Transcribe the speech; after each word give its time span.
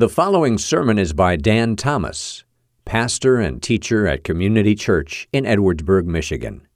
The 0.00 0.08
following 0.08 0.56
sermon 0.56 0.96
is 0.96 1.12
by 1.12 1.36
Dan 1.36 1.76
Thomas, 1.76 2.44
pastor 2.86 3.36
and 3.36 3.62
teacher 3.62 4.06
at 4.06 4.24
Community 4.24 4.74
Church 4.74 5.28
in 5.30 5.44
Edwardsburg, 5.44 6.06
Michigan. 6.06 6.66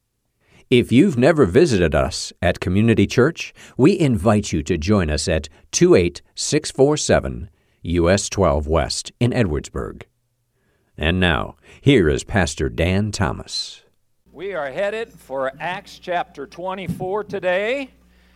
If 0.68 0.92
you've 0.92 1.16
never 1.16 1.46
visited 1.46 1.94
us 1.94 2.34
at 2.42 2.60
Community 2.60 3.06
Church, 3.06 3.54
we 3.78 3.98
invite 3.98 4.52
you 4.52 4.62
to 4.64 4.76
join 4.76 5.08
us 5.08 5.26
at 5.26 5.48
28647 5.72 7.48
US 7.84 8.28
12 8.28 8.66
West 8.66 9.10
in 9.18 9.30
Edwardsburg. 9.30 10.02
And 10.98 11.18
now, 11.18 11.56
here 11.80 12.10
is 12.10 12.24
Pastor 12.24 12.68
Dan 12.68 13.10
Thomas. 13.10 13.84
We 14.30 14.52
are 14.52 14.70
headed 14.70 15.10
for 15.10 15.50
Acts 15.58 15.98
chapter 15.98 16.46
24 16.46 17.24
today. 17.24 17.88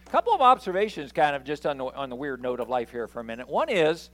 A 0.06 0.10
couple 0.10 0.32
of 0.32 0.40
observations, 0.40 1.12
kind 1.12 1.36
of 1.36 1.44
just 1.44 1.66
on 1.66 1.76
the, 1.76 1.84
on 1.84 2.08
the 2.08 2.16
weird 2.16 2.40
note 2.40 2.58
of 2.58 2.70
life 2.70 2.90
here 2.90 3.06
for 3.06 3.20
a 3.20 3.24
minute. 3.24 3.50
One 3.50 3.68
is 3.68 4.08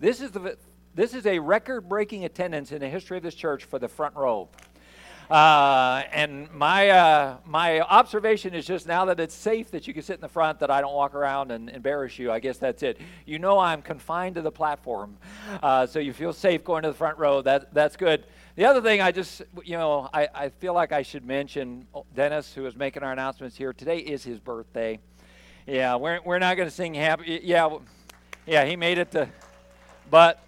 this 0.00 0.20
is, 0.20 0.32
the, 0.32 0.56
this 0.94 1.14
is 1.14 1.26
a 1.26 1.38
record 1.38 1.88
breaking 1.88 2.24
attendance 2.24 2.72
in 2.72 2.80
the 2.80 2.88
history 2.88 3.18
of 3.18 3.22
this 3.22 3.34
church 3.34 3.64
for 3.64 3.78
the 3.78 3.88
front 3.88 4.16
row. 4.16 4.48
Uh, 5.30 6.02
and 6.10 6.50
my, 6.50 6.88
uh, 6.88 7.36
my 7.46 7.80
observation 7.82 8.52
is 8.52 8.66
just 8.66 8.88
now 8.88 9.04
that 9.04 9.20
it's 9.20 9.34
safe 9.34 9.70
that 9.70 9.86
you 9.86 9.94
can 9.94 10.02
sit 10.02 10.14
in 10.14 10.20
the 10.20 10.28
front, 10.28 10.58
that 10.58 10.72
I 10.72 10.80
don't 10.80 10.92
walk 10.92 11.14
around 11.14 11.52
and 11.52 11.70
embarrass 11.70 12.18
you. 12.18 12.32
I 12.32 12.40
guess 12.40 12.58
that's 12.58 12.82
it. 12.82 12.98
You 13.26 13.38
know 13.38 13.60
I'm 13.60 13.80
confined 13.80 14.34
to 14.34 14.42
the 14.42 14.50
platform, 14.50 15.16
uh, 15.62 15.86
so 15.86 16.00
you 16.00 16.12
feel 16.12 16.32
safe 16.32 16.64
going 16.64 16.82
to 16.82 16.88
the 16.88 16.96
front 16.96 17.16
row. 17.16 17.42
That, 17.42 17.72
that's 17.72 17.96
good. 17.96 18.24
The 18.56 18.64
other 18.64 18.82
thing 18.82 19.00
I 19.00 19.12
just, 19.12 19.42
you 19.64 19.76
know, 19.76 20.10
I, 20.12 20.26
I 20.34 20.48
feel 20.48 20.74
like 20.74 20.90
I 20.90 21.02
should 21.02 21.24
mention 21.24 21.86
Dennis, 22.16 22.52
who 22.52 22.66
is 22.66 22.74
making 22.74 23.04
our 23.04 23.12
announcements 23.12 23.56
here. 23.56 23.72
Today 23.72 23.98
is 23.98 24.24
his 24.24 24.40
birthday. 24.40 24.98
Yeah, 25.64 25.94
we're, 25.94 26.18
we're 26.24 26.40
not 26.40 26.56
going 26.56 26.68
to 26.68 26.74
sing 26.74 26.92
happy. 26.92 27.40
Yeah, 27.44 27.78
yeah, 28.46 28.64
he 28.64 28.74
made 28.74 28.98
it 28.98 29.12
to, 29.12 29.28
but 30.10 30.42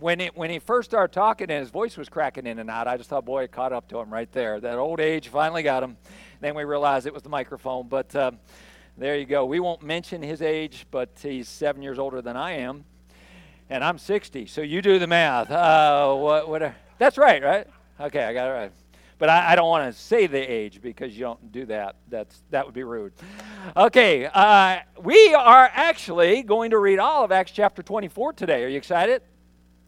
when 0.00 0.20
he, 0.20 0.30
when 0.34 0.50
he 0.50 0.58
first 0.58 0.90
started 0.90 1.12
talking 1.12 1.50
and 1.50 1.60
his 1.60 1.70
voice 1.70 1.96
was 1.96 2.08
cracking 2.08 2.46
in 2.46 2.58
and 2.58 2.70
out, 2.70 2.88
I 2.88 2.96
just 2.96 3.10
thought, 3.10 3.24
boy, 3.24 3.44
it 3.44 3.52
caught 3.52 3.72
up 3.72 3.88
to 3.88 3.98
him 3.98 4.12
right 4.12 4.30
there. 4.32 4.60
That 4.60 4.78
old 4.78 5.00
age 5.00 5.28
finally 5.28 5.62
got 5.62 5.82
him. 5.82 5.96
Then 6.40 6.54
we 6.54 6.64
realized 6.64 7.06
it 7.06 7.14
was 7.14 7.22
the 7.22 7.28
microphone. 7.28 7.88
But 7.88 8.14
uh, 8.16 8.32
there 8.96 9.16
you 9.16 9.26
go. 9.26 9.44
We 9.44 9.60
won't 9.60 9.82
mention 9.82 10.22
his 10.22 10.42
age, 10.42 10.86
but 10.90 11.10
he's 11.22 11.48
seven 11.48 11.82
years 11.82 11.98
older 11.98 12.20
than 12.20 12.36
I 12.36 12.52
am. 12.52 12.84
And 13.70 13.82
I'm 13.82 13.96
60, 13.96 14.46
so 14.46 14.60
you 14.60 14.82
do 14.82 14.98
the 14.98 15.06
math. 15.06 15.50
Uh, 15.50 16.14
what, 16.14 16.48
what, 16.48 16.74
that's 16.98 17.16
right, 17.16 17.42
right? 17.42 17.66
Okay, 18.00 18.22
I 18.22 18.34
got 18.34 18.48
it 18.48 18.52
right. 18.52 18.72
But 19.22 19.28
I, 19.28 19.52
I 19.52 19.54
don't 19.54 19.68
want 19.68 19.94
to 19.94 19.96
say 19.96 20.26
the 20.26 20.40
age 20.40 20.82
because 20.82 21.14
you 21.14 21.20
don't 21.20 21.52
do 21.52 21.64
that. 21.66 21.94
That's, 22.08 22.42
that 22.50 22.66
would 22.66 22.74
be 22.74 22.82
rude. 22.82 23.12
Okay, 23.76 24.26
uh, 24.26 24.80
we 25.00 25.32
are 25.32 25.70
actually 25.72 26.42
going 26.42 26.72
to 26.72 26.78
read 26.78 26.98
all 26.98 27.22
of 27.22 27.30
Acts 27.30 27.52
chapter 27.52 27.84
24 27.84 28.32
today. 28.32 28.64
Are 28.64 28.68
you 28.68 28.76
excited? 28.76 29.22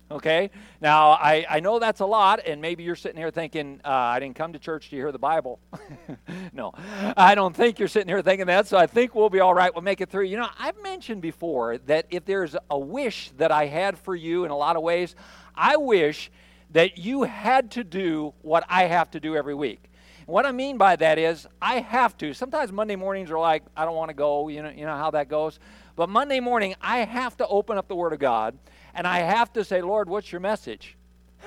Okay? 0.08 0.52
Now, 0.80 1.10
I, 1.10 1.44
I 1.50 1.58
know 1.58 1.80
that's 1.80 1.98
a 1.98 2.06
lot, 2.06 2.46
and 2.46 2.60
maybe 2.60 2.84
you're 2.84 2.94
sitting 2.94 3.16
here 3.16 3.32
thinking, 3.32 3.80
uh, 3.84 3.88
I 3.88 4.20
didn't 4.20 4.36
come 4.36 4.52
to 4.52 4.60
church 4.60 4.90
to 4.90 4.94
hear 4.94 5.10
the 5.10 5.18
Bible. 5.18 5.58
no, 6.52 6.72
I 7.16 7.34
don't 7.34 7.56
think 7.56 7.80
you're 7.80 7.88
sitting 7.88 8.06
here 8.06 8.22
thinking 8.22 8.46
that, 8.46 8.68
so 8.68 8.78
I 8.78 8.86
think 8.86 9.16
we'll 9.16 9.30
be 9.30 9.40
all 9.40 9.52
right. 9.52 9.74
We'll 9.74 9.82
make 9.82 10.00
it 10.00 10.10
through. 10.10 10.26
You 10.26 10.36
know, 10.36 10.48
I've 10.60 10.80
mentioned 10.80 11.22
before 11.22 11.78
that 11.78 12.06
if 12.08 12.24
there's 12.24 12.54
a 12.70 12.78
wish 12.78 13.32
that 13.38 13.50
I 13.50 13.66
had 13.66 13.98
for 13.98 14.14
you 14.14 14.44
in 14.44 14.52
a 14.52 14.56
lot 14.56 14.76
of 14.76 14.84
ways, 14.84 15.16
I 15.56 15.76
wish 15.76 16.30
that 16.74 16.98
you 16.98 17.22
had 17.22 17.70
to 17.70 17.84
do 17.84 18.34
what 18.42 18.64
I 18.68 18.84
have 18.84 19.10
to 19.12 19.20
do 19.20 19.34
every 19.34 19.54
week. 19.54 19.84
what 20.26 20.44
I 20.44 20.52
mean 20.52 20.76
by 20.76 20.96
that 20.96 21.18
is 21.18 21.46
I 21.62 21.80
have 21.80 22.16
to. 22.18 22.34
Sometimes 22.34 22.72
Monday 22.72 22.96
mornings 22.96 23.30
are 23.30 23.38
like, 23.38 23.62
I 23.76 23.84
don't 23.84 23.94
want 23.94 24.08
to 24.08 24.14
go, 24.14 24.48
you 24.48 24.62
know, 24.62 24.70
you 24.70 24.84
know 24.84 24.96
how 24.96 25.10
that 25.12 25.28
goes. 25.28 25.58
But 25.96 26.08
Monday 26.08 26.40
morning, 26.40 26.74
I 26.80 26.98
have 26.98 27.36
to 27.38 27.46
open 27.46 27.78
up 27.78 27.88
the 27.88 27.94
Word 27.94 28.12
of 28.12 28.18
God 28.18 28.58
and 28.94 29.06
I 29.06 29.20
have 29.20 29.52
to 29.54 29.64
say, 29.64 29.82
Lord, 29.82 30.08
what's 30.08 30.32
your 30.32 30.40
message? 30.40 30.96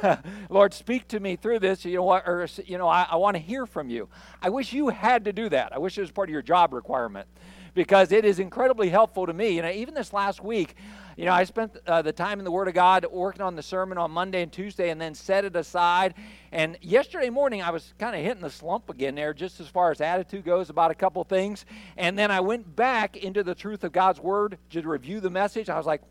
Lord, 0.49 0.73
speak 0.73 1.07
to 1.09 1.19
me 1.19 1.35
through 1.35 1.59
this. 1.59 1.83
You 1.83 1.97
know 1.97 2.03
what? 2.03 2.27
Or 2.27 2.47
you 2.65 2.77
know, 2.77 2.87
I, 2.87 3.07
I 3.09 3.15
want 3.17 3.35
to 3.35 3.41
hear 3.41 3.65
from 3.65 3.89
you. 3.89 4.07
I 4.41 4.49
wish 4.49 4.71
you 4.73 4.89
had 4.89 5.25
to 5.25 5.33
do 5.33 5.49
that. 5.49 5.73
I 5.73 5.79
wish 5.79 5.97
it 5.97 6.01
was 6.01 6.11
part 6.11 6.29
of 6.29 6.33
your 6.33 6.41
job 6.41 6.71
requirement, 6.71 7.27
because 7.77 8.11
it 8.11 8.25
is 8.25 8.39
incredibly 8.39 8.89
helpful 8.89 9.27
to 9.27 9.33
me. 9.33 9.49
You 9.49 9.61
know, 9.61 9.69
even 9.69 9.93
this 9.93 10.11
last 10.11 10.43
week, 10.43 10.75
you 11.15 11.25
know, 11.25 11.31
I 11.31 11.43
spent 11.43 11.77
uh, 11.85 12.01
the 12.01 12.11
time 12.11 12.39
in 12.39 12.43
the 12.43 12.49
Word 12.49 12.67
of 12.67 12.73
God 12.73 13.05
working 13.11 13.43
on 13.43 13.55
the 13.55 13.61
sermon 13.61 13.99
on 13.99 14.09
Monday 14.09 14.41
and 14.41 14.51
Tuesday, 14.51 14.89
and 14.89 14.99
then 14.99 15.13
set 15.13 15.45
it 15.45 15.55
aside. 15.55 16.15
And 16.51 16.75
yesterday 16.81 17.29
morning, 17.29 17.61
I 17.61 17.69
was 17.69 17.93
kind 17.99 18.15
of 18.15 18.23
hitting 18.23 18.41
the 18.41 18.49
slump 18.49 18.89
again 18.89 19.13
there, 19.13 19.31
just 19.31 19.59
as 19.59 19.67
far 19.67 19.91
as 19.91 20.01
attitude 20.01 20.43
goes 20.43 20.71
about 20.71 20.89
a 20.89 20.95
couple 20.95 21.23
things. 21.23 21.67
And 21.97 22.17
then 22.17 22.31
I 22.31 22.39
went 22.39 22.75
back 22.75 23.15
into 23.15 23.43
the 23.43 23.53
truth 23.53 23.83
of 23.83 23.91
God's 23.91 24.19
Word 24.19 24.57
to 24.71 24.81
review 24.81 25.19
the 25.19 25.29
message. 25.29 25.69
I 25.69 25.77
was 25.77 25.85
like, 25.85 26.01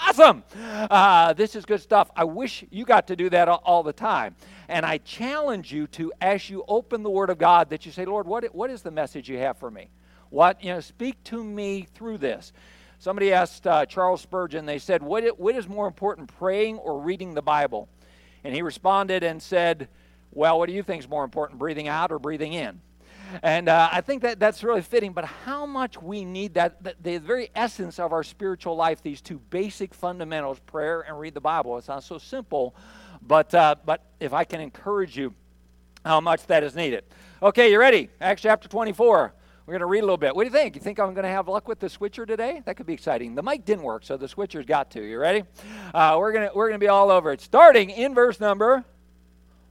Awesome. 0.00 0.44
Uh, 0.56 1.32
this 1.32 1.56
is 1.56 1.64
good 1.64 1.80
stuff. 1.80 2.12
I 2.14 2.22
wish 2.22 2.64
you 2.70 2.84
got 2.84 3.08
to 3.08 3.16
do 3.16 3.28
that 3.30 3.48
all, 3.48 3.60
all, 3.64 3.82
the 3.82 3.92
time. 3.92 4.36
And 4.68 4.86
I 4.86 4.98
challenge 4.98 5.72
you 5.72 5.88
to, 5.88 6.12
as 6.20 6.48
you 6.48 6.64
open 6.68 7.02
the 7.02 7.10
Word 7.10 7.30
of 7.30 7.38
God, 7.38 7.70
that 7.70 7.84
you 7.84 7.90
say, 7.90 8.04
Lord, 8.04 8.28
what, 8.28 8.44
what 8.54 8.70
is 8.70 8.82
the 8.82 8.92
message 8.92 9.28
you 9.28 9.38
have 9.38 9.58
for 9.58 9.72
me? 9.72 9.90
What, 10.30 10.62
you 10.62 10.72
know, 10.72 10.80
speak 10.80 11.22
to 11.24 11.42
me 11.42 11.86
through 11.94 12.18
this. 12.18 12.52
Somebody 12.98 13.32
asked 13.32 13.66
uh, 13.66 13.86
Charles 13.86 14.20
Spurgeon, 14.20 14.66
they 14.66 14.78
said, 14.78 15.02
what, 15.02 15.38
what 15.38 15.54
is 15.54 15.68
more 15.68 15.86
important, 15.86 16.36
praying 16.38 16.78
or 16.78 17.00
reading 17.00 17.34
the 17.34 17.42
Bible? 17.42 17.88
And 18.44 18.54
he 18.54 18.62
responded 18.62 19.22
and 19.22 19.42
said, 19.42 19.88
Well, 20.32 20.58
what 20.58 20.68
do 20.68 20.72
you 20.72 20.82
think 20.82 21.02
is 21.02 21.08
more 21.08 21.24
important, 21.24 21.58
breathing 21.58 21.88
out 21.88 22.12
or 22.12 22.18
breathing 22.18 22.52
in? 22.52 22.80
And 23.42 23.68
uh, 23.68 23.90
I 23.92 24.00
think 24.00 24.22
that 24.22 24.40
that's 24.40 24.64
really 24.64 24.80
fitting, 24.80 25.12
but 25.12 25.26
how 25.26 25.66
much 25.66 26.00
we 26.00 26.24
need 26.24 26.54
that, 26.54 26.82
the, 26.82 26.94
the 27.02 27.18
very 27.18 27.50
essence 27.54 27.98
of 27.98 28.12
our 28.12 28.22
spiritual 28.22 28.74
life, 28.74 29.02
these 29.02 29.20
two 29.20 29.38
basic 29.50 29.92
fundamentals, 29.92 30.58
prayer 30.60 31.02
and 31.02 31.18
read 31.18 31.34
the 31.34 31.40
Bible. 31.40 31.76
It's 31.76 31.88
not 31.88 32.04
so 32.04 32.16
simple, 32.16 32.74
but, 33.20 33.54
uh, 33.54 33.74
but 33.84 34.02
if 34.18 34.32
I 34.32 34.44
can 34.44 34.60
encourage 34.60 35.16
you, 35.16 35.34
how 36.06 36.20
much 36.20 36.46
that 36.46 36.62
is 36.62 36.74
needed. 36.74 37.04
Okay, 37.42 37.70
you 37.70 37.78
ready? 37.78 38.08
Acts 38.20 38.42
chapter 38.42 38.66
24. 38.66 39.34
We're 39.68 39.72
going 39.72 39.80
to 39.80 39.86
read 39.86 39.98
a 39.98 40.06
little 40.06 40.16
bit. 40.16 40.34
What 40.34 40.44
do 40.44 40.46
you 40.46 40.50
think? 40.50 40.76
You 40.76 40.80
think 40.80 40.98
I'm 40.98 41.12
going 41.12 41.24
to 41.24 41.30
have 41.30 41.46
luck 41.46 41.68
with 41.68 41.78
the 41.78 41.90
switcher 41.90 42.24
today? 42.24 42.62
That 42.64 42.78
could 42.78 42.86
be 42.86 42.94
exciting. 42.94 43.34
The 43.34 43.42
mic 43.42 43.66
didn't 43.66 43.84
work, 43.84 44.02
so 44.02 44.16
the 44.16 44.26
switcher's 44.26 44.64
got 44.64 44.90
to. 44.92 45.02
You 45.02 45.18
ready? 45.18 45.44
Uh, 45.92 46.16
we're 46.18 46.32
going 46.32 46.48
to 46.48 46.54
we're 46.54 46.68
going 46.68 46.80
to 46.80 46.82
be 46.82 46.88
all 46.88 47.10
over 47.10 47.32
it. 47.32 47.42
Starting 47.42 47.90
in 47.90 48.14
verse 48.14 48.40
number 48.40 48.86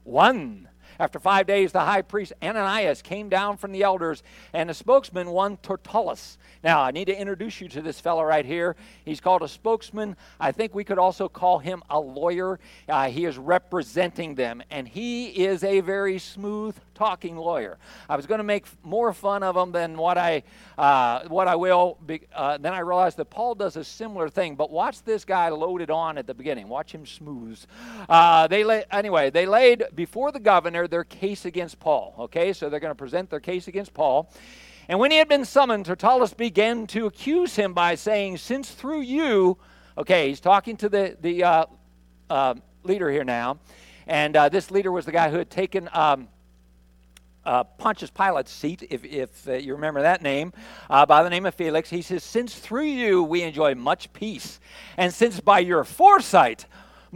one. 0.04 0.70
After 1.00 1.20
five 1.20 1.48
days, 1.48 1.72
the 1.72 1.82
high 1.82 2.02
priest 2.02 2.34
Ananias 2.42 3.02
came 3.02 3.30
down 3.30 3.58
from 3.58 3.72
the 3.72 3.84
elders, 3.84 4.24
and 4.54 4.70
the 4.70 4.74
spokesman, 4.74 5.30
one 5.30 5.58
Tertullus. 5.58 6.38
Now, 6.64 6.82
I 6.82 6.92
need 6.92 7.06
to 7.06 7.20
introduce 7.20 7.62
you 7.62 7.70
to 7.70 7.82
this 7.82 8.00
fellow 8.00 8.24
right 8.24 8.46
here. 8.46 8.76
He's 9.06 9.20
called 9.20 9.44
a 9.44 9.48
spokesman. 9.48 10.16
I 10.40 10.52
think 10.52 10.74
we 10.74 10.84
could 10.84 10.98
also 10.98 11.30
call 11.30 11.60
him 11.60 11.84
a 11.90 12.00
lawyer. 12.00 12.60
Uh, 12.90 13.10
he 13.10 13.26
is 13.26 13.38
representing 13.38 14.36
them, 14.36 14.64
and 14.72 14.88
he 14.88 15.28
is 15.28 15.64
a 15.64 15.82
very 15.82 16.20
smooth 16.20 16.76
talking 16.96 17.38
lawyer. 17.38 17.78
I 18.10 18.16
was 18.16 18.26
going 18.26 18.40
to 18.40 18.44
make 18.44 18.66
more 18.84 19.14
fun 19.14 19.44
of 19.44 19.56
him 19.56 19.72
than 19.72 19.98
what 19.98 20.18
I 20.18 20.44
uh, 20.78 21.28
what 21.28 21.48
I 21.48 21.56
will. 21.56 21.98
Be, 22.06 22.22
uh, 22.34 22.58
then 22.58 22.74
I 22.74 22.80
realized 22.80 23.18
that 23.18 23.30
Paul 23.30 23.56
does 23.56 23.78
a 23.78 23.84
similar 23.84 24.30
thing. 24.30 24.56
But 24.56 24.72
watch 24.72 25.04
this 25.04 25.24
guy 25.24 25.50
loaded 25.50 25.92
on 25.92 26.18
at 26.18 26.26
the 26.26 26.34
beginning. 26.34 26.68
Watch 26.68 26.94
him 26.94 27.06
smooth. 27.06 27.60
Uh, 28.10 28.48
they 28.48 28.64
lay, 28.64 28.84
anyway. 28.92 29.30
They 29.30 29.46
laid 29.46 29.86
before 29.96 30.32
the 30.32 30.40
governor 30.40 30.87
their 30.88 31.04
case 31.04 31.46
against 31.46 31.80
Paul. 31.80 32.16
Okay, 32.20 32.54
so 32.54 32.70
they're 32.70 32.80
going 32.80 32.92
to 32.92 32.96
present 32.96 33.30
their 33.30 33.40
case 33.40 33.68
against 33.68 33.94
Paul. 33.94 34.32
And 34.90 35.00
when 35.00 35.12
he 35.12 35.18
had 35.18 35.28
been 35.28 35.46
summoned, 35.46 35.86
Tertullus 35.86 36.34
began 36.34 36.88
to 36.88 37.08
accuse 37.08 37.56
him 37.56 37.74
by 37.74 37.96
saying, 37.96 38.38
Since 38.38 38.72
through 38.72 39.02
you, 39.02 39.58
okay, 39.98 40.30
he's 40.30 40.40
talking 40.40 40.78
to 40.78 40.90
the, 40.90 41.18
the 41.20 41.44
uh, 41.44 41.66
uh, 42.30 42.56
leader 42.84 43.12
here 43.12 43.26
now, 43.26 43.60
and 44.08 44.36
uh, 44.36 44.50
this 44.50 44.72
leader 44.72 44.92
was 44.92 45.06
the 45.06 45.12
guy 45.12 45.30
who 45.30 45.38
had 45.38 45.50
taken 45.50 45.90
um, 45.92 46.30
uh, 47.48 47.64
Pontius 47.64 48.12
Pilate's 48.12 48.52
seat, 48.52 48.84
if, 48.90 49.04
if 49.06 49.48
uh, 49.48 49.54
you 49.54 49.74
remember 49.74 50.02
that 50.02 50.22
name, 50.22 50.54
uh, 50.90 51.06
by 51.06 51.24
the 51.24 51.30
name 51.30 51.46
of 51.46 51.56
Felix. 51.56 51.90
He 51.90 52.02
says, 52.02 52.24
Since 52.24 52.56
through 52.56 52.84
you 52.84 53.24
we 53.24 53.42
enjoy 53.42 53.76
much 53.76 54.12
peace, 54.14 54.60
and 54.98 55.14
since 55.14 55.40
by 55.40 55.60
your 55.60 55.84
foresight, 55.84 56.66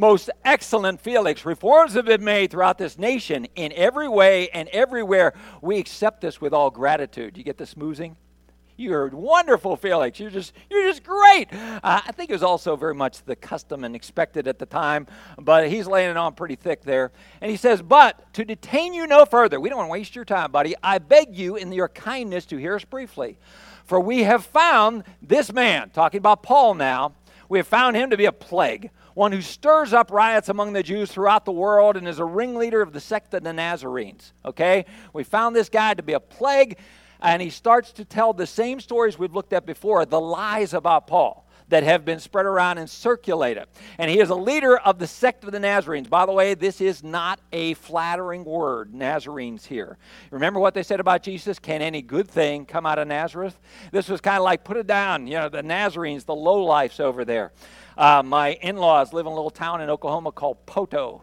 most 0.01 0.31
excellent 0.43 0.99
Felix, 0.99 1.45
reforms 1.45 1.93
have 1.93 2.05
been 2.05 2.23
made 2.23 2.49
throughout 2.49 2.79
this 2.79 2.97
nation 2.97 3.45
in 3.55 3.71
every 3.75 4.07
way 4.07 4.49
and 4.49 4.67
everywhere. 4.69 5.35
We 5.61 5.77
accept 5.77 6.21
this 6.21 6.41
with 6.41 6.55
all 6.55 6.71
gratitude. 6.71 7.37
You 7.37 7.43
get 7.43 7.59
the 7.59 7.65
smoozing? 7.65 8.15
You're 8.77 9.09
wonderful, 9.09 9.75
Felix. 9.75 10.19
You're 10.19 10.31
just, 10.31 10.53
you're 10.71 10.89
just 10.89 11.03
great. 11.03 11.53
Uh, 11.53 12.01
I 12.03 12.11
think 12.13 12.31
it 12.31 12.33
was 12.33 12.41
also 12.41 12.75
very 12.75 12.95
much 12.95 13.23
the 13.25 13.35
custom 13.35 13.83
and 13.83 13.95
expected 13.95 14.47
at 14.47 14.57
the 14.57 14.65
time, 14.65 15.05
but 15.37 15.69
he's 15.69 15.85
laying 15.85 16.09
it 16.09 16.17
on 16.17 16.33
pretty 16.33 16.55
thick 16.55 16.81
there. 16.81 17.11
And 17.39 17.51
he 17.51 17.57
says, 17.57 17.83
But 17.83 18.33
to 18.33 18.43
detain 18.43 18.95
you 18.95 19.05
no 19.05 19.25
further, 19.25 19.59
we 19.59 19.69
don't 19.69 19.77
want 19.77 19.89
to 19.89 19.91
waste 19.91 20.15
your 20.15 20.25
time, 20.25 20.51
buddy. 20.51 20.73
I 20.81 20.97
beg 20.97 21.37
you, 21.37 21.57
in 21.57 21.71
your 21.71 21.89
kindness, 21.89 22.47
to 22.47 22.57
hear 22.57 22.75
us 22.75 22.85
briefly. 22.85 23.37
For 23.85 23.99
we 23.99 24.23
have 24.23 24.45
found 24.45 25.03
this 25.21 25.53
man, 25.53 25.91
talking 25.91 26.17
about 26.17 26.41
Paul 26.41 26.73
now, 26.73 27.13
we 27.49 27.59
have 27.59 27.67
found 27.67 27.95
him 27.95 28.09
to 28.09 28.17
be 28.17 28.25
a 28.25 28.31
plague 28.31 28.89
one 29.13 29.31
who 29.31 29.41
stirs 29.41 29.93
up 29.93 30.11
riots 30.11 30.49
among 30.49 30.73
the 30.73 30.83
Jews 30.83 31.11
throughout 31.11 31.45
the 31.45 31.51
world 31.51 31.97
and 31.97 32.07
is 32.07 32.19
a 32.19 32.25
ringleader 32.25 32.81
of 32.81 32.93
the 32.93 32.99
sect 32.99 33.33
of 33.33 33.43
the 33.43 33.53
Nazarenes. 33.53 34.33
Okay? 34.45 34.85
We 35.13 35.23
found 35.23 35.55
this 35.55 35.69
guy 35.69 35.93
to 35.93 36.03
be 36.03 36.13
a 36.13 36.19
plague, 36.19 36.77
and 37.21 37.41
he 37.41 37.49
starts 37.49 37.91
to 37.93 38.05
tell 38.05 38.33
the 38.33 38.47
same 38.47 38.79
stories 38.79 39.19
we've 39.19 39.35
looked 39.35 39.53
at 39.53 39.65
before 39.65 40.05
the 40.05 40.21
lies 40.21 40.73
about 40.73 41.07
Paul. 41.07 41.47
that 41.71 41.83
have 41.83 42.05
been 42.05 42.19
spread 42.19 42.45
around 42.45 42.77
and 42.77 42.89
circulated. 42.89 43.65
And 43.97 44.11
he 44.11 44.19
is 44.19 44.29
a 44.29 44.35
leader 44.35 44.77
of 44.77 44.99
the 44.99 45.07
sect 45.07 45.43
of 45.43 45.51
the 45.51 45.59
Nazarenes. 45.59 46.09
By 46.09 46.25
the 46.25 46.33
way, 46.33 46.53
this 46.53 46.81
is 46.81 47.01
not 47.01 47.39
a 47.51 47.73
flattering 47.75 48.43
word, 48.43 48.93
Nazarenes 48.93 49.65
here. 49.65 49.97
Remember 50.31 50.59
what 50.59 50.73
they 50.73 50.83
said 50.83 50.99
about 50.99 51.23
Jesus? 51.23 51.59
Can 51.59 51.81
any 51.81 52.01
good 52.01 52.29
thing 52.29 52.65
come 52.65 52.85
out 52.85 52.99
of 52.99 53.07
Nazareth? 53.07 53.57
This 53.91 54.09
was 54.09 54.21
kind 54.21 54.37
of 54.37 54.43
like 54.43 54.63
put 54.65 54.77
it 54.77 54.85
down, 54.85 55.27
you 55.27 55.35
know, 55.35 55.49
the 55.49 55.63
Nazarenes, 55.63 56.25
the 56.25 56.35
low 56.35 56.61
lifes 56.63 56.99
over 56.99 57.23
there. 57.23 57.53
Uh, 57.97 58.23
my 58.23 58.53
in 58.61 58.77
laws 58.77 59.13
live 59.13 59.25
in 59.25 59.31
a 59.31 59.35
little 59.35 59.49
town 59.49 59.81
in 59.81 59.89
Oklahoma 59.89 60.31
called 60.31 60.65
Poteau. 60.65 61.21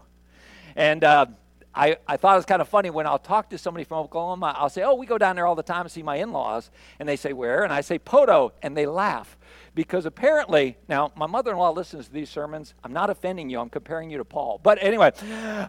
And 0.75 1.03
uh, 1.03 1.25
I, 1.73 1.97
I 2.07 2.17
thought 2.17 2.33
it 2.33 2.37
was 2.37 2.45
kind 2.45 2.61
of 2.61 2.67
funny 2.67 2.89
when 2.89 3.05
I'll 3.05 3.19
talk 3.19 3.49
to 3.51 3.57
somebody 3.57 3.83
from 3.83 3.99
Oklahoma, 3.99 4.55
I'll 4.57 4.69
say, 4.69 4.83
Oh, 4.83 4.95
we 4.95 5.05
go 5.05 5.17
down 5.17 5.35
there 5.35 5.45
all 5.45 5.55
the 5.55 5.63
time 5.63 5.83
to 5.83 5.89
see 5.89 6.03
my 6.03 6.17
in 6.17 6.31
laws. 6.31 6.71
And 6.99 7.07
they 7.07 7.15
say, 7.15 7.33
Where? 7.33 7.63
And 7.63 7.71
I 7.71 7.81
say, 7.81 7.99
Poteau. 7.99 8.51
And 8.61 8.75
they 8.75 8.85
laugh. 8.85 9.37
Because 9.75 10.05
apparently, 10.05 10.77
now 10.87 11.11
my 11.15 11.27
mother 11.27 11.51
in 11.51 11.57
law 11.57 11.71
listens 11.71 12.07
to 12.07 12.13
these 12.13 12.29
sermons. 12.29 12.73
I'm 12.83 12.91
not 12.91 13.09
offending 13.09 13.49
you, 13.49 13.59
I'm 13.59 13.69
comparing 13.69 14.09
you 14.09 14.17
to 14.17 14.25
Paul. 14.25 14.59
But 14.61 14.79
anyway, 14.81 15.11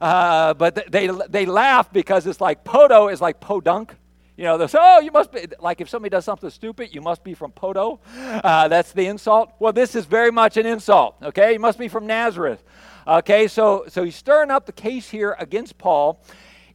uh, 0.00 0.54
but 0.54 0.90
they, 0.90 1.08
they 1.28 1.46
laugh 1.46 1.92
because 1.92 2.26
it's 2.26 2.40
like 2.40 2.64
Poteau 2.64 3.12
is 3.12 3.20
like 3.20 3.40
podunk. 3.40 3.94
You 4.40 4.46
know, 4.46 4.56
they'll 4.56 4.68
say, 4.68 4.78
oh, 4.80 5.00
you 5.00 5.10
must 5.12 5.32
be, 5.32 5.44
like 5.58 5.82
if 5.82 5.90
somebody 5.90 6.08
does 6.08 6.24
something 6.24 6.48
stupid, 6.48 6.94
you 6.94 7.02
must 7.02 7.22
be 7.22 7.34
from 7.34 7.52
Poteau. 7.52 7.98
Uh, 8.42 8.68
that's 8.68 8.90
the 8.90 9.04
insult. 9.04 9.52
Well, 9.58 9.74
this 9.74 9.94
is 9.94 10.06
very 10.06 10.30
much 10.30 10.56
an 10.56 10.64
insult, 10.64 11.16
okay? 11.22 11.52
You 11.52 11.58
must 11.58 11.78
be 11.78 11.88
from 11.88 12.06
Nazareth. 12.06 12.64
Okay, 13.06 13.48
so, 13.48 13.84
so 13.88 14.02
he's 14.02 14.16
stirring 14.16 14.50
up 14.50 14.64
the 14.64 14.72
case 14.72 15.10
here 15.10 15.36
against 15.38 15.76
Paul. 15.76 16.22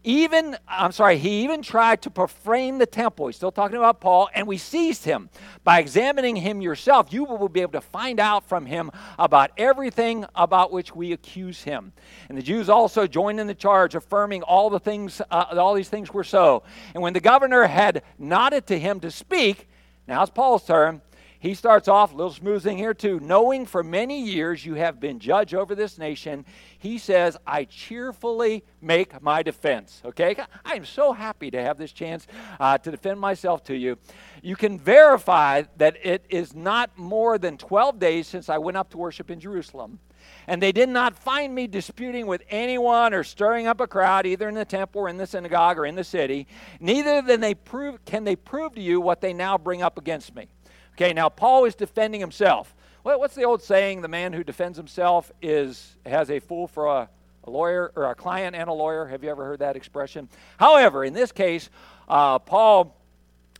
Even, 0.08 0.56
I'm 0.68 0.92
sorry, 0.92 1.18
he 1.18 1.44
even 1.44 1.64
tried 1.64 2.04
to 2.04 2.12
profane 2.12 2.78
the 2.78 2.86
temple. 2.86 3.26
He's 3.26 3.38
still 3.38 3.52
talking 3.52 3.76
about 3.76 4.00
Paul, 4.00 4.30
and 4.36 4.46
we 4.46 4.60
seized 4.60 5.04
him. 5.04 5.32
By 5.64 5.80
examining 5.80 6.36
him 6.36 6.62
yourself, 6.62 7.12
you 7.12 7.24
will 7.24 7.50
be 7.50 7.62
able 7.62 7.72
to 7.72 7.82
find 7.82 8.20
out 8.20 8.48
from 8.48 8.68
him 8.68 8.92
about 9.18 9.50
everything 9.58 10.24
about 10.36 10.72
which 10.72 10.96
we 10.96 11.12
accuse 11.12 11.64
him. 11.64 11.92
And 12.30 12.38
the 12.38 12.44
Jews 12.44 12.70
also 12.70 13.08
joined 13.08 13.40
in 13.40 13.48
the 13.48 13.56
charge, 13.56 13.96
affirming 13.96 14.44
all 14.44 14.70
the 14.70 14.80
things, 14.80 15.24
uh, 15.32 15.56
all 15.58 15.74
these 15.74 15.90
things 15.90 16.14
were 16.14 16.24
so. 16.24 16.62
And 16.94 17.02
when 17.02 17.14
the 17.14 17.20
governor 17.20 17.66
had 17.66 18.04
nodded 18.20 18.68
to 18.68 18.78
him 18.78 19.00
to 19.00 19.10
speak, 19.10 19.68
now 20.08 20.22
it's 20.22 20.30
Paul's 20.30 20.68
turn. 20.68 21.02
He 21.46 21.54
starts 21.54 21.88
off, 21.88 22.12
a 22.12 22.16
little 22.16 22.34
smoothing 22.34 22.76
here 22.76 22.96
too. 22.96 23.20
Knowing 23.20 23.68
for 23.68 23.84
many 23.84 24.20
years 24.20 24.66
you 24.66 24.74
have 24.74 25.00
been 25.00 25.20
judge 25.20 25.54
over 25.54 25.76
this 25.76 26.00
nation, 26.00 26.44
he 26.80 26.98
says, 26.98 27.38
I 27.46 27.66
cheerfully 27.66 28.64
make 28.82 29.22
my 29.22 29.44
defense. 29.44 30.02
Okay? 30.04 30.36
I 30.66 30.74
am 30.74 30.86
so 30.86 31.14
happy 31.14 31.52
to 31.52 31.62
have 31.62 31.78
this 31.78 31.92
chance 31.92 32.26
uh, 32.60 32.80
to 32.80 32.90
defend 32.90 33.20
myself 33.20 33.64
to 33.66 33.76
you. 33.76 34.00
You 34.42 34.56
can 34.56 34.80
verify 34.80 35.62
that 35.78 36.04
it 36.04 36.26
is 36.32 36.56
not 36.56 36.98
more 36.98 37.38
than 37.38 37.60
12 37.60 38.00
days 38.00 38.26
since 38.26 38.50
I 38.50 38.58
went 38.58 38.76
up 38.76 38.90
to 38.90 38.98
worship 38.98 39.30
in 39.30 39.40
Jerusalem. 39.40 40.00
And 40.48 40.60
they 40.60 40.72
did 40.72 40.90
not 40.90 41.16
find 41.16 41.54
me 41.54 41.68
disputing 41.68 42.26
with 42.26 42.42
anyone 42.50 43.14
or 43.14 43.24
stirring 43.24 43.68
up 43.68 43.80
a 43.80 43.86
crowd, 43.86 44.26
either 44.26 44.50
in 44.50 44.56
the 44.56 44.66
temple 44.66 45.02
or 45.02 45.10
in 45.10 45.18
the 45.18 45.28
synagogue 45.28 45.78
or 45.78 45.86
in 45.86 45.94
the 45.94 46.04
city. 46.04 46.48
Neither 46.80 47.22
then 47.22 47.40
they 47.40 47.54
prove, 47.54 48.04
can 48.04 48.24
they 48.24 48.36
prove 48.36 48.74
to 48.74 48.82
you 48.82 49.00
what 49.00 49.22
they 49.22 49.32
now 49.32 49.60
bring 49.60 49.84
up 49.84 50.00
against 50.00 50.34
me. 50.34 50.48
Okay, 50.96 51.12
now 51.12 51.28
Paul 51.28 51.66
is 51.66 51.76
defending 51.76 52.22
himself. 52.22 52.74
Well, 53.04 53.20
what's 53.20 53.36
the 53.36 53.44
old 53.44 53.62
saying? 53.62 54.02
The 54.02 54.08
man 54.08 54.32
who 54.32 54.46
defends 54.46 54.78
himself 54.78 55.30
is 55.42 55.98
has 56.06 56.32
a 56.32 56.40
fool 56.40 56.68
for 56.68 56.88
a, 56.88 57.10
a 57.44 57.50
lawyer 57.50 57.92
or 57.98 58.06
a 58.06 58.16
client 58.16 58.56
and 58.56 58.70
a 58.70 58.74
lawyer. 58.74 59.06
Have 59.06 59.22
you 59.22 59.30
ever 59.30 59.44
heard 59.44 59.60
that 59.60 59.76
expression? 59.76 60.30
However, 60.58 61.04
in 61.04 61.14
this 61.14 61.34
case, 61.34 61.70
uh, 62.08 62.40
Paul, 62.40 62.96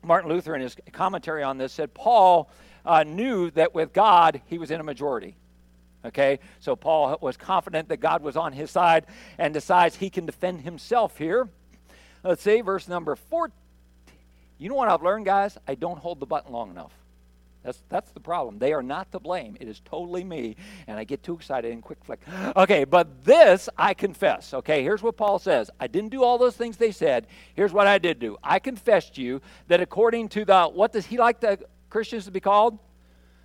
Martin 0.02 0.30
Luther, 0.30 0.56
in 0.56 0.62
his 0.62 0.78
commentary 0.94 1.44
on 1.44 1.58
this, 1.58 1.74
said 1.74 1.94
Paul 1.94 2.50
uh, 2.86 3.04
knew 3.04 3.52
that 3.52 3.76
with 3.76 3.92
God 3.92 4.42
he 4.46 4.58
was 4.58 4.72
in 4.72 4.80
a 4.80 4.84
majority. 4.84 5.36
Okay, 6.06 6.40
so 6.62 6.78
Paul 6.78 7.18
was 7.20 7.36
confident 7.36 7.90
that 7.90 7.98
God 7.98 8.24
was 8.24 8.38
on 8.38 8.54
his 8.54 8.72
side 8.72 9.08
and 9.38 9.54
decides 9.54 9.98
he 9.98 10.10
can 10.10 10.26
defend 10.26 10.62
himself 10.62 11.18
here. 11.18 11.50
Let's 12.24 12.42
see, 12.44 12.62
verse 12.62 12.88
number 12.88 13.18
four. 13.18 13.52
You 14.58 14.70
know 14.70 14.76
what 14.76 14.88
I've 14.88 15.04
learned, 15.04 15.26
guys? 15.26 15.58
I 15.68 15.76
don't 15.76 16.00
hold 16.00 16.22
the 16.22 16.26
button 16.26 16.54
long 16.54 16.72
enough. 16.72 16.94
That's, 17.66 17.82
that's 17.90 18.12
the 18.12 18.20
problem. 18.20 18.60
They 18.60 18.74
are 18.74 18.84
not 18.84 19.12
to 19.12 19.20
blame. 19.20 19.58
It 19.60 19.68
is 19.68 19.82
totally 19.84 20.24
me, 20.24 20.56
and 20.86 21.00
I 21.00 21.04
get 21.04 21.24
too 21.24 21.34
excited 21.34 21.74
and 21.74 21.82
quick 21.82 21.98
flick. 22.06 22.22
Okay, 22.56 22.84
but 22.84 23.26
this 23.26 23.68
I 23.76 23.96
confess. 23.96 24.54
Okay, 24.54 24.84
here's 24.84 25.02
what 25.02 25.18
Paul 25.18 25.40
says 25.40 25.72
I 25.80 25.88
didn't 25.88 26.10
do 26.10 26.24
all 26.24 26.38
those 26.38 26.56
things 26.56 26.78
they 26.78 26.92
said. 26.92 27.26
Here's 27.56 27.74
what 27.74 27.88
I 27.88 27.98
did 27.98 28.20
do 28.20 28.38
I 28.44 28.60
confessed 28.60 29.16
to 29.16 29.22
you 29.22 29.42
that 29.68 29.82
according 29.82 30.30
to 30.30 30.46
the, 30.46 30.66
what 30.66 30.94
does 30.94 31.08
he 31.08 31.18
like 31.18 31.40
the 31.40 31.60
Christians 31.90 32.26
to 32.26 32.32
be 32.32 32.40
called? 32.40 32.78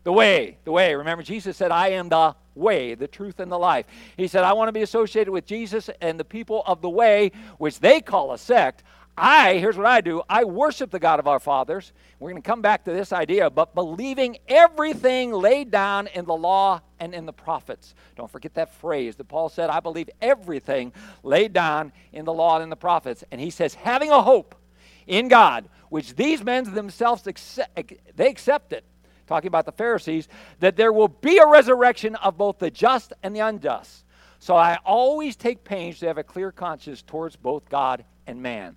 The 0.02 0.12
way, 0.12 0.58
the 0.64 0.72
way. 0.72 0.94
Remember, 0.94 1.22
Jesus 1.22 1.56
said, 1.56 1.70
I 1.70 1.88
am 1.88 2.08
the 2.08 2.34
way, 2.54 2.94
the 2.94 3.08
truth, 3.08 3.40
and 3.40 3.50
the 3.50 3.58
life. 3.58 3.86
He 4.16 4.28
said, 4.28 4.44
I 4.44 4.52
want 4.52 4.68
to 4.68 4.72
be 4.72 4.82
associated 4.82 5.30
with 5.30 5.46
Jesus 5.46 5.88
and 6.00 6.18
the 6.18 6.24
people 6.24 6.62
of 6.66 6.82
the 6.82 6.90
way, 6.90 7.32
which 7.58 7.80
they 7.80 8.00
call 8.00 8.32
a 8.32 8.38
sect. 8.38 8.82
I, 9.22 9.58
here's 9.58 9.76
what 9.76 9.84
I 9.84 10.00
do 10.00 10.22
I 10.30 10.44
worship 10.44 10.90
the 10.90 10.98
God 10.98 11.18
of 11.20 11.28
our 11.28 11.38
fathers. 11.38 11.92
We're 12.18 12.30
going 12.30 12.42
to 12.42 12.46
come 12.46 12.62
back 12.62 12.84
to 12.86 12.92
this 12.92 13.12
idea, 13.12 13.50
but 13.50 13.74
believing 13.74 14.38
everything 14.48 15.30
laid 15.30 15.70
down 15.70 16.06
in 16.06 16.24
the 16.24 16.34
law 16.34 16.80
and 16.98 17.14
in 17.14 17.26
the 17.26 17.32
prophets. 17.32 17.94
Don't 18.16 18.30
forget 18.30 18.54
that 18.54 18.72
phrase 18.74 19.16
that 19.16 19.28
Paul 19.28 19.50
said, 19.50 19.68
I 19.68 19.80
believe 19.80 20.08
everything 20.22 20.94
laid 21.22 21.52
down 21.52 21.92
in 22.12 22.24
the 22.24 22.32
law 22.32 22.56
and 22.56 22.62
in 22.62 22.70
the 22.70 22.76
prophets. 22.76 23.22
And 23.30 23.38
he 23.40 23.50
says, 23.50 23.74
having 23.74 24.10
a 24.10 24.22
hope 24.22 24.54
in 25.06 25.28
God, 25.28 25.68
which 25.90 26.16
these 26.16 26.42
men 26.42 26.72
themselves 26.72 27.26
accept, 27.26 27.92
they 28.16 28.28
accept 28.28 28.72
it. 28.72 28.84
Talking 29.26 29.48
about 29.48 29.66
the 29.66 29.72
Pharisees, 29.72 30.28
that 30.60 30.76
there 30.76 30.94
will 30.94 31.08
be 31.08 31.36
a 31.36 31.46
resurrection 31.46 32.16
of 32.16 32.38
both 32.38 32.58
the 32.58 32.70
just 32.70 33.12
and 33.22 33.36
the 33.36 33.40
unjust. 33.40 34.04
So 34.38 34.56
I 34.56 34.78
always 34.86 35.36
take 35.36 35.62
pains 35.62 35.98
to 35.98 36.06
have 36.06 36.16
a 36.16 36.24
clear 36.24 36.50
conscience 36.50 37.02
towards 37.02 37.36
both 37.36 37.68
God 37.68 38.04
and 38.26 38.40
man. 38.42 38.76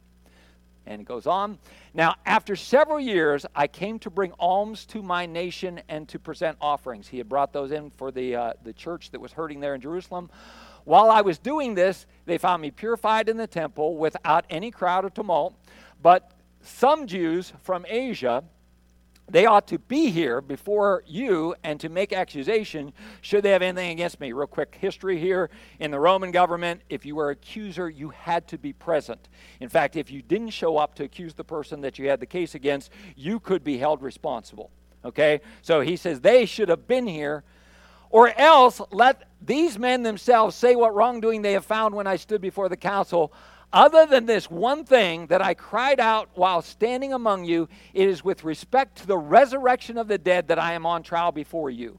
And 0.85 1.01
it 1.01 1.05
goes 1.05 1.27
on. 1.27 1.59
Now, 1.93 2.15
after 2.25 2.55
several 2.55 2.99
years, 2.99 3.45
I 3.55 3.67
came 3.67 3.99
to 3.99 4.09
bring 4.09 4.33
alms 4.39 4.85
to 4.87 5.01
my 5.01 5.25
nation 5.25 5.81
and 5.87 6.07
to 6.09 6.19
present 6.19 6.57
offerings. 6.59 7.07
He 7.07 7.17
had 7.17 7.29
brought 7.29 7.53
those 7.53 7.71
in 7.71 7.89
for 7.89 8.11
the, 8.11 8.35
uh, 8.35 8.53
the 8.63 8.73
church 8.73 9.11
that 9.11 9.21
was 9.21 9.31
hurting 9.31 9.59
there 9.59 9.75
in 9.75 9.81
Jerusalem. 9.81 10.29
While 10.83 11.09
I 11.09 11.21
was 11.21 11.37
doing 11.37 11.75
this, 11.75 12.05
they 12.25 12.37
found 12.37 12.61
me 12.61 12.71
purified 12.71 13.29
in 13.29 13.37
the 13.37 13.47
temple 13.47 13.97
without 13.97 14.45
any 14.49 14.71
crowd 14.71 15.05
or 15.05 15.09
tumult. 15.09 15.55
But 16.01 16.31
some 16.61 17.07
Jews 17.07 17.53
from 17.61 17.85
Asia 17.87 18.43
they 19.33 19.47
ought 19.47 19.67
to 19.69 19.79
be 19.79 20.11
here 20.11 20.41
before 20.41 21.03
you 21.07 21.55
and 21.63 21.79
to 21.79 21.89
make 21.89 22.13
accusation 22.13 22.93
should 23.21 23.41
they 23.41 23.49
have 23.49 23.63
anything 23.63 23.89
against 23.89 24.19
me. 24.19 24.31
Real 24.31 24.45
quick 24.45 24.77
history 24.79 25.17
here. 25.17 25.49
In 25.79 25.89
the 25.89 25.99
Roman 25.99 26.29
government, 26.29 26.81
if 26.87 27.03
you 27.03 27.15
were 27.15 27.31
accuser, 27.31 27.89
you 27.89 28.09
had 28.09 28.47
to 28.49 28.59
be 28.59 28.73
present. 28.73 29.29
In 29.59 29.69
fact, 29.69 29.95
if 29.95 30.11
you 30.11 30.21
didn't 30.21 30.51
show 30.51 30.77
up 30.77 30.93
to 30.95 31.03
accuse 31.03 31.33
the 31.33 31.43
person 31.43 31.81
that 31.81 31.97
you 31.97 32.09
had 32.09 32.19
the 32.19 32.27
case 32.27 32.53
against, 32.53 32.91
you 33.15 33.39
could 33.39 33.63
be 33.63 33.79
held 33.79 34.03
responsible. 34.03 34.69
Okay? 35.03 35.41
So 35.63 35.81
he 35.81 35.95
says 35.95 36.21
they 36.21 36.45
should 36.45 36.69
have 36.69 36.87
been 36.87 37.07
here. 37.07 37.43
Or 38.11 38.31
else 38.39 38.79
let 38.91 39.23
these 39.41 39.79
men 39.79 40.03
themselves 40.03 40.55
say 40.55 40.75
what 40.75 40.93
wrongdoing 40.93 41.41
they 41.41 41.53
have 41.53 41.65
found 41.65 41.95
when 41.95 42.05
I 42.05 42.17
stood 42.17 42.39
before 42.39 42.69
the 42.69 42.77
council. 42.77 43.33
Other 43.73 44.05
than 44.05 44.27
this 44.27 44.51
one 44.51 44.85
thing 44.85 45.25
that 45.27 45.41
I 45.41 45.55
cried 45.55 45.99
out 45.99 46.29
while 46.35 46.61
standing 46.61 47.11
among 47.11 47.45
you, 47.45 47.67
it 47.95 48.07
is 48.07 48.23
with 48.23 48.43
respect 48.43 48.99
to 48.99 49.07
the 49.07 49.17
resurrection 49.17 49.97
of 49.97 50.07
the 50.07 50.19
dead 50.19 50.49
that 50.49 50.59
I 50.59 50.73
am 50.73 50.85
on 50.85 51.01
trial 51.01 51.31
before 51.31 51.71
you. 51.71 51.97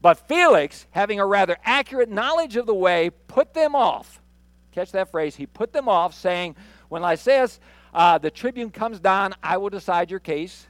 But 0.00 0.28
Felix, 0.28 0.86
having 0.92 1.18
a 1.18 1.26
rather 1.26 1.58
accurate 1.64 2.08
knowledge 2.08 2.54
of 2.56 2.66
the 2.66 2.74
way, 2.74 3.10
put 3.10 3.52
them 3.52 3.74
off. 3.74 4.22
Catch 4.70 4.92
that 4.92 5.10
phrase. 5.10 5.34
He 5.34 5.46
put 5.46 5.72
them 5.72 5.88
off, 5.88 6.14
saying, 6.14 6.54
When 6.88 7.02
Lysias, 7.02 7.58
uh, 7.92 8.18
the 8.18 8.30
tribune, 8.30 8.70
comes 8.70 9.00
down, 9.00 9.34
I 9.42 9.56
will 9.56 9.70
decide 9.70 10.08
your 10.08 10.20
case. 10.20 10.68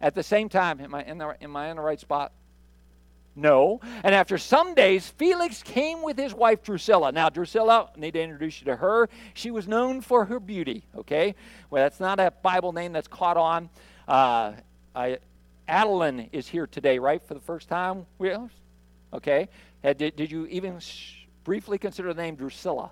At 0.00 0.14
the 0.14 0.22
same 0.22 0.48
time, 0.48 0.80
am 0.80 0.94
I 0.94 1.02
in 1.04 1.18
the, 1.18 1.36
am 1.42 1.54
I 1.54 1.68
in 1.68 1.76
the 1.76 1.82
right 1.82 2.00
spot? 2.00 2.32
No. 3.36 3.80
And 4.02 4.14
after 4.14 4.38
some 4.38 4.74
days, 4.74 5.08
Felix 5.10 5.62
came 5.62 6.02
with 6.02 6.18
his 6.18 6.32
wife 6.32 6.62
Drusilla. 6.62 7.12
Now, 7.12 7.28
Drusilla, 7.28 7.90
I 7.94 8.00
need 8.00 8.14
to 8.14 8.22
introduce 8.22 8.60
you 8.60 8.64
to 8.64 8.76
her. 8.76 9.10
She 9.34 9.50
was 9.50 9.68
known 9.68 10.00
for 10.00 10.24
her 10.24 10.40
beauty, 10.40 10.84
okay? 10.96 11.34
Well, 11.68 11.84
that's 11.84 12.00
not 12.00 12.18
a 12.18 12.30
Bible 12.42 12.72
name 12.72 12.94
that's 12.94 13.08
caught 13.08 13.36
on. 13.36 13.68
Uh, 14.08 14.54
I, 14.94 15.18
Adeline 15.68 16.30
is 16.32 16.48
here 16.48 16.66
today, 16.66 16.98
right, 16.98 17.22
for 17.22 17.34
the 17.34 17.40
first 17.40 17.68
time? 17.68 18.06
Okay. 19.12 19.48
Did, 19.82 20.16
did 20.16 20.30
you 20.30 20.46
even 20.46 20.80
briefly 21.44 21.76
consider 21.78 22.14
the 22.14 22.22
name 22.22 22.36
Drusilla? 22.36 22.90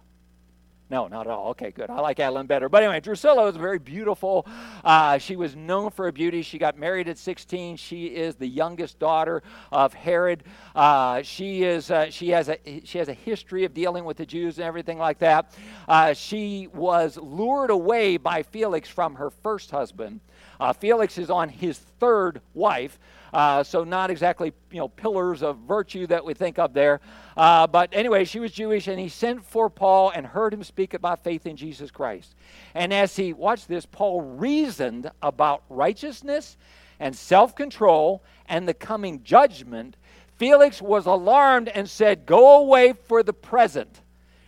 No, 0.91 1.09
not 1.09 1.27
at 1.27 1.33
all. 1.33 1.49
Okay, 1.51 1.71
good. 1.71 1.89
I 1.89 2.01
like 2.01 2.21
Adeline 2.21 2.47
better. 2.47 2.69
But 2.69 2.83
anyway, 2.83 3.01
Drusilla 3.01 3.43
was 3.43 3.57
very 3.57 3.79
beautiful. 3.79 4.47
Uh, 4.85 5.17
she 5.17 5.35
was 5.35 5.57
known 5.57 5.91
for 5.91 6.05
her 6.05 6.13
beauty. 6.13 6.43
She 6.43 6.59
got 6.59 6.79
married 6.79 7.09
at 7.09 7.17
16. 7.17 7.77
She 7.77 8.07
is 8.07 8.35
the 8.35 8.47
youngest 8.47 8.99
daughter 8.99 9.43
of 9.73 9.95
Herod. 9.95 10.45
Uh, 10.75 11.23
she 11.23 11.63
is. 11.63 11.91
Uh, 11.91 12.11
she 12.11 12.29
has 12.31 12.51
a. 12.51 12.59
She 12.85 12.99
has 12.99 13.09
a 13.09 13.15
history 13.15 13.65
of 13.65 13.73
dealing 13.73 14.05
with 14.05 14.19
the 14.19 14.27
Jews 14.27 14.59
and 14.59 14.67
everything 14.67 14.99
like 14.99 15.19
that. 15.21 15.55
Uh, 15.89 16.13
she 16.13 16.69
was 16.75 17.17
lured 17.17 17.71
away 17.71 18.19
by 18.19 18.43
Felix 18.43 18.87
from 18.87 19.15
her 19.15 19.31
first 19.31 19.71
husband. 19.71 20.21
Uh, 20.61 20.73
Felix 20.73 21.19
is 21.19 21.31
on 21.31 21.49
his 21.49 21.79
third 21.79 22.41
wife. 22.55 22.99
Uh, 23.33 23.65
so 23.65 23.83
not 23.83 24.11
exactly 24.11 24.53
you 24.71 24.79
know 24.79 24.89
pillars 24.89 25.43
of 25.43 25.59
virtue 25.59 26.07
that 26.07 26.25
we 26.25 26.35
think 26.35 26.59
of 26.59 26.73
there. 26.73 27.01
Uh, 27.37 27.67
but 27.67 27.91
anyway, 27.93 28.25
she 28.25 28.39
was 28.39 28.53
Jewish, 28.53 28.87
and 28.87 28.99
he 28.99 29.09
sent 29.09 29.45
for 29.45 29.69
Paul 29.69 30.11
and 30.11 30.25
heard 30.25 30.55
him 30.55 30.63
speak 30.63 30.95
about 30.95 31.25
faith 31.25 31.47
in 31.47 31.57
Jesus 31.57 31.91
Christ. 31.91 32.35
And 32.75 32.93
as 32.93 33.17
he 33.17 33.33
watched 33.33 33.67
this, 33.67 33.87
Paul 33.87 34.21
reasoned 34.23 35.11
about 35.21 35.65
righteousness 35.69 36.57
and 37.01 37.17
self-control 37.17 38.23
and 38.47 38.69
the 38.69 38.75
coming 38.75 39.25
judgment. 39.25 39.97
Felix 40.37 40.81
was 40.81 41.07
alarmed 41.07 41.69
and 41.69 41.91
said, 41.91 42.27
"Go 42.27 42.59
away 42.59 42.93
for 42.93 43.25
the 43.25 43.33
present." 43.33 44.01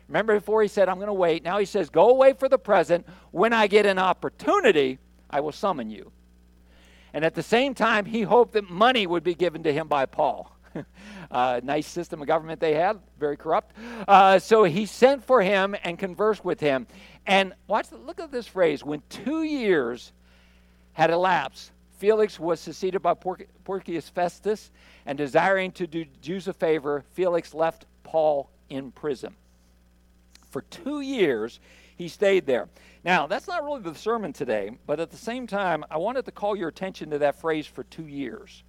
Remember 0.09 0.37
before 0.37 0.63
he 0.63 0.69
said, 0.69 0.89
I'm 0.89 0.97
going 0.97 1.09
to 1.09 1.13
wait. 1.13 1.43
Now 1.43 1.59
he 1.59 1.65
says, 1.65 1.91
Go 1.91 2.11
away 2.11 2.33
for 2.33 2.49
the 2.49 2.59
present. 2.59 3.07
When 3.33 3.53
I 3.53 3.67
get 3.67 3.87
an 3.87 3.99
opportunity, 3.99 4.99
I 5.37 5.41
will 5.41 5.53
summon 5.53 5.91
you. 5.91 6.13
And 7.13 7.23
at 7.23 7.35
the 7.35 7.43
same 7.43 7.75
time, 7.75 8.07
he 8.07 8.23
hoped 8.23 8.55
that 8.55 8.71
money 8.71 9.07
would 9.07 9.23
be 9.23 9.35
given 9.35 9.65
to 9.65 9.73
him 9.73 9.87
by 9.87 10.07
Paul. 10.07 10.51
uh, 11.31 11.61
nice 11.63 11.87
system 11.87 12.23
of 12.23 12.27
government 12.27 12.59
they 12.59 12.73
had, 12.73 12.99
very 13.21 13.37
corrupt. 13.37 13.77
Uh, 14.09 14.39
so 14.39 14.65
he 14.65 14.87
sent 14.87 15.23
for 15.23 15.43
him 15.43 15.77
and 15.85 15.99
conversed 15.99 16.43
with 16.43 16.59
him. 16.59 16.87
And 17.27 17.53
watch, 17.67 17.89
look 17.93 18.19
at 18.19 18.33
this 18.33 18.47
phrase. 18.47 18.83
When 18.83 19.03
two 19.11 19.43
years 19.43 20.11
had 20.95 21.11
elapsed, 21.11 21.71
Felix 21.99 22.41
was 22.41 22.59
succeeded 22.59 23.01
by 23.01 23.13
Porcius 23.13 24.09
Festus, 24.09 24.71
and 25.05 25.19
desiring 25.19 25.71
to 25.73 25.87
do 25.87 26.07
Jews 26.23 26.49
a 26.49 26.55
favor, 26.55 27.05
Felix 27.13 27.53
left 27.53 27.85
Paul 28.05 28.49
in 28.71 28.91
prison. 28.91 29.35
For 30.49 30.63
two 30.63 31.03
years, 31.03 31.61
he 31.97 32.09
stayed 32.09 32.47
there. 32.47 32.69
Now, 33.07 33.29
that's 33.29 33.47
not 33.47 33.63
really 33.63 33.83
the 33.83 33.95
sermon 33.95 34.33
today, 34.33 34.73
but 34.85 34.99
at 34.99 35.13
the 35.13 35.17
same 35.17 35.47
time, 35.47 35.85
I 35.93 35.97
wanted 35.97 36.25
to 36.25 36.33
call 36.33 36.57
your 36.57 36.69
attention 36.69 37.11
to 37.11 37.19
that 37.21 37.41
phrase 37.41 37.65
for 37.65 37.85
two 37.85 38.09
years. 38.09 38.65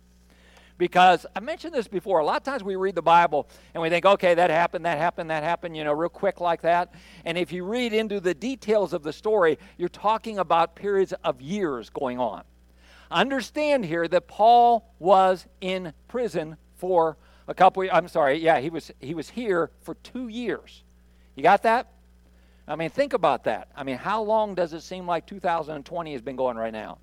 Because 0.78 1.26
I 1.36 1.40
mentioned 1.40 1.74
this 1.74 1.88
before. 1.88 2.20
A 2.20 2.24
lot 2.24 2.38
of 2.38 2.44
times 2.44 2.64
we 2.64 2.76
read 2.76 2.94
the 2.94 3.02
Bible 3.02 3.50
and 3.74 3.82
we 3.82 3.90
think, 3.90 4.06
okay, 4.06 4.36
that 4.36 4.52
happened, 4.52 4.86
that 4.86 5.00
happened, 5.00 5.32
that 5.32 5.42
happened, 5.42 5.76
you 5.76 5.84
know, 5.84 5.92
real 5.92 6.08
quick 6.08 6.40
like 6.40 6.62
that. 6.62 6.94
And 7.26 7.36
if 7.36 7.52
you 7.52 7.66
read 7.66 7.94
into 7.94 8.20
the 8.20 8.36
details 8.36 8.94
of 8.94 9.02
the 9.02 9.12
story, 9.12 9.58
you're 9.76 9.90
talking 9.90 10.38
about 10.38 10.76
periods 10.76 11.14
of 11.24 11.42
years 11.42 11.90
going 11.90 12.20
on. 12.20 12.44
Understand 13.10 13.86
here 13.86 14.08
that 14.08 14.28
Paul 14.28 14.94
was 15.00 15.48
in 15.62 15.94
prison 16.08 16.58
for 16.76 17.18
a 17.48 17.56
couple 17.56 17.84
I'm 17.92 18.08
sorry, 18.08 18.38
yeah, 18.38 18.60
he 18.60 18.70
was 18.70 18.92
he 19.00 19.16
was 19.16 19.30
here 19.30 19.72
for 19.82 19.96
2 19.96 20.28
years. 20.28 20.84
You 21.36 21.42
got 21.42 21.64
that? 21.64 21.88
I 22.68 22.76
mean, 22.76 22.90
think 22.90 23.14
about 23.14 23.46
that. 23.46 23.70
I 23.76 23.84
mean, 23.84 23.98
how 23.98 24.22
long 24.22 24.54
does 24.54 24.74
it 24.74 24.82
seem 24.82 25.08
like 25.08 25.26
2020 25.26 26.12
has 26.12 26.22
been 26.22 26.36
going 26.36 26.58
right 26.58 26.74
now? 26.74 26.98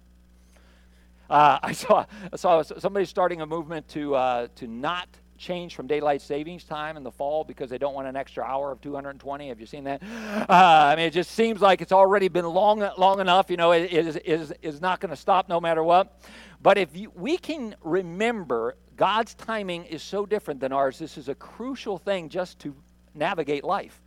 Uh, 1.30 1.58
I 1.62 1.72
saw 1.72 2.04
I 2.32 2.36
saw 2.36 2.62
somebody 2.62 3.06
starting 3.06 3.40
a 3.40 3.46
movement 3.46 3.88
to 3.88 4.14
uh, 4.14 4.48
to 4.56 4.66
not 4.66 5.08
change 5.36 5.74
from 5.74 5.86
daylight 5.86 6.22
savings 6.22 6.64
time 6.64 6.96
in 6.96 7.02
the 7.02 7.10
fall 7.10 7.44
because 7.44 7.68
they 7.68 7.78
don't 7.78 7.94
want 7.94 8.06
an 8.06 8.14
extra 8.14 8.44
hour 8.44 8.70
of 8.70 8.80
220. 8.80 9.48
Have 9.48 9.58
you 9.58 9.66
seen 9.66 9.84
that? 9.84 10.02
Uh, 10.02 10.46
I 10.48 10.96
mean, 10.96 11.06
it 11.06 11.12
just 11.12 11.32
seems 11.32 11.60
like 11.60 11.80
it's 11.80 11.92
already 11.92 12.28
been 12.28 12.46
long 12.46 12.88
long 12.98 13.20
enough. 13.20 13.50
You 13.50 13.56
know, 13.56 13.72
it 13.72 13.92
is 13.92 14.16
is 14.16 14.52
is 14.62 14.80
not 14.80 15.00
going 15.00 15.10
to 15.10 15.16
stop 15.16 15.48
no 15.48 15.60
matter 15.60 15.82
what. 15.82 16.20
But 16.62 16.78
if 16.78 16.96
you, 16.96 17.12
we 17.14 17.36
can 17.36 17.74
remember, 17.82 18.76
God's 18.96 19.34
timing 19.34 19.84
is 19.84 20.02
so 20.02 20.24
different 20.24 20.60
than 20.60 20.72
ours. 20.72 20.98
This 20.98 21.18
is 21.18 21.28
a 21.28 21.34
crucial 21.34 21.98
thing 21.98 22.30
just 22.30 22.58
to 22.60 22.74
navigate 23.14 23.64
life. 23.64 24.00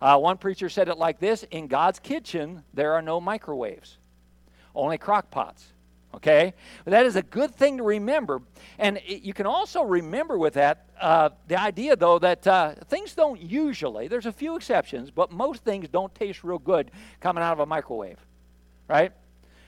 Uh, 0.00 0.18
one 0.18 0.38
preacher 0.38 0.68
said 0.68 0.88
it 0.88 0.98
like 0.98 1.18
this 1.18 1.44
In 1.50 1.66
God's 1.66 1.98
kitchen, 1.98 2.62
there 2.74 2.92
are 2.94 3.02
no 3.02 3.20
microwaves, 3.20 3.98
only 4.74 4.98
crock 4.98 5.30
pots. 5.30 5.72
Okay? 6.14 6.54
But 6.84 6.92
that 6.92 7.06
is 7.06 7.16
a 7.16 7.22
good 7.22 7.54
thing 7.54 7.76
to 7.78 7.82
remember. 7.82 8.40
And 8.78 8.96
it, 8.98 9.22
you 9.22 9.34
can 9.34 9.46
also 9.46 9.82
remember 9.82 10.38
with 10.38 10.54
that 10.54 10.86
uh, 11.00 11.30
the 11.48 11.60
idea, 11.60 11.96
though, 11.96 12.18
that 12.18 12.46
uh, 12.46 12.74
things 12.88 13.14
don't 13.14 13.40
usually, 13.40 14.08
there's 14.08 14.26
a 14.26 14.32
few 14.32 14.56
exceptions, 14.56 15.10
but 15.10 15.30
most 15.30 15.64
things 15.64 15.88
don't 15.88 16.14
taste 16.14 16.42
real 16.44 16.58
good 16.58 16.90
coming 17.20 17.42
out 17.42 17.52
of 17.52 17.60
a 17.60 17.66
microwave. 17.66 18.18
Right? 18.88 19.12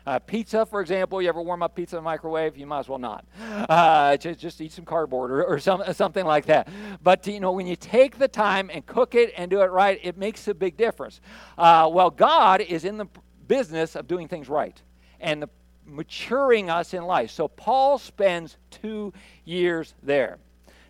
Uh, 0.07 0.19
pizza, 0.19 0.65
for 0.65 0.81
example, 0.81 1.21
you 1.21 1.29
ever 1.29 1.43
warm 1.43 1.63
up 1.63 1.75
pizza 1.75 1.97
in 1.97 2.03
the 2.03 2.05
microwave? 2.05 2.57
You 2.57 2.67
might 2.67 2.81
as 2.81 2.89
well 2.89 2.99
not. 2.99 3.25
Uh, 3.41 4.17
just, 4.17 4.41
just 4.41 4.61
eat 4.61 4.73
some 4.73 4.85
cardboard 4.85 5.31
or, 5.31 5.45
or 5.45 5.59
some, 5.59 5.83
something 5.93 6.25
like 6.25 6.47
that. 6.47 6.69
But, 7.03 7.27
you 7.27 7.41
know, 7.41 7.53
when 7.53 7.67
you 7.67 7.77
take 7.77 8.19
the 8.19 8.29
time 8.29 8.71
and 8.73 8.85
cook 8.87 9.15
it 9.15 9.33
and 9.37 9.51
do 9.51 9.61
it 9.61 9.71
right, 9.71 10.01
it 10.03 10.17
makes 10.17 10.49
a 10.49 10.55
big 10.55 10.77
difference. 10.77 11.21
Uh, 11.59 11.89
well, 11.93 12.11
God 12.11 12.61
is 12.61 12.85
in 12.85 12.97
the 12.97 13.07
business 13.47 13.95
of 13.95 14.07
doing 14.07 14.27
things 14.27 14.49
right 14.49 14.81
and 15.21 15.45
maturing 15.85 16.71
us 16.71 16.95
in 16.95 17.05
life. 17.05 17.31
So 17.31 17.49
Paul 17.49 17.99
spends 17.99 18.57
two 18.71 19.13
years 19.45 19.95
there. 20.03 20.39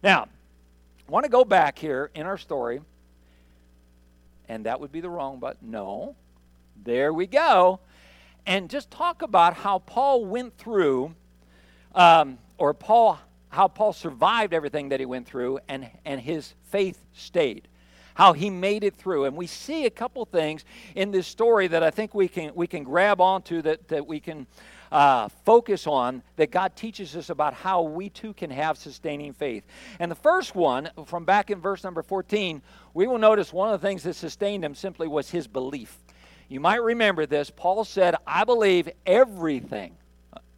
Now, 0.03 0.29
I 1.09 1.11
want 1.11 1.25
to 1.25 1.31
go 1.31 1.45
back 1.45 1.79
here 1.79 2.11
in 2.15 2.27
our 2.27 2.39
story, 2.39 2.81
and 4.49 4.67
that 4.67 4.79
would 4.79 4.93
be 4.93 5.01
the 5.01 5.11
wrong, 5.11 5.41
but 5.41 5.63
no. 5.63 6.15
There 6.83 7.13
we 7.13 7.27
go 7.27 7.81
and 8.47 8.71
just 8.71 8.91
talk 8.91 9.23
about 9.23 9.55
how 9.55 9.81
Paul 9.81 10.25
went 10.25 10.57
through, 10.57 11.15
um, 11.95 12.39
or 12.59 12.75
Paul, 12.75 13.19
how 13.49 13.69
Paul 13.69 13.93
survived 13.93 14.53
everything 14.55 14.91
that 14.91 15.01
he 15.01 15.07
went 15.07 15.27
through, 15.27 15.61
and 15.69 15.89
and 16.05 16.21
his 16.21 16.55
faith 16.65 17.03
stayed. 17.13 17.69
How 18.15 18.33
he 18.33 18.51
made 18.51 18.85
it 18.85 18.97
through, 18.97 19.25
and 19.25 19.37
we 19.37 19.47
see 19.47 19.87
a 19.87 19.91
couple 19.91 20.25
things 20.25 20.65
in 20.95 21.11
this 21.11 21.27
story 21.27 21.69
that 21.69 21.83
I 21.83 21.91
think 21.91 22.15
we 22.15 22.29
can 22.29 22.53
we 22.55 22.67
can 22.67 22.85
grab 22.85 23.21
onto 23.21 23.63
that 23.63 23.89
that 23.89 24.07
we 24.07 24.21
can 24.21 24.47
uh, 24.93 25.29
focus 25.45 25.87
on 25.87 26.23
that 26.37 26.51
God 26.51 26.75
teaches 26.75 27.15
us 27.17 27.31
about 27.31 27.55
how 27.55 27.83
we 27.83 28.09
too 28.09 28.33
can 28.35 28.51
have 28.51 28.77
sustaining 28.77 29.33
faith. 29.33 29.65
And 29.99 30.11
the 30.11 30.17
first 30.17 30.55
one, 30.55 30.91
from 31.07 31.25
back 31.25 31.51
in 31.51 31.61
verse 31.61 31.85
number 31.85 32.03
14, 32.03 32.63
we 32.95 33.07
will 33.07 33.19
notice 33.19 33.53
one 33.53 33.73
of 33.73 33.81
the 33.81 33.87
things 33.87 34.03
that 34.03 34.15
sustained 34.15 34.65
him 34.65 34.75
simply 34.75 35.07
was 35.07 35.31
his 35.31 35.47
belief. 35.47 35.97
You 36.51 36.59
might 36.59 36.83
remember 36.83 37.27
this. 37.27 37.49
Paul 37.49 37.85
said, 37.85 38.17
I 38.27 38.43
believe 38.43 38.89
everything, 39.07 39.97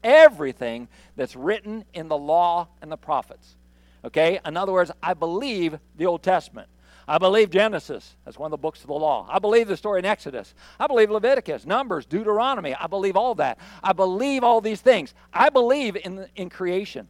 everything 0.03 0.89
that's 1.17 1.37
written 1.37 1.85
in 1.93 2.09
the 2.09 2.17
law 2.17 2.69
and 2.81 2.91
the 2.91 2.97
prophets. 2.97 3.57
Okay? 4.03 4.41
In 4.45 4.57
other 4.57 4.73
words, 4.73 4.91
I 5.03 5.13
believe 5.13 5.79
the 5.99 6.07
Old 6.07 6.23
Testament. 6.23 6.69
I 7.07 7.19
believe 7.19 7.51
Genesis. 7.51 8.17
That's 8.25 8.39
one 8.39 8.47
of 8.47 8.53
the 8.53 8.63
books 8.63 8.81
of 8.81 8.87
the 8.87 8.95
law. 8.95 9.29
I 9.31 9.39
believe 9.39 9.69
the 9.69 9.77
story 9.77 9.99
in 9.99 10.07
Exodus. 10.07 10.55
I 10.81 10.87
believe 10.87 11.11
Leviticus, 11.11 11.67
Numbers, 11.67 12.07
Deuteronomy. 12.07 12.75
I 12.75 12.87
believe 12.87 13.15
all 13.15 13.35
that. 13.35 13.59
I 13.83 13.93
believe 13.93 14.43
all 14.43 14.63
these 14.63 14.81
things. 14.81 15.13
I 15.31 15.51
believe 15.51 15.97
in, 15.97 16.27
in 16.37 16.49
creation. 16.49 17.07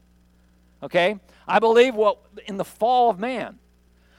Okay? 0.83 1.21
I 1.47 1.61
believe 1.61 1.95
what 1.95 2.19
in 2.47 2.57
the 2.57 2.65
fall 2.65 3.11
of 3.11 3.21
man. 3.21 3.61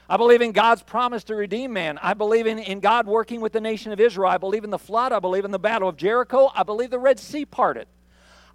I 0.08 0.18
believe 0.18 0.42
in 0.42 0.52
God's 0.52 0.82
promise 0.82 1.24
to 1.24 1.34
redeem 1.34 1.72
man. 1.72 1.98
I 2.02 2.14
believe 2.14 2.46
in, 2.46 2.58
in 2.58 2.80
God 2.80 3.06
working 3.06 3.40
with 3.40 3.52
the 3.52 3.60
nation 3.60 3.90
of 3.90 4.00
Israel. 4.00 4.30
I 4.30 4.38
believe 4.38 4.64
in 4.64 4.70
the 4.70 4.78
flood. 4.78 5.12
I 5.12 5.18
believe 5.18 5.44
in 5.44 5.50
the 5.50 5.58
battle 5.58 5.88
of 5.88 5.96
Jericho. 5.96 6.50
I 6.54 6.62
believe 6.62 6.90
the 6.90 6.98
Red 6.98 7.18
Sea 7.18 7.46
parted. 7.46 7.86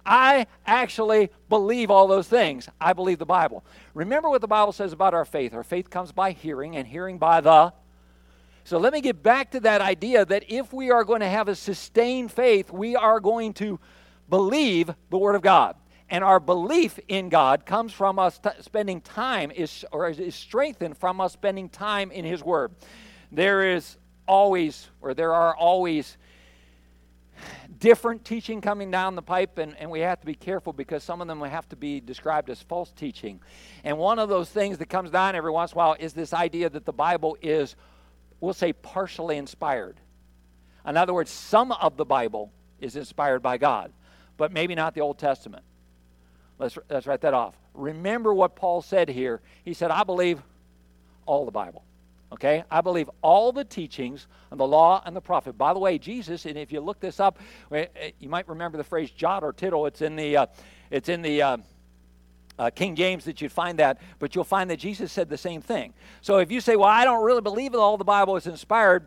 I 0.06 0.46
actually 0.64 1.30
believe 1.48 1.90
all 1.90 2.06
those 2.06 2.28
things. 2.28 2.68
I 2.80 2.92
believe 2.92 3.18
the 3.18 3.26
Bible. 3.26 3.64
Remember 3.94 4.30
what 4.30 4.40
the 4.40 4.48
Bible 4.48 4.72
says 4.72 4.92
about 4.92 5.12
our 5.12 5.24
faith. 5.24 5.52
Our 5.52 5.64
faith 5.64 5.90
comes 5.90 6.12
by 6.12 6.32
hearing, 6.32 6.76
and 6.76 6.86
hearing 6.86 7.18
by 7.18 7.40
the. 7.40 7.72
So 8.64 8.78
let 8.78 8.92
me 8.92 9.00
get 9.00 9.22
back 9.22 9.50
to 9.50 9.60
that 9.60 9.80
idea 9.80 10.24
that 10.24 10.44
if 10.48 10.72
we 10.72 10.90
are 10.90 11.04
going 11.04 11.20
to 11.20 11.28
have 11.28 11.48
a 11.48 11.54
sustained 11.54 12.30
faith, 12.30 12.70
we 12.70 12.94
are 12.94 13.18
going 13.18 13.52
to 13.54 13.80
believe 14.28 14.94
the 15.10 15.18
Word 15.18 15.34
of 15.34 15.42
God 15.42 15.74
and 16.10 16.24
our 16.24 16.40
belief 16.40 16.98
in 17.08 17.28
God 17.28 17.64
comes 17.64 17.92
from 17.92 18.18
us 18.18 18.38
t- 18.38 18.50
spending 18.60 19.00
time 19.00 19.52
is 19.52 19.84
or 19.92 20.10
is 20.10 20.34
strengthened 20.34 20.98
from 20.98 21.20
us 21.20 21.32
spending 21.32 21.68
time 21.68 22.10
in 22.10 22.24
His 22.24 22.42
Word. 22.42 22.72
There 23.30 23.74
is 23.74 23.96
always, 24.26 24.88
or 25.00 25.14
there 25.14 25.32
are 25.32 25.56
always 25.56 26.18
different 27.78 28.24
teaching 28.24 28.60
coming 28.60 28.90
down 28.90 29.14
the 29.14 29.22
pipe, 29.22 29.58
and, 29.58 29.76
and 29.78 29.90
we 29.90 30.00
have 30.00 30.20
to 30.20 30.26
be 30.26 30.34
careful 30.34 30.72
because 30.72 31.02
some 31.04 31.20
of 31.20 31.28
them 31.28 31.40
have 31.42 31.68
to 31.68 31.76
be 31.76 32.00
described 32.00 32.50
as 32.50 32.60
false 32.60 32.90
teaching. 32.92 33.40
And 33.84 33.96
one 33.96 34.18
of 34.18 34.28
those 34.28 34.50
things 34.50 34.78
that 34.78 34.86
comes 34.86 35.10
down 35.10 35.36
every 35.36 35.50
once 35.50 35.72
in 35.72 35.76
a 35.76 35.78
while 35.78 35.96
is 35.98 36.12
this 36.12 36.34
idea 36.34 36.68
that 36.68 36.84
the 36.84 36.92
Bible 36.92 37.38
is, 37.40 37.76
we'll 38.40 38.52
say, 38.52 38.72
partially 38.72 39.36
inspired. 39.36 40.00
In 40.86 40.96
other 40.96 41.14
words, 41.14 41.30
some 41.30 41.72
of 41.72 41.96
the 41.96 42.04
Bible 42.04 42.52
is 42.80 42.96
inspired 42.96 43.42
by 43.42 43.58
God, 43.58 43.92
but 44.36 44.52
maybe 44.52 44.74
not 44.74 44.94
the 44.94 45.00
Old 45.00 45.18
Testament. 45.18 45.62
Let's, 46.60 46.76
let's 46.90 47.06
write 47.06 47.22
that 47.22 47.32
off. 47.32 47.54
Remember 47.72 48.34
what 48.34 48.54
Paul 48.54 48.82
said 48.82 49.08
here. 49.08 49.40
He 49.64 49.72
said, 49.72 49.90
I 49.90 50.04
believe 50.04 50.42
all 51.24 51.46
the 51.46 51.50
Bible. 51.50 51.82
Okay? 52.32 52.64
I 52.70 52.82
believe 52.82 53.08
all 53.22 53.50
the 53.50 53.64
teachings 53.64 54.26
of 54.50 54.58
the 54.58 54.66
law 54.66 55.02
and 55.06 55.16
the 55.16 55.22
prophet. 55.22 55.56
By 55.56 55.72
the 55.72 55.78
way, 55.78 55.98
Jesus, 55.98 56.44
and 56.44 56.58
if 56.58 56.70
you 56.70 56.80
look 56.80 57.00
this 57.00 57.18
up, 57.18 57.38
eh, 57.72 57.86
eh, 57.96 58.10
you 58.20 58.28
might 58.28 58.46
remember 58.46 58.76
the 58.76 58.84
phrase 58.84 59.10
jot 59.10 59.42
or 59.42 59.54
tittle. 59.54 59.86
It's 59.86 60.02
in 60.02 60.16
the, 60.16 60.36
uh, 60.36 60.46
it's 60.90 61.08
in 61.08 61.22
the 61.22 61.40
uh, 61.40 61.56
uh, 62.58 62.68
King 62.68 62.94
James 62.94 63.24
that 63.24 63.40
you'd 63.40 63.52
find 63.52 63.78
that, 63.78 63.98
but 64.18 64.34
you'll 64.34 64.44
find 64.44 64.68
that 64.68 64.78
Jesus 64.78 65.10
said 65.10 65.30
the 65.30 65.38
same 65.38 65.62
thing. 65.62 65.94
So 66.20 66.38
if 66.38 66.52
you 66.52 66.60
say, 66.60 66.76
well, 66.76 66.90
I 66.90 67.06
don't 67.06 67.24
really 67.24 67.40
believe 67.40 67.72
that 67.72 67.78
all 67.78 67.96
the 67.96 68.04
Bible 68.04 68.36
is 68.36 68.46
inspired, 68.46 69.06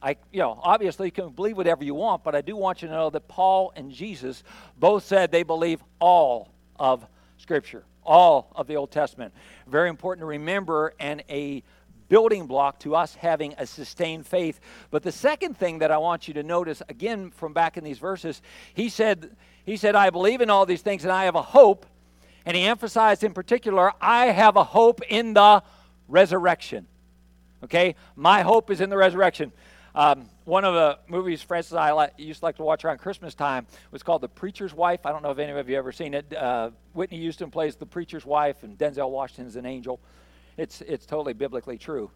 I, 0.00 0.16
you 0.32 0.40
know, 0.40 0.58
obviously 0.62 1.08
you 1.08 1.12
can 1.12 1.28
believe 1.28 1.58
whatever 1.58 1.84
you 1.84 1.94
want, 1.94 2.24
but 2.24 2.34
I 2.34 2.40
do 2.40 2.56
want 2.56 2.80
you 2.80 2.88
to 2.88 2.94
know 2.94 3.10
that 3.10 3.28
Paul 3.28 3.74
and 3.76 3.92
Jesus 3.92 4.42
both 4.78 5.04
said 5.04 5.30
they 5.30 5.42
believe 5.42 5.82
all 5.98 6.55
of 6.78 7.06
Scripture, 7.38 7.84
all 8.04 8.52
of 8.54 8.66
the 8.66 8.76
Old 8.76 8.90
Testament. 8.90 9.32
Very 9.66 9.88
important 9.88 10.22
to 10.22 10.26
remember 10.26 10.94
and 10.98 11.22
a 11.28 11.62
building 12.08 12.46
block 12.46 12.78
to 12.80 12.94
us 12.94 13.14
having 13.14 13.54
a 13.58 13.66
sustained 13.66 14.26
faith. 14.26 14.60
But 14.90 15.02
the 15.02 15.12
second 15.12 15.56
thing 15.56 15.80
that 15.80 15.90
I 15.90 15.98
want 15.98 16.28
you 16.28 16.34
to 16.34 16.42
notice, 16.42 16.82
again 16.88 17.30
from 17.30 17.52
back 17.52 17.76
in 17.76 17.84
these 17.84 17.98
verses, 17.98 18.42
he 18.74 18.88
said, 18.88 19.36
he 19.64 19.76
said, 19.76 19.94
I 19.94 20.10
believe 20.10 20.40
in 20.40 20.50
all 20.50 20.66
these 20.66 20.82
things 20.82 21.04
and 21.04 21.12
I 21.12 21.24
have 21.24 21.34
a 21.34 21.42
hope. 21.42 21.86
And 22.44 22.56
he 22.56 22.62
emphasized 22.62 23.24
in 23.24 23.34
particular, 23.34 23.92
I 24.00 24.26
have 24.26 24.56
a 24.56 24.64
hope 24.64 25.00
in 25.08 25.34
the 25.34 25.62
resurrection. 26.06 26.86
Okay? 27.64 27.96
My 28.14 28.42
hope 28.42 28.70
is 28.70 28.80
in 28.80 28.88
the 28.90 28.96
resurrection. 28.96 29.52
Um, 29.96 30.28
one 30.44 30.66
of 30.66 30.74
the 30.74 30.98
movies 31.08 31.40
Francis 31.40 31.72
and 31.72 31.80
I 31.80 31.92
like, 31.92 32.12
used 32.18 32.40
to 32.40 32.44
like 32.44 32.56
to 32.56 32.62
watch 32.62 32.84
around 32.84 32.98
Christmas 32.98 33.34
time 33.34 33.66
was 33.90 34.02
called 34.02 34.20
The 34.20 34.28
Preacher's 34.28 34.74
Wife. 34.74 35.06
I 35.06 35.10
don't 35.10 35.22
know 35.22 35.30
if 35.30 35.38
any 35.38 35.50
of 35.52 35.68
you 35.70 35.76
ever 35.78 35.90
seen 35.90 36.12
it. 36.12 36.36
Uh, 36.36 36.70
Whitney 36.92 37.18
Houston 37.20 37.50
plays 37.50 37.76
the 37.76 37.86
preacher's 37.86 38.26
wife, 38.26 38.62
and 38.62 38.76
Denzel 38.76 39.08
Washington's 39.10 39.56
an 39.56 39.64
angel. 39.64 39.98
It's, 40.58 40.82
it's 40.82 41.06
totally 41.06 41.32
biblically 41.32 41.78
true. 41.78 42.10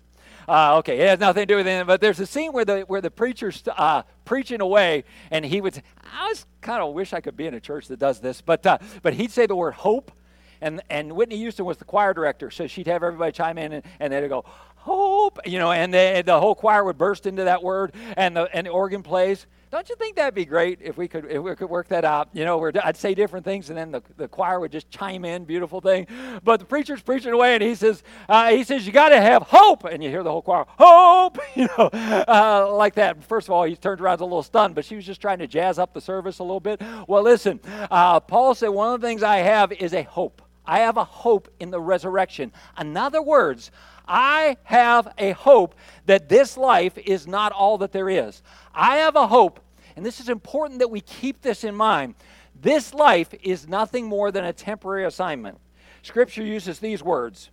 Uh, 0.47 0.77
okay, 0.77 0.99
it 0.99 1.09
has 1.09 1.19
nothing 1.19 1.43
to 1.43 1.47
do 1.47 1.57
with 1.57 1.67
it, 1.67 1.87
but 1.87 2.03
there's 2.03 2.21
a 2.21 2.27
scene 2.27 2.53
where 2.53 2.67
the 2.67 2.81
where 2.83 3.01
the 3.01 3.11
preacher's 3.11 3.63
uh, 3.67 4.03
preaching 4.27 4.61
away, 4.61 5.05
and 5.31 5.45
he 5.45 5.61
would. 5.61 5.83
I 6.13 6.29
was 6.29 6.47
kind 6.61 6.83
of 6.83 6.93
wish 6.95 7.13
I 7.15 7.21
could 7.21 7.37
be 7.37 7.47
in 7.47 7.55
a 7.55 7.61
church 7.61 7.89
that 7.89 7.99
does 7.99 8.21
this, 8.21 8.41
but 8.41 8.65
uh, 8.67 8.79
but 9.03 9.15
he'd 9.15 9.31
say 9.31 9.47
the 9.47 9.57
word 9.57 9.75
hope, 9.75 10.13
and 10.61 10.83
and 10.89 11.13
Whitney 11.13 11.37
Houston 11.39 11.65
was 11.65 11.79
the 11.79 11.85
choir 11.85 12.15
director, 12.15 12.51
so 12.51 12.67
she'd 12.67 12.87
have 12.87 13.03
everybody 13.03 13.33
chime 13.33 13.59
in, 13.59 13.73
and, 13.73 13.85
and 13.99 14.13
they'd 14.13 14.29
go 14.29 14.45
hope, 14.81 15.39
you 15.47 15.59
know, 15.59 15.73
and 15.73 15.93
the, 15.93 16.23
the 16.25 16.41
whole 16.41 16.55
choir 16.55 16.85
would 16.85 16.99
burst 16.99 17.27
into 17.27 17.45
that 17.45 17.63
word, 17.63 17.95
and 18.17 18.37
the 18.37 18.49
and 18.55 18.67
the 18.67 18.71
organ 18.71 19.03
plays. 19.03 19.47
Don't 19.71 19.89
you 19.89 19.95
think 19.95 20.17
that'd 20.17 20.35
be 20.35 20.47
great 20.47 20.81
if 20.83 20.97
we 20.97 21.07
could 21.07 21.27
if 21.27 21.41
we 21.41 21.55
could 21.55 21.71
work 21.71 21.89
that 21.89 22.05
out? 22.05 22.31
You 22.33 22.45
know, 22.45 22.59
where 22.59 22.73
I'd 22.83 22.97
say 22.97 23.15
different 23.15 23.45
things, 23.45 23.69
and 23.69 23.79
then 23.79 23.93
the, 23.93 24.03
the 24.17 24.27
choir 24.27 24.59
would 24.59 24.73
just 24.73 24.91
chime 24.91 25.25
in, 25.25 25.45
beautiful 25.45 25.81
thing. 25.81 26.09
But 26.43 26.59
the 26.59 26.67
preacher's 26.67 27.03
preaching 27.03 27.33
away, 27.33 27.55
and 27.55 27.63
he 27.63 27.77
says, 27.77 28.03
uh, 28.29 28.51
he 28.51 28.65
says, 28.65 28.85
you 28.85 28.93
got 28.93 29.11
to 29.11 29.21
have 29.21 29.43
hope, 29.43 29.85
and 29.85 30.03
you 30.03 30.11
hear 30.11 30.25
the 30.25 30.31
whole 30.31 30.43
choir, 30.43 30.65
hope, 30.67 31.39
you 31.55 31.69
know, 31.79 31.89
uh, 31.93 32.75
like 32.75 32.95
that. 32.97 33.23
First 33.23 33.47
of 33.47 33.53
all, 33.53 33.63
he 33.63 33.77
turns 33.77 34.01
around 34.01 34.21
a 34.21 34.25
little 34.25 34.43
stunned, 34.43 34.75
but 34.75 34.85
she 34.85 34.97
was 34.97 35.07
just 35.07 35.21
trying 35.21 35.39
to 35.39 35.47
jazz 35.47 35.79
up 35.79 35.95
the 35.95 36.01
service 36.01 36.41
a 36.41 36.43
little 36.43 36.59
bit. 36.59 36.83
Well, 37.07 37.23
listen, 37.23 37.61
uh, 37.93 38.19
Paul 38.19 38.57
said 38.57 38.69
one 38.69 38.93
of 38.95 39.01
the 39.01 39.07
things 39.07 39.23
I 39.23 39.37
have 39.37 39.71
is 39.73 39.95
a 39.95 40.03
hope. 40.03 40.43
I 40.67 40.81
have 40.81 40.97
a 40.97 41.05
hope 41.05 41.49
in 41.59 41.71
the 41.71 41.81
resurrection. 41.81 42.53
In 42.79 42.97
other 42.97 43.23
words, 43.23 43.71
I 44.11 44.57
have 44.65 45.15
a 45.19 45.31
hope 45.31 45.77
that 46.07 46.29
this 46.29 46.57
life 46.57 46.99
is 46.99 47.29
not 47.29 47.53
all 47.53 47.79
that 47.79 47.93
there 47.93 48.11
is. 48.11 48.43
I 48.75 48.97
have 48.97 49.15
a 49.15 49.29
hope, 49.29 49.61
and 49.95 50.05
this 50.05 50.19
is 50.19 50.29
important 50.29 50.81
that 50.81 50.91
we 50.91 51.01
keep 51.01 51.41
this 51.41 51.63
in 51.63 51.77
mind. 51.77 52.17
This 52.61 52.93
life 52.93 53.33
is 53.41 53.69
nothing 53.69 54.07
more 54.07 54.33
than 54.33 54.45
a 54.45 54.53
temporary 54.53 55.05
assignment. 55.05 55.59
Scripture 56.03 56.43
uses 56.43 56.81
these 56.81 57.05
words. 57.05 57.51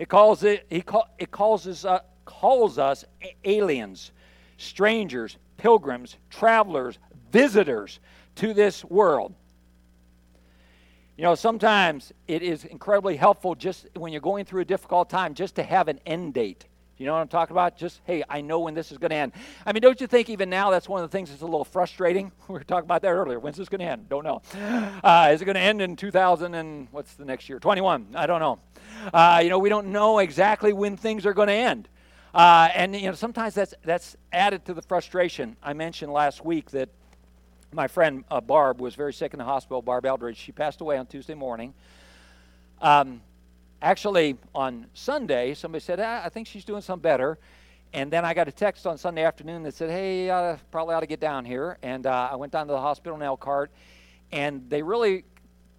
It 0.00 0.08
calls 0.08 0.42
it, 0.42 0.66
he 0.68 0.80
call, 0.80 1.08
it 1.16 1.30
calls 1.30 1.68
us, 1.68 1.84
uh, 1.84 2.00
calls 2.24 2.76
us 2.76 3.04
aliens, 3.44 4.10
strangers, 4.56 5.38
pilgrims, 5.58 6.16
travelers, 6.28 6.98
visitors 7.30 8.00
to 8.34 8.52
this 8.52 8.84
world. 8.84 9.32
You 11.20 11.26
know, 11.26 11.34
sometimes 11.34 12.14
it 12.28 12.42
is 12.42 12.64
incredibly 12.64 13.14
helpful 13.14 13.54
just 13.54 13.86
when 13.94 14.10
you're 14.10 14.22
going 14.22 14.46
through 14.46 14.62
a 14.62 14.64
difficult 14.64 15.10
time 15.10 15.34
just 15.34 15.54
to 15.56 15.62
have 15.62 15.88
an 15.88 16.00
end 16.06 16.32
date. 16.32 16.64
You 16.96 17.04
know 17.04 17.12
what 17.12 17.18
I'm 17.18 17.28
talking 17.28 17.52
about? 17.52 17.76
Just, 17.76 18.00
hey, 18.04 18.24
I 18.26 18.40
know 18.40 18.60
when 18.60 18.72
this 18.72 18.90
is 18.90 18.96
going 18.96 19.10
to 19.10 19.16
end. 19.16 19.32
I 19.66 19.74
mean, 19.74 19.82
don't 19.82 20.00
you 20.00 20.06
think 20.06 20.30
even 20.30 20.48
now 20.48 20.70
that's 20.70 20.88
one 20.88 21.04
of 21.04 21.10
the 21.10 21.14
things 21.14 21.28
that's 21.28 21.42
a 21.42 21.44
little 21.44 21.66
frustrating? 21.66 22.32
We 22.48 22.54
were 22.54 22.64
talking 22.64 22.86
about 22.86 23.02
that 23.02 23.10
earlier. 23.10 23.38
When's 23.38 23.58
this 23.58 23.68
going 23.68 23.80
to 23.80 23.84
end? 23.84 24.08
Don't 24.08 24.24
know. 24.24 24.40
Uh, 25.04 25.28
is 25.30 25.42
it 25.42 25.44
going 25.44 25.56
to 25.56 25.60
end 25.60 25.82
in 25.82 25.94
2000 25.94 26.54
and 26.54 26.88
what's 26.90 27.12
the 27.12 27.26
next 27.26 27.50
year? 27.50 27.58
21. 27.58 28.14
I 28.14 28.24
don't 28.24 28.40
know. 28.40 28.58
Uh, 29.12 29.40
you 29.44 29.50
know, 29.50 29.58
we 29.58 29.68
don't 29.68 29.88
know 29.88 30.20
exactly 30.20 30.72
when 30.72 30.96
things 30.96 31.26
are 31.26 31.34
going 31.34 31.48
to 31.48 31.52
end. 31.52 31.86
Uh, 32.32 32.70
and, 32.74 32.96
you 32.96 33.08
know, 33.08 33.14
sometimes 33.14 33.52
that's, 33.52 33.74
that's 33.84 34.16
added 34.32 34.64
to 34.64 34.72
the 34.72 34.80
frustration. 34.80 35.54
I 35.62 35.74
mentioned 35.74 36.14
last 36.14 36.46
week 36.46 36.70
that 36.70 36.88
my 37.72 37.86
friend 37.86 38.24
uh, 38.30 38.40
Barb 38.40 38.80
was 38.80 38.94
very 38.94 39.12
sick 39.12 39.32
in 39.32 39.38
the 39.38 39.44
hospital, 39.44 39.80
Barb 39.80 40.04
Eldridge. 40.04 40.36
She 40.36 40.52
passed 40.52 40.80
away 40.80 40.98
on 40.98 41.06
Tuesday 41.06 41.34
morning. 41.34 41.72
Um, 42.80 43.20
actually, 43.80 44.36
on 44.54 44.86
Sunday, 44.94 45.54
somebody 45.54 45.82
said, 45.82 46.00
ah, 46.00 46.22
I 46.24 46.28
think 46.30 46.48
she's 46.48 46.64
doing 46.64 46.82
some 46.82 46.98
better. 46.98 47.38
And 47.92 48.10
then 48.10 48.24
I 48.24 48.34
got 48.34 48.48
a 48.48 48.52
text 48.52 48.86
on 48.86 48.98
Sunday 48.98 49.22
afternoon 49.22 49.62
that 49.64 49.74
said, 49.74 49.90
hey, 49.90 50.30
uh, 50.30 50.56
probably 50.70 50.94
ought 50.94 51.00
to 51.00 51.06
get 51.06 51.20
down 51.20 51.44
here. 51.44 51.78
And 51.82 52.06
uh, 52.06 52.28
I 52.32 52.36
went 52.36 52.52
down 52.52 52.66
to 52.66 52.72
the 52.72 52.80
hospital 52.80 53.16
in 53.16 53.22
Elkhart, 53.22 53.70
and 54.32 54.68
they 54.68 54.82
really, 54.82 55.24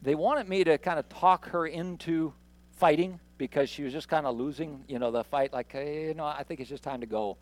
they 0.01 0.15
wanted 0.15 0.47
me 0.47 0.63
to 0.63 0.77
kind 0.77 0.99
of 0.99 1.07
talk 1.09 1.47
her 1.49 1.67
into 1.67 2.33
fighting 2.71 3.19
because 3.37 3.69
she 3.69 3.83
was 3.83 3.91
just 3.91 4.07
kind 4.07 4.25
of 4.25 4.37
losing, 4.37 4.83
you 4.87 4.99
know, 4.99 5.11
the 5.11 5.23
fight. 5.23 5.51
Like, 5.51 5.71
hey, 5.71 6.07
you 6.07 6.13
know, 6.13 6.25
I 6.25 6.43
think 6.43 6.59
it's 6.59 6.69
just 6.69 6.83
time 6.83 7.01
to 7.01 7.07
go. 7.07 7.37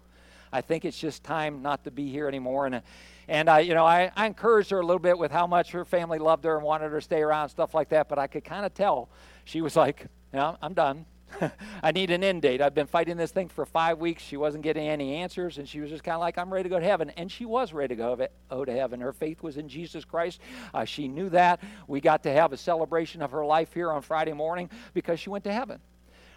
I 0.51 0.61
think 0.61 0.85
it's 0.85 0.97
just 0.97 1.23
time 1.23 1.61
not 1.61 1.83
to 1.83 1.91
be 1.91 2.09
here 2.09 2.27
anymore. 2.27 2.65
And, 2.65 2.81
and 3.29 3.47
I, 3.47 3.59
you 3.59 3.75
know, 3.75 3.85
I, 3.85 4.11
I 4.15 4.25
encouraged 4.25 4.71
her 4.71 4.79
a 4.79 4.85
little 4.85 4.99
bit 4.99 5.17
with 5.17 5.31
how 5.31 5.45
much 5.45 5.71
her 5.71 5.85
family 5.85 6.17
loved 6.17 6.43
her 6.45 6.55
and 6.55 6.65
wanted 6.65 6.91
her 6.91 6.97
to 6.97 7.01
stay 7.01 7.21
around, 7.21 7.49
stuff 7.49 7.75
like 7.75 7.89
that. 7.89 8.09
But 8.09 8.17
I 8.17 8.25
could 8.25 8.43
kind 8.43 8.65
of 8.65 8.73
tell 8.73 9.09
she 9.45 9.61
was 9.61 9.75
like, 9.75 10.07
I'm 10.33 10.73
done. 10.73 11.05
I 11.83 11.91
need 11.91 12.09
an 12.09 12.23
end 12.23 12.41
date. 12.41 12.59
I've 12.59 12.73
been 12.73 12.87
fighting 12.87 13.15
this 13.15 13.29
thing 13.29 13.49
for 13.49 13.63
five 13.63 13.99
weeks. 13.99 14.23
She 14.23 14.35
wasn't 14.35 14.63
getting 14.63 14.87
any 14.87 15.13
answers, 15.13 15.59
and 15.59 15.69
she 15.69 15.79
was 15.79 15.91
just 15.91 16.03
kind 16.03 16.15
of 16.15 16.21
like, 16.21 16.39
I'm 16.39 16.51
ready 16.51 16.63
to 16.63 16.69
go 16.69 16.79
to 16.79 16.85
heaven. 16.85 17.11
And 17.17 17.31
she 17.31 17.45
was 17.45 17.71
ready 17.71 17.95
to 17.95 18.01
go 18.01 18.27
oh, 18.49 18.65
to 18.65 18.71
heaven. 18.71 18.99
Her 18.99 19.13
faith 19.13 19.43
was 19.43 19.57
in 19.57 19.69
Jesus 19.69 20.03
Christ. 20.05 20.41
Uh, 20.73 20.85
she 20.85 21.07
knew 21.07 21.29
that. 21.29 21.61
We 21.87 22.01
got 22.01 22.23
to 22.23 22.31
have 22.31 22.51
a 22.51 22.57
celebration 22.57 23.21
of 23.21 23.29
her 23.29 23.45
life 23.45 23.73
here 23.73 23.91
on 23.91 24.01
Friday 24.01 24.33
morning 24.33 24.71
because 24.95 25.19
she 25.19 25.29
went 25.29 25.43
to 25.43 25.53
heaven 25.53 25.79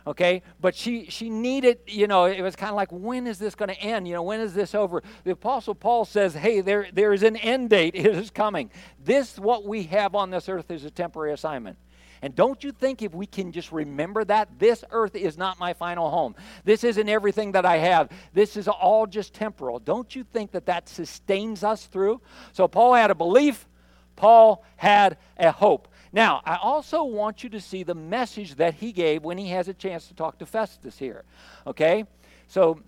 okay? 0.07 0.43
But 0.61 0.75
she 0.75 1.07
she 1.07 1.31
needed 1.31 1.79
you 1.87 2.07
know 2.07 2.25
it 2.25 2.43
was 2.43 2.57
kind 2.57 2.71
of 2.71 2.77
like 2.77 2.91
when 2.91 3.27
is 3.27 3.39
this 3.39 3.55
going 3.55 3.69
to 3.69 3.81
end? 3.81 4.07
You 4.07 4.15
know 4.15 4.23
when 4.23 4.41
is 4.41 4.55
this 4.55 4.75
over? 4.75 5.03
The 5.25 5.33
apostle 5.33 5.75
paul 5.75 6.05
says 6.05 6.35
hey 6.35 6.61
there 6.61 6.89
there 6.93 7.13
is 7.13 7.23
an 7.23 7.37
end 7.37 7.71
date. 7.71 7.95
It 8.03 8.17
is 8.17 8.31
coming. 8.31 8.71
This 9.05 9.39
what 9.39 9.65
we 9.65 9.85
have 9.85 10.15
on 10.15 10.31
this 10.31 10.49
earth 10.49 10.71
is 10.71 10.85
a 10.85 10.91
temporary 10.91 11.33
assignment. 11.33 11.79
And 12.23 12.35
don't 12.37 12.63
you 12.63 12.71
think 12.71 13.03
if 13.03 13.13
we 13.13 13.27
can 13.27 13.51
just 13.51 13.73
remember 13.73 14.25
that 14.25 14.59
this 14.59 14.85
earth 14.91 15.17
is 15.17 15.37
not 15.37 15.59
my 15.59 15.73
final 15.73 16.09
home. 16.09 16.37
This 16.65 16.85
isn't 16.85 17.09
everything 17.09 17.53
that 17.53 17.67
i 17.67 17.79
have. 17.79 18.11
This 18.33 18.57
is 18.57 18.69
all 18.69 19.07
just 19.09 19.35
temporal. 19.35 19.81
Don't 19.81 20.15
you 20.15 20.23
think 20.23 20.53
that 20.53 20.67
that 20.67 20.89
sustains 20.89 21.65
us 21.65 21.87
through? 21.87 22.21
So 22.53 22.69
paul 22.69 22.95
had 22.95 23.11
a 23.11 23.15
belief. 23.15 23.67
Paul 24.15 24.65
had 24.77 25.17
a 25.37 25.51
hope 25.51 25.89
now, 26.13 26.43
I 26.45 26.57
also 26.57 27.05
want 27.05 27.43
you 27.43 27.49
to 27.51 27.61
see 27.61 27.83
the 27.83 27.95
message 27.95 28.57
that 28.57 28.75
he 28.75 28.93
gave 28.93 29.25
when 29.25 29.39
he 29.39 29.49
has 29.49 29.69
a 29.69 29.75
chance 29.75 30.09
to 30.09 30.15
talk 30.15 30.39
to 30.39 30.47
Festus 30.47 30.99
here. 30.99 31.25
Okay? 31.67 32.05
So, 32.49 32.81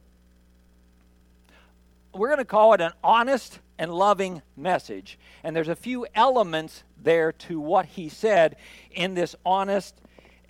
we're 2.12 2.28
going 2.28 2.38
to 2.38 2.44
call 2.44 2.74
it 2.74 2.80
an 2.80 2.92
honest 3.02 3.58
and 3.78 3.92
loving 3.92 4.42
message. 4.56 5.18
And 5.42 5.56
there's 5.56 5.68
a 5.68 5.76
few 5.76 6.06
elements 6.14 6.84
there 7.02 7.32
to 7.32 7.58
what 7.58 7.86
he 7.86 8.08
said 8.08 8.56
in 8.90 9.14
this 9.14 9.34
honest 9.44 10.00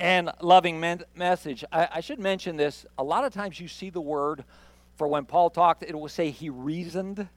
and 0.01 0.31
loving 0.41 0.81
men- 0.81 1.05
message. 1.15 1.65
I, 1.73 1.89
I 1.95 2.01
should 2.01 2.19
mention 2.19 2.57
this. 2.57 2.85
A 2.99 3.05
lot 3.05 3.25
of 3.25 3.33
times 3.33 3.61
you 3.61 3.69
see 3.69 3.91
the 3.91 4.01
word 4.01 4.45
for 4.97 5.09
when 5.09 5.25
Paul 5.25 5.51
talked, 5.51 5.83
it 5.83 5.99
will 5.99 6.09
say 6.09 6.31
he 6.31 6.51
reasoned 6.51 7.29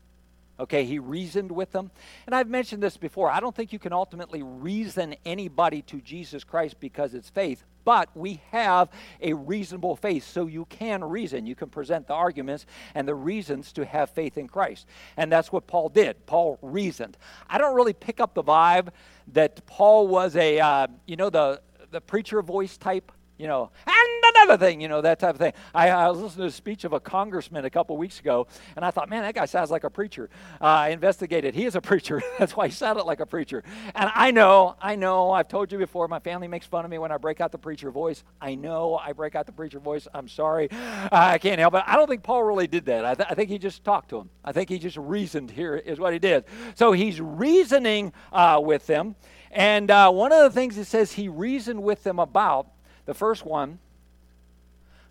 Okay, 0.59 0.85
he 0.85 0.97
reasoned 0.97 1.51
with 1.51 1.71
them. 1.71 1.91
And 2.25 2.33
I've 2.33 2.49
mentioned 2.49 2.81
this 2.81 2.97
before. 2.97 3.29
I 3.29 3.39
don't 3.39 3.55
think 3.55 3.71
you 3.71 3.79
can 3.79 3.93
ultimately 3.93 4.41
reason 4.41 5.15
anybody 5.25 5.83
to 5.83 6.01
Jesus 6.01 6.43
Christ 6.43 6.79
because 6.79 7.13
it's 7.13 7.29
faith, 7.29 7.63
but 7.85 8.09
we 8.15 8.41
have 8.51 8.89
a 9.21 9.33
reasonable 9.33 9.95
faith, 9.95 10.25
so 10.25 10.47
you 10.47 10.65
can 10.65 11.03
reason. 11.03 11.45
You 11.45 11.55
can 11.55 11.69
present 11.69 12.07
the 12.07 12.15
arguments 12.15 12.65
and 12.95 13.07
the 13.07 13.15
reasons 13.15 13.71
to 13.73 13.85
have 13.85 14.09
faith 14.09 14.37
in 14.37 14.47
Christ. 14.47 14.87
And 15.15 15.31
that's 15.31 15.51
what 15.51 15.67
Paul 15.67 15.89
did. 15.89 16.25
Paul 16.25 16.57
reasoned. 16.61 17.17
I 17.47 17.59
don't 17.59 17.75
really 17.75 17.93
pick 17.93 18.19
up 18.19 18.33
the 18.33 18.43
vibe 18.43 18.89
that 19.33 19.65
Paul 19.67 20.07
was 20.07 20.35
a, 20.35 20.59
uh, 20.59 20.87
you 21.05 21.17
know, 21.17 21.29
the, 21.29 21.61
the 21.91 22.01
preacher 22.01 22.41
voice 22.41 22.77
type 22.77 23.11
you 23.37 23.45
know, 23.45 23.69
and 23.85 23.95
another 24.43 24.65
thing, 24.65 24.82
you 24.82 24.88
know, 24.88 25.02
that 25.02 25.19
type 25.19 25.36
of 25.36 25.39
thing. 25.39 25.54
I, 25.73 25.89
I 25.89 26.10
was 26.10 26.19
listening 26.19 26.43
to 26.43 26.47
a 26.47 26.52
speech 26.52 26.84
of 26.84 26.93
a 26.93 27.00
congressman 27.00 27.65
a 27.65 27.69
couple 27.69 27.97
weeks 27.97 28.19
ago, 28.19 28.47
and 28.76 28.84
I 28.84 28.91
thought, 28.91 29.10
man, 29.10 29.23
that 29.23 29.36
guy 29.36 29.45
sounds 29.45 29.71
like 29.71 29.84
a 29.84 29.89
preacher. 29.89 30.30
Uh, 30.62 30.65
I 30.65 30.89
investigated. 30.89 31.56
He 31.56 31.65
is 31.65 31.76
a 31.76 31.82
preacher. 31.88 32.21
That's 32.39 32.56
why 32.56 32.67
he 32.67 32.73
sounded 32.73 33.04
like 33.04 33.19
a 33.19 33.26
preacher. 33.26 33.63
And 33.95 34.12
I 34.13 34.32
know, 34.32 34.76
I 34.82 34.95
know, 34.95 35.32
I've 35.32 35.47
told 35.47 35.71
you 35.71 35.78
before, 35.78 36.08
my 36.08 36.19
family 36.19 36.47
makes 36.47 36.65
fun 36.65 36.86
of 36.86 36.91
me 36.91 36.97
when 36.97 37.12
I 37.12 37.17
break 37.17 37.41
out 37.41 37.52
the 37.52 37.58
preacher 37.58 37.91
voice. 37.91 38.23
I 38.41 38.56
know 38.56 38.97
I 38.97 39.13
break 39.13 39.36
out 39.36 39.45
the 39.45 39.52
preacher 39.52 39.80
voice. 39.80 40.08
I'm 40.13 40.28
sorry. 40.28 40.69
Uh, 40.71 41.08
I 41.12 41.38
can't 41.38 41.60
help 41.60 41.73
it. 41.76 41.84
I 41.86 41.95
don't 41.95 42.08
think 42.08 42.23
Paul 42.23 42.43
really 42.43 42.67
did 42.67 42.86
that. 42.86 43.06
I, 43.06 43.15
th- 43.15 43.28
I 43.30 43.34
think 43.34 43.50
he 43.50 43.58
just 43.58 43.84
talked 43.84 44.10
to 44.10 44.17
him. 44.17 44.30
I 44.43 44.52
think 44.52 44.69
he 44.69 44.80
just 44.80 44.97
reasoned 44.97 45.52
here, 45.52 45.76
is 45.76 46.00
what 46.00 46.13
he 46.13 46.19
did. 46.19 46.45
So 46.76 46.91
he's 46.91 47.19
reasoning 47.21 48.13
uh, 48.32 48.62
with 48.63 48.88
them. 48.88 49.15
And 49.52 49.89
uh, 49.89 50.12
one 50.12 50.32
of 50.32 50.43
the 50.43 50.52
things 50.52 50.78
it 50.78 50.86
says 50.86 51.13
he 51.13 51.30
reasoned 51.30 51.82
with 51.82 52.04
them 52.04 52.19
about 52.19 52.67
the 53.06 53.13
first 53.13 53.45
one, 53.45 53.80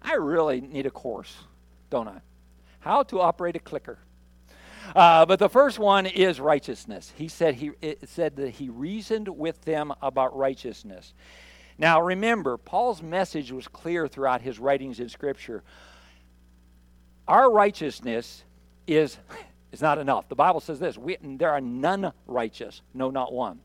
I 0.02 0.14
really 0.14 0.60
need 0.60 0.86
a 0.86 0.90
course, 0.90 1.34
don't 1.90 2.08
I? 2.08 2.20
How 2.80 3.02
to 3.04 3.20
operate 3.20 3.56
a 3.56 3.58
clicker. 3.58 3.98
Uh, 4.94 5.26
but 5.26 5.38
the 5.38 5.48
first 5.48 5.78
one 5.78 6.06
is 6.06 6.38
righteousness. 6.40 7.12
He 7.16 7.28
said 7.28 7.56
he 7.56 7.72
said 8.04 8.36
that 8.36 8.50
he 8.50 8.68
reasoned 8.68 9.28
with 9.28 9.62
them 9.62 9.92
about 10.00 10.36
righteousness. 10.36 11.12
Now 11.78 12.00
remember, 12.00 12.56
Paul's 12.56 13.02
message 13.02 13.50
was 13.52 13.68
clear 13.68 14.06
throughout 14.06 14.42
his 14.42 14.58
writings 14.58 15.00
in 15.00 15.08
Scripture. 15.08 15.62
Our 17.26 17.50
righteousness 17.50 18.44
is 18.86 19.18
is 19.72 19.82
not 19.82 19.98
enough. 19.98 20.28
The 20.28 20.36
Bible 20.36 20.60
says 20.60 20.78
this: 20.78 20.96
we, 20.96 21.16
there 21.20 21.50
are 21.50 21.60
none 21.60 22.12
righteous, 22.26 22.82
no, 22.94 23.10
not 23.10 23.32
one. 23.32 23.60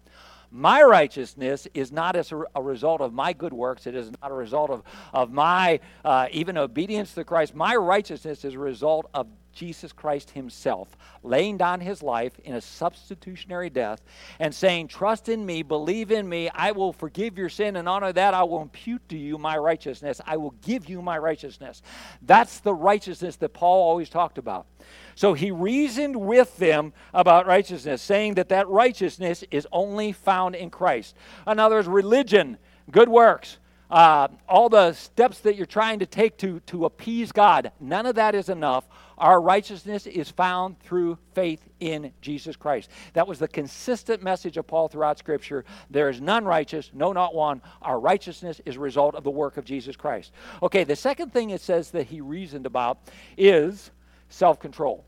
My 0.51 0.83
righteousness 0.83 1.65
is 1.73 1.93
not 1.93 2.17
as 2.17 2.33
a, 2.33 2.61
result 2.61 2.99
of 2.99 3.13
my 3.13 3.31
good 3.31 3.53
works. 3.53 3.87
It 3.87 3.95
is 3.95 4.11
not 4.21 4.31
a 4.31 4.33
result 4.33 4.69
of, 4.69 4.83
of 5.13 5.31
my 5.31 5.79
uh, 6.03 6.27
even 6.31 6.57
obedience 6.57 7.13
to 7.13 7.23
Christ. 7.23 7.55
My 7.55 7.75
righteousness 7.75 8.43
is 8.43 8.55
a 8.55 8.59
result 8.59 9.09
of 9.13 9.27
Jesus 9.51 9.91
Christ 9.91 10.31
Himself, 10.31 10.97
laying 11.23 11.57
down 11.57 11.79
His 11.79 12.01
life 12.01 12.39
in 12.43 12.55
a 12.55 12.61
substitutionary 12.61 13.69
death 13.69 14.01
and 14.39 14.53
saying, 14.53 14.87
Trust 14.87 15.29
in 15.29 15.45
me, 15.45 15.61
believe 15.63 16.11
in 16.11 16.27
me, 16.27 16.49
I 16.53 16.71
will 16.71 16.93
forgive 16.93 17.37
your 17.37 17.49
sin, 17.49 17.75
and 17.75 17.87
honor 17.87 18.13
that 18.13 18.33
I 18.33 18.43
will 18.43 18.61
impute 18.61 19.07
to 19.09 19.17
you 19.17 19.37
my 19.37 19.57
righteousness. 19.57 20.21
I 20.25 20.37
will 20.37 20.55
give 20.61 20.89
you 20.89 21.01
my 21.01 21.17
righteousness. 21.17 21.81
That's 22.21 22.59
the 22.59 22.73
righteousness 22.73 23.35
that 23.37 23.53
Paul 23.53 23.87
always 23.87 24.09
talked 24.09 24.37
about. 24.37 24.67
So 25.15 25.33
he 25.33 25.51
reasoned 25.51 26.15
with 26.15 26.57
them 26.57 26.93
about 27.13 27.45
righteousness, 27.45 28.01
saying 28.01 28.35
that 28.35 28.49
that 28.49 28.67
righteousness 28.67 29.43
is 29.51 29.67
only 29.71 30.11
found 30.11 30.55
in 30.55 30.69
Christ. 30.69 31.15
In 31.47 31.59
other 31.59 31.75
words, 31.75 31.87
religion, 31.87 32.57
good 32.89 33.09
works, 33.09 33.57
uh, 33.91 34.29
all 34.47 34.69
the 34.69 34.93
steps 34.93 35.39
that 35.39 35.57
you're 35.57 35.65
trying 35.65 35.99
to 35.99 36.05
take 36.05 36.37
to, 36.37 36.61
to 36.61 36.85
appease 36.85 37.31
God, 37.33 37.71
none 37.79 38.05
of 38.05 38.15
that 38.15 38.33
is 38.35 38.47
enough. 38.47 38.87
Our 39.17 39.41
righteousness 39.41 40.07
is 40.07 40.31
found 40.31 40.79
through 40.79 41.17
faith 41.35 41.61
in 41.81 42.11
Jesus 42.21 42.55
Christ. 42.55 42.89
That 43.13 43.27
was 43.27 43.37
the 43.37 43.49
consistent 43.49 44.23
message 44.23 44.55
of 44.57 44.65
Paul 44.65 44.87
throughout 44.87 45.19
Scripture. 45.19 45.65
There 45.89 46.09
is 46.09 46.21
none 46.21 46.45
righteous, 46.45 46.89
no, 46.93 47.11
not 47.11 47.35
one. 47.35 47.61
Our 47.81 47.99
righteousness 47.99 48.61
is 48.65 48.77
a 48.77 48.79
result 48.79 49.13
of 49.13 49.23
the 49.23 49.29
work 49.29 49.57
of 49.57 49.65
Jesus 49.65 49.95
Christ. 49.97 50.31
Okay, 50.63 50.85
the 50.85 50.95
second 50.95 51.33
thing 51.33 51.49
it 51.49 51.61
says 51.61 51.91
that 51.91 52.07
he 52.07 52.21
reasoned 52.21 52.65
about 52.65 52.97
is 53.37 53.91
self 54.29 54.59
control. 54.59 55.05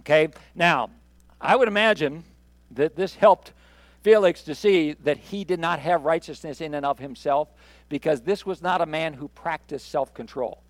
Okay, 0.00 0.28
now, 0.56 0.90
I 1.40 1.54
would 1.54 1.68
imagine 1.68 2.24
that 2.72 2.96
this 2.96 3.14
helped 3.14 3.52
Felix 4.02 4.42
to 4.42 4.54
see 4.54 4.92
that 5.04 5.16
he 5.16 5.44
did 5.44 5.58
not 5.58 5.78
have 5.78 6.04
righteousness 6.04 6.60
in 6.60 6.74
and 6.74 6.84
of 6.84 6.98
himself 6.98 7.48
because 7.94 8.22
this 8.22 8.44
was 8.44 8.60
not 8.60 8.80
a 8.80 8.86
man 8.86 9.14
who 9.14 9.28
practiced 9.28 9.88
self 9.88 10.12
control. 10.12 10.60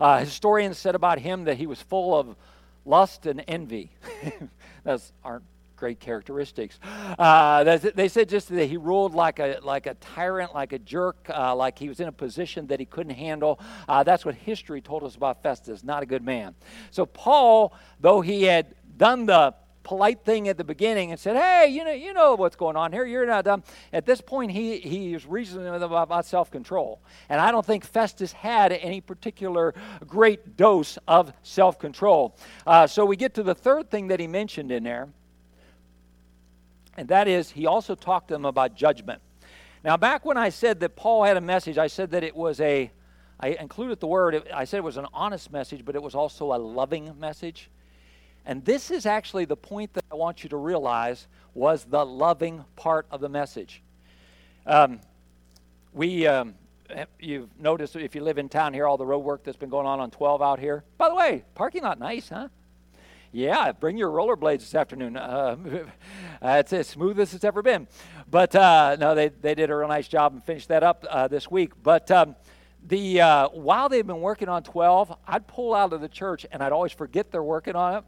Uh, 0.00 0.20
historians 0.20 0.78
said 0.78 0.94
about 0.94 1.18
him 1.18 1.42
that 1.42 1.56
he 1.56 1.66
was 1.66 1.82
full 1.82 2.16
of 2.16 2.36
lust 2.84 3.26
and 3.26 3.42
envy. 3.48 3.90
Those 4.84 5.12
aren't 5.24 5.42
great 5.74 5.98
characteristics. 5.98 6.78
Uh, 7.18 7.76
they 7.76 8.06
said 8.06 8.28
just 8.28 8.50
that 8.50 8.66
he 8.66 8.76
ruled 8.76 9.16
like 9.16 9.40
a 9.40 9.58
like 9.64 9.86
a 9.86 9.94
tyrant, 9.94 10.54
like 10.54 10.72
a 10.72 10.78
jerk, 10.78 11.16
uh, 11.28 11.56
like 11.56 11.76
he 11.76 11.88
was 11.88 11.98
in 11.98 12.06
a 12.06 12.12
position 12.12 12.68
that 12.68 12.78
he 12.78 12.86
couldn't 12.86 13.16
handle. 13.16 13.58
Uh, 13.88 14.04
that's 14.04 14.24
what 14.24 14.36
history 14.36 14.80
told 14.80 15.02
us 15.02 15.16
about 15.16 15.42
Festus. 15.42 15.82
Not 15.82 16.04
a 16.04 16.06
good 16.06 16.22
man. 16.22 16.54
So 16.92 17.04
Paul, 17.04 17.74
though 17.98 18.20
he 18.20 18.44
had 18.44 18.76
done 18.96 19.26
the 19.26 19.56
polite 19.90 20.24
thing 20.24 20.46
at 20.46 20.56
the 20.56 20.62
beginning 20.62 21.10
and 21.10 21.18
said, 21.18 21.34
"Hey, 21.34 21.66
you 21.66 21.82
know, 21.82 21.90
you 21.90 22.12
know 22.12 22.36
what's 22.36 22.54
going 22.54 22.76
on 22.76 22.92
here. 22.92 23.04
You're 23.04 23.26
not 23.26 23.44
dumb." 23.44 23.64
At 23.92 24.06
this 24.06 24.20
point, 24.20 24.52
he 24.52 24.78
he 24.78 25.14
is 25.14 25.26
reasoning 25.26 25.66
about, 25.66 26.24
self-control, 26.24 27.00
and 27.28 27.40
I 27.40 27.50
don't 27.50 27.66
think 27.66 27.84
Festus 27.84 28.30
had 28.30 28.70
any 28.70 29.00
particular 29.00 29.74
great 30.06 30.56
dose 30.56 30.96
of 31.08 31.32
self-control. 31.42 32.36
Uh, 32.64 32.86
so 32.86 33.04
we 33.04 33.16
get 33.16 33.34
to 33.34 33.42
the 33.42 33.52
third 33.52 33.90
thing 33.90 34.06
that 34.06 34.20
he 34.20 34.28
mentioned 34.28 34.70
in 34.70 34.84
there, 34.84 35.08
and 36.96 37.08
that 37.08 37.26
is 37.26 37.50
he 37.50 37.66
also 37.66 37.96
talked 37.96 38.28
to 38.28 38.34
them 38.34 38.44
about 38.44 38.76
judgment. 38.76 39.20
Now, 39.82 39.96
back 39.96 40.24
when 40.24 40.36
I 40.36 40.50
said 40.50 40.78
that 40.80 40.94
Paul 40.94 41.24
had 41.24 41.36
a 41.36 41.40
message, 41.40 41.78
I 41.78 41.88
said 41.88 42.12
that 42.12 42.22
it 42.22 42.36
was 42.36 42.60
a 42.60 42.92
I 43.40 43.48
included 43.58 43.98
the 43.98 44.06
word, 44.06 44.48
I 44.54 44.66
said 44.66 44.76
it 44.76 44.84
was 44.84 44.98
an 44.98 45.08
honest 45.12 45.50
message, 45.50 45.84
but 45.84 45.96
it 45.96 46.02
was 46.02 46.14
also 46.14 46.54
a 46.54 46.58
loving 46.58 47.18
message. 47.18 47.70
And 48.46 48.64
this 48.64 48.90
is 48.90 49.06
actually 49.06 49.44
the 49.44 49.56
point 49.56 49.92
that 49.94 50.04
I 50.10 50.14
want 50.14 50.42
you 50.42 50.48
to 50.50 50.56
realize 50.56 51.26
was 51.54 51.84
the 51.84 52.04
loving 52.04 52.64
part 52.76 53.06
of 53.10 53.20
the 53.20 53.28
message. 53.28 53.82
Um, 54.66 55.00
we, 55.92 56.26
um, 56.26 56.54
you've 57.18 57.48
noticed 57.58 57.96
if 57.96 58.14
you 58.14 58.22
live 58.22 58.38
in 58.38 58.48
town 58.48 58.72
here, 58.72 58.86
all 58.86 58.96
the 58.96 59.06
road 59.06 59.18
work 59.18 59.44
that's 59.44 59.56
been 59.56 59.68
going 59.68 59.86
on 59.86 60.00
on 60.00 60.10
12 60.10 60.42
out 60.42 60.58
here. 60.58 60.84
By 60.98 61.08
the 61.08 61.14
way, 61.14 61.44
parking 61.54 61.82
lot 61.82 61.98
nice, 61.98 62.28
huh? 62.28 62.48
Yeah, 63.32 63.70
bring 63.72 63.96
your 63.96 64.10
rollerblades 64.10 64.60
this 64.60 64.74
afternoon. 64.74 65.16
Uh, 65.16 65.56
it's 66.42 66.72
as 66.72 66.88
smooth 66.88 67.20
as 67.20 67.32
it's 67.32 67.44
ever 67.44 67.62
been. 67.62 67.86
But 68.28 68.56
uh, 68.56 68.96
no, 68.98 69.14
they, 69.14 69.28
they 69.28 69.54
did 69.54 69.70
a 69.70 69.76
real 69.76 69.88
nice 69.88 70.08
job 70.08 70.32
and 70.32 70.42
finished 70.42 70.68
that 70.68 70.82
up 70.82 71.04
uh, 71.08 71.28
this 71.28 71.48
week. 71.48 71.72
But 71.80 72.10
um, 72.10 72.34
the 72.88 73.20
uh, 73.20 73.48
while 73.50 73.88
they've 73.88 74.06
been 74.06 74.20
working 74.20 74.48
on 74.48 74.64
12, 74.64 75.16
I'd 75.28 75.46
pull 75.46 75.74
out 75.74 75.92
of 75.92 76.00
the 76.00 76.08
church 76.08 76.44
and 76.50 76.62
I'd 76.62 76.72
always 76.72 76.92
forget 76.92 77.30
they're 77.30 77.42
working 77.42 77.76
on 77.76 77.98
it 77.98 78.04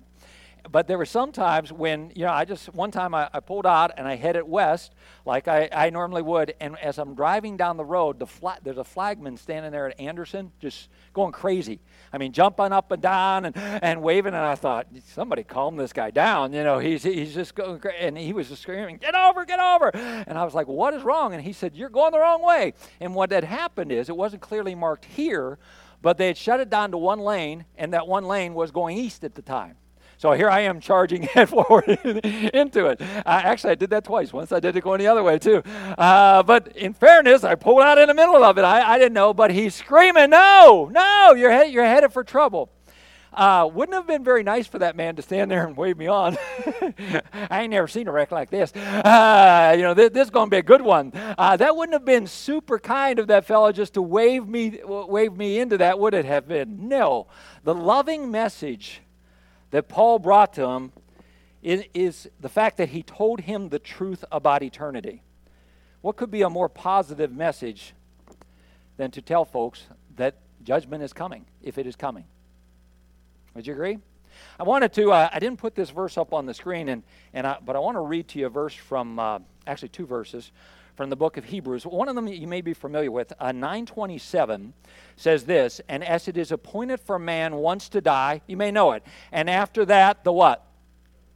but 0.70 0.86
there 0.86 0.98
were 0.98 1.06
some 1.06 1.32
times 1.32 1.72
when 1.72 2.12
you 2.14 2.24
know 2.24 2.32
i 2.32 2.44
just 2.44 2.72
one 2.74 2.90
time 2.90 3.14
i, 3.14 3.28
I 3.32 3.40
pulled 3.40 3.66
out 3.66 3.92
and 3.96 4.06
i 4.06 4.16
headed 4.16 4.44
west 4.44 4.94
like 5.24 5.46
I, 5.48 5.68
I, 5.72 5.90
normally 5.90 6.22
would. 6.22 6.54
And 6.60 6.76
as 6.78 6.98
i'm 6.98 7.14
driving 7.14 7.56
down 7.56 7.76
the 7.76 7.84
road 7.84 8.18
the 8.18 8.26
flag, 8.26 8.58
there's 8.62 8.78
a 8.78 8.84
flagman 8.84 9.36
standing 9.36 9.70
there 9.70 9.88
at 9.88 10.00
anderson 10.00 10.52
just 10.60 10.88
going 11.12 11.32
crazy. 11.32 11.80
I 12.12 12.18
mean 12.18 12.32
jumping 12.32 12.72
up 12.72 12.90
and 12.92 13.02
down 13.02 13.44
and, 13.46 13.56
and 13.56 14.02
waving. 14.02 14.34
And 14.34 14.44
i 14.44 14.54
thought 14.54 14.86
somebody 15.06 15.44
calm 15.44 15.76
this 15.76 15.92
guy 15.92 16.10
down. 16.10 16.52
You 16.52 16.64
know 16.64 16.78
he's, 16.78 17.02
he's 17.02 17.34
just 17.34 17.54
going 17.54 17.78
crazy 17.78 17.98
and 18.00 18.16
he 18.16 18.32
was 18.32 18.48
just 18.48 18.62
screaming 18.62 18.96
get 18.96 19.14
over 19.14 19.44
get 19.44 19.60
over. 19.60 19.90
And 19.94 20.38
i 20.38 20.44
was 20.44 20.54
like 20.54 20.68
what 20.68 20.94
is 20.94 21.02
wrong? 21.02 21.34
And 21.34 21.42
he 21.42 21.52
said 21.52 21.76
you're 21.76 21.90
going 21.90 22.12
the 22.12 22.18
wrong 22.18 22.42
way. 22.42 22.74
And 23.00 23.14
what 23.14 23.30
had 23.30 23.44
happened 23.44 23.92
is 23.92 24.08
it 24.08 24.16
wasn't 24.16 24.42
clearly 24.42 24.74
marked 24.74 25.04
here 25.04 25.58
but 26.00 26.18
they 26.18 26.26
had 26.26 26.36
shut 26.36 26.58
it 26.58 26.68
down 26.68 26.90
to 26.90 26.98
one 26.98 27.20
lane 27.20 27.64
and 27.76 27.92
that 27.92 28.08
one 28.08 28.24
lane 28.24 28.54
was 28.54 28.72
going 28.72 28.98
east 28.98 29.22
at 29.22 29.34
the 29.34 29.42
time 29.42 29.76
so 30.22 30.30
here 30.30 30.48
I 30.48 30.60
am 30.60 30.78
charging 30.78 31.22
head 31.34 31.48
forward 31.48 31.88
into 31.88 32.86
it. 32.86 33.00
Uh, 33.00 33.22
actually, 33.26 33.72
I 33.72 33.74
did 33.74 33.90
that 33.90 34.04
twice. 34.04 34.32
Once 34.32 34.52
I 34.52 34.60
did 34.60 34.76
it 34.76 34.84
going 34.84 35.00
the 35.00 35.08
other 35.08 35.24
way, 35.24 35.36
too. 35.36 35.64
Uh, 35.98 36.44
but 36.44 36.76
in 36.76 36.94
fairness, 36.94 37.42
I 37.42 37.56
pulled 37.56 37.82
out 37.82 37.98
in 37.98 38.06
the 38.06 38.14
middle 38.14 38.44
of 38.44 38.56
it. 38.56 38.62
I, 38.62 38.92
I 38.92 38.98
didn't 39.00 39.14
know, 39.14 39.34
but 39.34 39.50
he's 39.50 39.74
screaming, 39.74 40.30
No, 40.30 40.88
no, 40.92 41.34
you're, 41.36 41.64
he- 41.64 41.72
you're 41.72 41.84
headed 41.84 42.12
for 42.12 42.22
trouble. 42.22 42.70
Uh, 43.32 43.68
wouldn't 43.72 43.96
have 43.96 44.06
been 44.06 44.22
very 44.22 44.44
nice 44.44 44.68
for 44.68 44.78
that 44.78 44.94
man 44.94 45.16
to 45.16 45.22
stand 45.22 45.50
there 45.50 45.66
and 45.66 45.76
wave 45.76 45.98
me 45.98 46.06
on. 46.06 46.38
I 47.50 47.62
ain't 47.62 47.70
never 47.70 47.88
seen 47.88 48.06
a 48.06 48.12
wreck 48.12 48.30
like 48.30 48.48
this. 48.48 48.72
Uh, 48.76 49.74
you 49.76 49.82
know, 49.82 49.94
this, 49.94 50.10
this 50.10 50.26
is 50.26 50.30
going 50.30 50.46
to 50.46 50.50
be 50.54 50.58
a 50.58 50.62
good 50.62 50.82
one. 50.82 51.10
Uh, 51.36 51.56
that 51.56 51.74
wouldn't 51.74 51.94
have 51.94 52.04
been 52.04 52.28
super 52.28 52.78
kind 52.78 53.18
of 53.18 53.26
that 53.26 53.44
fellow 53.44 53.72
just 53.72 53.94
to 53.94 54.02
wave 54.02 54.46
me, 54.46 54.78
wave 54.84 55.36
me 55.36 55.58
into 55.58 55.78
that, 55.78 55.98
would 55.98 56.14
it 56.14 56.26
have 56.26 56.46
been? 56.46 56.88
No. 56.88 57.26
The 57.64 57.74
loving 57.74 58.30
message 58.30 59.02
that 59.72 59.88
Paul 59.88 60.18
brought 60.18 60.52
to 60.54 60.68
him 60.68 60.92
is, 61.62 62.28
the 62.40 62.48
fact 62.48 62.76
that 62.76 62.90
he 62.90 63.02
told 63.02 63.40
him 63.40 63.70
the 63.70 63.78
truth 63.78 64.24
about 64.30 64.62
eternity. 64.62 65.22
What 66.02 66.16
could 66.16 66.30
be 66.30 66.42
a 66.42 66.50
more 66.50 66.68
positive 66.68 67.32
message 67.32 67.94
than 68.96 69.10
to 69.12 69.22
tell 69.22 69.44
folks 69.44 69.84
that 70.16 70.34
judgment 70.62 71.02
is 71.02 71.12
coming, 71.12 71.46
if 71.62 71.78
it 71.78 71.86
is 71.86 71.96
coming? 71.96 72.24
Would 73.54 73.66
you 73.66 73.72
agree? 73.72 73.98
I 74.58 74.64
wanted 74.64 74.92
to, 74.94 75.12
uh, 75.12 75.30
I 75.32 75.38
didn't 75.38 75.58
put 75.58 75.74
this 75.74 75.90
verse 75.90 76.18
up 76.18 76.32
on 76.32 76.46
the 76.46 76.54
screen, 76.54 76.88
and, 76.88 77.02
and 77.32 77.46
I, 77.46 77.58
but 77.64 77.76
I 77.76 77.78
want 77.78 77.96
to 77.96 78.00
read 78.00 78.28
to 78.28 78.38
you 78.38 78.46
a 78.46 78.50
verse 78.50 78.74
from, 78.74 79.18
uh, 79.18 79.38
actually, 79.66 79.90
two 79.90 80.06
verses 80.06 80.50
from 80.94 81.10
the 81.10 81.16
book 81.16 81.36
of 81.36 81.44
Hebrews. 81.44 81.86
One 81.86 82.08
of 82.08 82.14
them 82.14 82.28
you 82.28 82.46
may 82.46 82.60
be 82.60 82.74
familiar 82.74 83.10
with, 83.10 83.32
uh, 83.38 83.52
927, 83.52 84.74
says 85.16 85.44
this, 85.44 85.80
And 85.88 86.04
as 86.04 86.28
it 86.28 86.36
is 86.36 86.52
appointed 86.52 87.00
for 87.00 87.18
man 87.18 87.56
once 87.56 87.88
to 87.90 88.00
die, 88.00 88.42
you 88.46 88.56
may 88.56 88.70
know 88.70 88.92
it. 88.92 89.02
And 89.30 89.48
after 89.48 89.84
that, 89.86 90.24
the 90.24 90.32
what? 90.32 90.66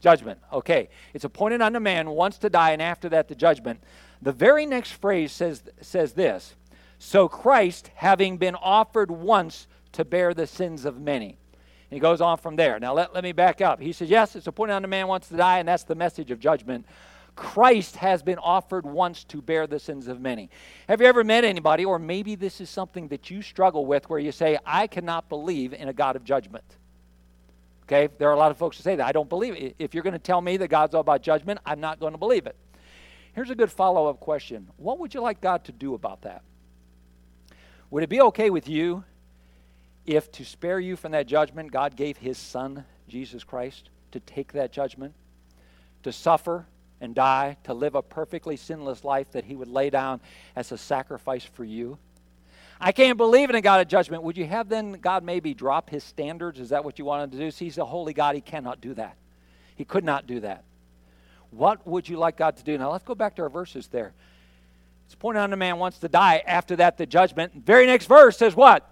Judgment. 0.00 0.40
Okay. 0.52 0.88
It's 1.14 1.24
appointed 1.24 1.62
unto 1.62 1.80
man 1.80 2.10
once 2.10 2.38
to 2.38 2.50
die, 2.50 2.72
and 2.72 2.82
after 2.82 3.08
that, 3.08 3.28
the 3.28 3.34
judgment. 3.34 3.82
The 4.22 4.32
very 4.32 4.66
next 4.66 4.92
phrase 4.92 5.32
says, 5.32 5.62
says 5.80 6.12
this 6.12 6.54
So 6.98 7.28
Christ, 7.28 7.90
having 7.94 8.36
been 8.36 8.54
offered 8.54 9.10
once 9.10 9.66
to 9.92 10.04
bear 10.04 10.34
the 10.34 10.46
sins 10.46 10.84
of 10.84 11.00
many. 11.00 11.38
And 11.90 11.96
he 11.96 12.00
goes 12.00 12.20
on 12.20 12.38
from 12.38 12.56
there. 12.56 12.78
Now, 12.80 12.94
let, 12.94 13.14
let 13.14 13.22
me 13.22 13.32
back 13.32 13.60
up. 13.60 13.80
He 13.80 13.92
says, 13.92 14.10
Yes, 14.10 14.36
it's 14.36 14.46
appointed 14.46 14.74
unto 14.74 14.88
man 14.88 15.06
once 15.06 15.28
to 15.28 15.36
die, 15.36 15.60
and 15.60 15.68
that's 15.68 15.84
the 15.84 15.94
message 15.94 16.30
of 16.30 16.40
judgment. 16.40 16.84
Christ 17.36 17.96
has 17.96 18.22
been 18.22 18.38
offered 18.38 18.84
once 18.84 19.22
to 19.24 19.40
bear 19.40 19.66
the 19.66 19.78
sins 19.78 20.08
of 20.08 20.20
many. 20.20 20.50
Have 20.88 21.00
you 21.00 21.06
ever 21.06 21.22
met 21.22 21.44
anybody, 21.44 21.84
or 21.84 21.98
maybe 21.98 22.34
this 22.34 22.60
is 22.60 22.68
something 22.68 23.08
that 23.08 23.30
you 23.30 23.42
struggle 23.42 23.86
with, 23.86 24.08
where 24.08 24.18
you 24.18 24.32
say, 24.32 24.58
I 24.64 24.86
cannot 24.86 25.28
believe 25.28 25.72
in 25.72 25.88
a 25.88 25.92
God 25.92 26.16
of 26.16 26.24
judgment? 26.24 26.64
Okay, 27.84 28.08
there 28.18 28.28
are 28.28 28.32
a 28.32 28.38
lot 28.38 28.50
of 28.50 28.56
folks 28.56 28.76
who 28.78 28.82
say 28.82 28.96
that. 28.96 29.06
I 29.06 29.12
don't 29.12 29.28
believe 29.28 29.54
it. 29.54 29.76
If 29.78 29.94
you're 29.94 30.02
going 30.02 30.14
to 30.14 30.18
tell 30.18 30.40
me 30.40 30.56
that 30.56 30.68
God's 30.68 30.94
all 30.94 31.02
about 31.02 31.22
judgment, 31.22 31.60
I'm 31.64 31.80
not 31.80 32.00
going 32.00 32.12
to 32.12 32.18
believe 32.18 32.46
it. 32.46 32.56
Here's 33.34 33.50
a 33.50 33.54
good 33.54 33.70
follow 33.70 34.08
up 34.08 34.18
question 34.18 34.68
What 34.76 34.98
would 34.98 35.14
you 35.14 35.20
like 35.20 35.40
God 35.40 35.64
to 35.66 35.72
do 35.72 35.94
about 35.94 36.22
that? 36.22 36.42
Would 37.90 38.02
it 38.02 38.08
be 38.08 38.20
okay 38.22 38.50
with 38.50 38.68
you 38.68 39.04
if, 40.04 40.32
to 40.32 40.44
spare 40.44 40.80
you 40.80 40.96
from 40.96 41.12
that 41.12 41.26
judgment, 41.26 41.70
God 41.70 41.96
gave 41.96 42.16
his 42.16 42.38
son, 42.38 42.84
Jesus 43.08 43.44
Christ? 43.44 43.90
to 44.12 44.20
take 44.20 44.52
that 44.52 44.72
judgment, 44.72 45.14
to 46.02 46.12
suffer 46.12 46.66
and 47.00 47.14
die, 47.14 47.56
to 47.64 47.74
live 47.74 47.94
a 47.94 48.02
perfectly 48.02 48.56
sinless 48.56 49.04
life 49.04 49.32
that 49.32 49.44
he 49.44 49.54
would 49.54 49.68
lay 49.68 49.90
down 49.90 50.20
as 50.54 50.72
a 50.72 50.78
sacrifice 50.78 51.44
for 51.44 51.64
you? 51.64 51.98
I 52.80 52.92
can't 52.92 53.16
believe 53.16 53.48
in 53.48 53.56
a 53.56 53.62
God 53.62 53.80
of 53.80 53.88
judgment. 53.88 54.22
Would 54.22 54.36
you 54.36 54.46
have 54.46 54.68
then 54.68 54.92
God 54.92 55.24
maybe 55.24 55.54
drop 55.54 55.88
his 55.88 56.04
standards? 56.04 56.60
Is 56.60 56.70
that 56.70 56.84
what 56.84 56.98
you 56.98 57.04
wanted 57.04 57.32
to 57.32 57.38
do? 57.38 57.50
See, 57.50 57.66
he's 57.66 57.78
a 57.78 57.84
holy 57.84 58.12
God. 58.12 58.34
He 58.34 58.40
cannot 58.40 58.80
do 58.80 58.94
that. 58.94 59.16
He 59.76 59.84
could 59.84 60.04
not 60.04 60.26
do 60.26 60.40
that. 60.40 60.64
What 61.50 61.86
would 61.86 62.08
you 62.08 62.18
like 62.18 62.36
God 62.36 62.56
to 62.58 62.64
do? 62.64 62.76
Now 62.76 62.92
let's 62.92 63.04
go 63.04 63.14
back 63.14 63.36
to 63.36 63.42
our 63.42 63.48
verses 63.48 63.86
there. 63.88 64.12
It's 65.06 65.14
pointed 65.14 65.40
out 65.40 65.52
a 65.52 65.56
man 65.56 65.78
wants 65.78 65.98
to 65.98 66.08
die. 66.08 66.42
After 66.46 66.76
that, 66.76 66.98
the 66.98 67.06
judgment. 67.06 67.52
Very 67.54 67.86
next 67.86 68.06
verse 68.06 68.36
says 68.36 68.54
what? 68.54 68.90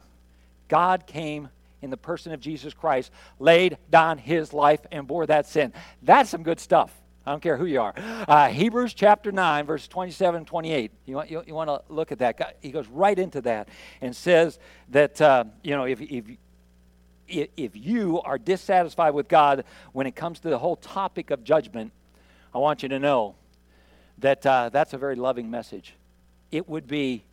God 0.69 1.07
came 1.07 1.49
in 1.83 1.91
the 1.91 1.97
person 1.97 2.33
of 2.33 2.41
Jesus 2.41 2.73
Christ, 2.73 3.11
laid 3.39 3.77
down 3.91 4.17
his 4.17 4.55
life, 4.55 4.81
and 4.91 5.07
bore 5.07 5.27
that 5.27 5.47
sin. 5.47 5.73
That's 6.03 6.31
some 6.31 6.43
good 6.43 6.61
stuff. 6.61 6.95
I 7.27 7.31
don't 7.31 7.41
care 7.41 7.57
who 7.57 7.65
you 7.65 7.81
are. 7.81 7.95
Uh, 8.29 8.49
Hebrews 8.49 8.93
chapter 8.93 9.33
9, 9.33 9.65
verse 9.65 9.89
27 9.89 10.39
and 10.39 10.47
28. 10.47 10.91
You 11.07 11.17
want, 11.17 11.31
you, 11.31 11.43
you 11.47 11.55
want 11.55 11.71
to 11.71 11.81
look 11.89 12.13
at 12.13 12.19
that. 12.19 12.59
He 12.61 12.71
goes 12.71 12.87
right 12.89 13.19
into 13.19 13.41
that 13.43 13.69
and 14.03 14.15
says 14.15 14.59
that, 14.91 15.21
uh, 15.21 15.45
you 15.63 15.75
know, 15.75 15.85
if, 15.85 16.01
if, 16.03 16.25
if 17.27 17.71
you 17.75 18.21
are 18.23 18.37
dissatisfied 18.37 19.15
with 19.15 19.29
God 19.29 19.65
when 19.93 20.07
it 20.07 20.15
comes 20.15 20.41
to 20.41 20.51
the 20.51 20.59
whole 20.59 20.77
topic 20.77 21.31
of 21.31 21.45
judgment, 21.45 21.93
I 22.55 22.59
want 22.59 22.83
you 22.83 22.91
to 22.91 22.99
know 22.99 23.37
that 24.19 24.45
uh, 24.45 24.69
that's 24.69 24.93
a 24.93 24.99
very 24.99 25.17
loving 25.17 25.51
message. 25.51 25.95
It 26.51 26.69
would 26.69 26.87
be 26.87 27.25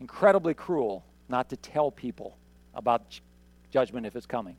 incredibly 0.00 0.54
cruel 0.54 1.04
not 1.28 1.50
to 1.50 1.56
tell 1.56 1.90
people 1.90 2.38
about 2.72 3.20
judgment 3.72 4.06
if 4.06 4.14
it's 4.14 4.26
coming. 4.26 4.56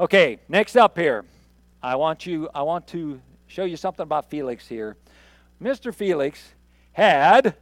Okay, 0.00 0.38
next 0.48 0.76
up 0.76 0.98
here. 0.98 1.24
I 1.82 1.96
want 1.96 2.26
you 2.26 2.48
I 2.54 2.62
want 2.62 2.86
to 2.88 3.20
show 3.48 3.64
you 3.64 3.76
something 3.76 4.04
about 4.04 4.30
Felix 4.30 4.68
here. 4.68 4.96
Mr. 5.60 5.92
Felix 5.92 6.54
had 6.92 7.56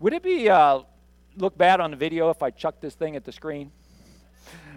would 0.00 0.12
it 0.12 0.22
be 0.22 0.48
uh, 0.48 0.80
look 1.36 1.56
bad 1.56 1.80
on 1.80 1.90
the 1.90 1.96
video 1.96 2.30
if 2.30 2.42
I 2.42 2.50
chuck 2.50 2.80
this 2.80 2.94
thing 2.94 3.16
at 3.16 3.24
the 3.24 3.32
screen? 3.32 3.70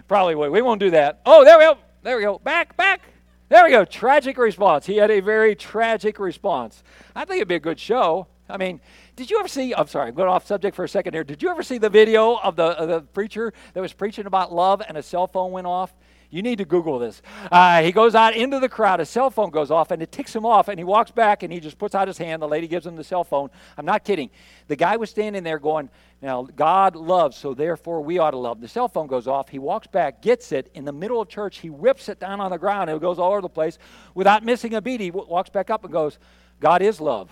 Probably 0.06 0.34
would. 0.34 0.50
We 0.50 0.62
won't 0.62 0.80
do 0.80 0.90
that. 0.90 1.20
Oh, 1.26 1.44
there 1.44 1.58
we 1.58 1.64
go. 1.64 1.78
There 2.02 2.16
we 2.16 2.22
go. 2.22 2.38
Back, 2.38 2.76
back. 2.76 3.02
There 3.48 3.64
we 3.64 3.70
go. 3.70 3.84
Tragic 3.84 4.38
response. 4.38 4.86
He 4.86 4.96
had 4.96 5.10
a 5.10 5.20
very 5.20 5.54
tragic 5.54 6.18
response. 6.18 6.82
I 7.14 7.24
think 7.24 7.38
it'd 7.38 7.48
be 7.48 7.56
a 7.56 7.60
good 7.60 7.80
show. 7.80 8.26
I 8.48 8.56
mean, 8.56 8.80
did 9.16 9.30
you 9.30 9.38
ever 9.38 9.48
see? 9.48 9.74
I'm 9.74 9.86
sorry, 9.88 10.08
I'm 10.08 10.14
going 10.14 10.28
off 10.28 10.46
subject 10.46 10.74
for 10.76 10.84
a 10.84 10.88
second 10.88 11.12
here. 11.12 11.24
Did 11.24 11.42
you 11.42 11.50
ever 11.50 11.62
see 11.62 11.78
the 11.78 11.90
video 11.90 12.36
of 12.36 12.56
the, 12.56 12.64
of 12.64 12.88
the 12.88 13.00
preacher 13.00 13.52
that 13.74 13.80
was 13.80 13.92
preaching 13.92 14.26
about 14.26 14.52
love 14.52 14.82
and 14.86 14.96
a 14.96 15.02
cell 15.02 15.26
phone 15.26 15.52
went 15.52 15.66
off? 15.66 15.92
You 16.30 16.42
need 16.42 16.58
to 16.58 16.66
Google 16.66 16.98
this. 16.98 17.22
Uh, 17.50 17.80
he 17.80 17.90
goes 17.90 18.14
out 18.14 18.36
into 18.36 18.60
the 18.60 18.68
crowd. 18.68 19.00
His 19.00 19.08
cell 19.08 19.30
phone 19.30 19.48
goes 19.50 19.70
off, 19.70 19.90
and 19.90 20.02
it 20.02 20.12
ticks 20.12 20.36
him 20.36 20.44
off. 20.44 20.68
And 20.68 20.78
he 20.78 20.84
walks 20.84 21.10
back, 21.10 21.42
and 21.42 21.50
he 21.50 21.58
just 21.58 21.78
puts 21.78 21.94
out 21.94 22.06
his 22.06 22.18
hand. 22.18 22.42
The 22.42 22.48
lady 22.48 22.68
gives 22.68 22.86
him 22.86 22.96
the 22.96 23.04
cell 23.04 23.24
phone. 23.24 23.48
I'm 23.78 23.86
not 23.86 24.04
kidding. 24.04 24.28
The 24.66 24.76
guy 24.76 24.96
was 24.96 25.08
standing 25.08 25.42
there 25.42 25.58
going, 25.58 25.88
"Now 26.20 26.42
God 26.42 26.96
loves, 26.96 27.36
so 27.36 27.54
therefore 27.54 28.02
we 28.02 28.18
ought 28.18 28.32
to 28.32 28.36
love." 28.36 28.60
The 28.60 28.68
cell 28.68 28.88
phone 28.88 29.06
goes 29.06 29.26
off. 29.26 29.48
He 29.48 29.58
walks 29.58 29.86
back, 29.86 30.20
gets 30.20 30.52
it 30.52 30.70
in 30.74 30.84
the 30.84 30.92
middle 30.92 31.20
of 31.20 31.28
church. 31.28 31.58
He 31.58 31.70
whips 31.70 32.10
it 32.10 32.20
down 32.20 32.42
on 32.42 32.50
the 32.50 32.58
ground, 32.58 32.90
and 32.90 32.98
it 32.98 33.00
goes 33.00 33.18
all 33.18 33.32
over 33.32 33.40
the 33.40 33.48
place 33.48 33.78
without 34.14 34.44
missing 34.44 34.74
a 34.74 34.82
beat. 34.82 35.00
He 35.00 35.10
walks 35.10 35.48
back 35.48 35.70
up 35.70 35.84
and 35.84 35.92
goes, 35.92 36.18
"God 36.60 36.82
is 36.82 37.00
love." 37.00 37.30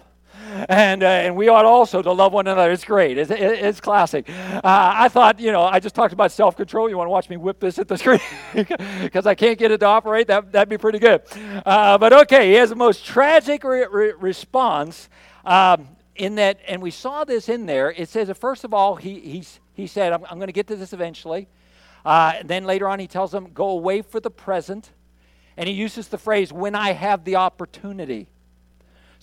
And 0.68 1.02
uh, 1.02 1.06
and 1.06 1.36
we 1.36 1.48
ought 1.48 1.64
also 1.64 2.02
to 2.02 2.12
love 2.12 2.32
one 2.32 2.46
another. 2.46 2.70
It's 2.70 2.84
great. 2.84 3.18
It's, 3.18 3.30
it's 3.30 3.80
classic. 3.80 4.28
Uh, 4.28 4.60
I 4.64 5.08
thought, 5.08 5.40
you 5.40 5.52
know, 5.52 5.62
I 5.62 5.80
just 5.80 5.94
talked 5.94 6.12
about 6.12 6.32
self 6.32 6.56
control. 6.56 6.88
You 6.88 6.96
want 6.96 7.06
to 7.06 7.12
watch 7.12 7.28
me 7.28 7.36
whip 7.36 7.60
this 7.60 7.78
at 7.78 7.88
the 7.88 7.96
screen 7.96 8.20
because 8.54 9.26
I 9.26 9.34
can't 9.34 9.58
get 9.58 9.70
it 9.70 9.78
to 9.78 9.86
operate? 9.86 10.26
That 10.28 10.52
that'd 10.52 10.68
be 10.68 10.78
pretty 10.78 10.98
good. 10.98 11.22
Uh, 11.64 11.98
but 11.98 12.12
okay, 12.12 12.48
he 12.48 12.54
has 12.54 12.70
the 12.70 12.76
most 12.76 13.04
tragic 13.04 13.64
re- 13.64 13.86
re- 13.90 14.12
response. 14.18 15.08
Um, 15.44 15.88
in 16.16 16.36
that, 16.36 16.58
and 16.66 16.82
we 16.82 16.90
saw 16.90 17.24
this 17.24 17.48
in 17.48 17.66
there. 17.66 17.90
It 17.92 18.08
says 18.08 18.28
that 18.28 18.36
first 18.36 18.64
of 18.64 18.72
all, 18.72 18.96
he 18.96 19.20
he's, 19.20 19.60
he 19.74 19.86
said, 19.86 20.12
"I'm, 20.12 20.24
I'm 20.24 20.38
going 20.38 20.48
to 20.48 20.52
get 20.52 20.66
to 20.68 20.76
this 20.76 20.92
eventually." 20.92 21.48
Uh, 22.04 22.34
then 22.44 22.64
later 22.64 22.88
on, 22.88 22.98
he 22.98 23.06
tells 23.06 23.32
them, 23.32 23.50
"Go 23.52 23.68
away 23.68 24.02
for 24.02 24.20
the 24.20 24.30
present," 24.30 24.92
and 25.56 25.68
he 25.68 25.74
uses 25.74 26.08
the 26.08 26.18
phrase, 26.18 26.52
"When 26.52 26.74
I 26.74 26.92
have 26.92 27.24
the 27.24 27.36
opportunity." 27.36 28.28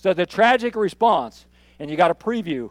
So 0.04 0.12
the 0.12 0.26
tragic 0.26 0.76
response, 0.76 1.46
and 1.78 1.90
you 1.90 1.96
got 1.96 2.10
a 2.10 2.14
preview, 2.14 2.68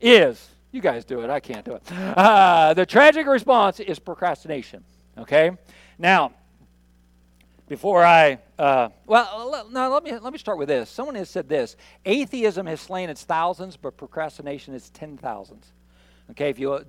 is 0.00 0.48
you 0.72 0.80
guys 0.80 1.04
do 1.04 1.20
it. 1.20 1.28
I 1.28 1.38
can't 1.38 1.66
do 1.66 1.74
it. 1.74 1.82
Uh, 1.92 2.72
the 2.72 2.86
tragic 2.86 3.26
response 3.26 3.78
is 3.78 3.98
procrastination. 3.98 4.82
Okay. 5.18 5.50
Now, 5.98 6.32
before 7.68 8.02
I 8.06 8.38
uh, 8.58 8.88
well, 9.04 9.68
now 9.70 9.92
let 9.92 10.02
me 10.02 10.16
let 10.16 10.32
me 10.32 10.38
start 10.38 10.56
with 10.56 10.68
this. 10.68 10.88
Someone 10.88 11.14
has 11.16 11.28
said 11.28 11.46
this: 11.46 11.76
atheism 12.06 12.64
has 12.64 12.80
slain 12.80 13.10
its 13.10 13.22
thousands, 13.22 13.76
but 13.76 13.98
procrastination 13.98 14.72
is 14.72 14.88
ten 14.88 15.18
thousands. 15.18 15.70
Okay, 16.30 16.48
if 16.48 16.58
you 16.58 16.72
uh, 16.72 16.82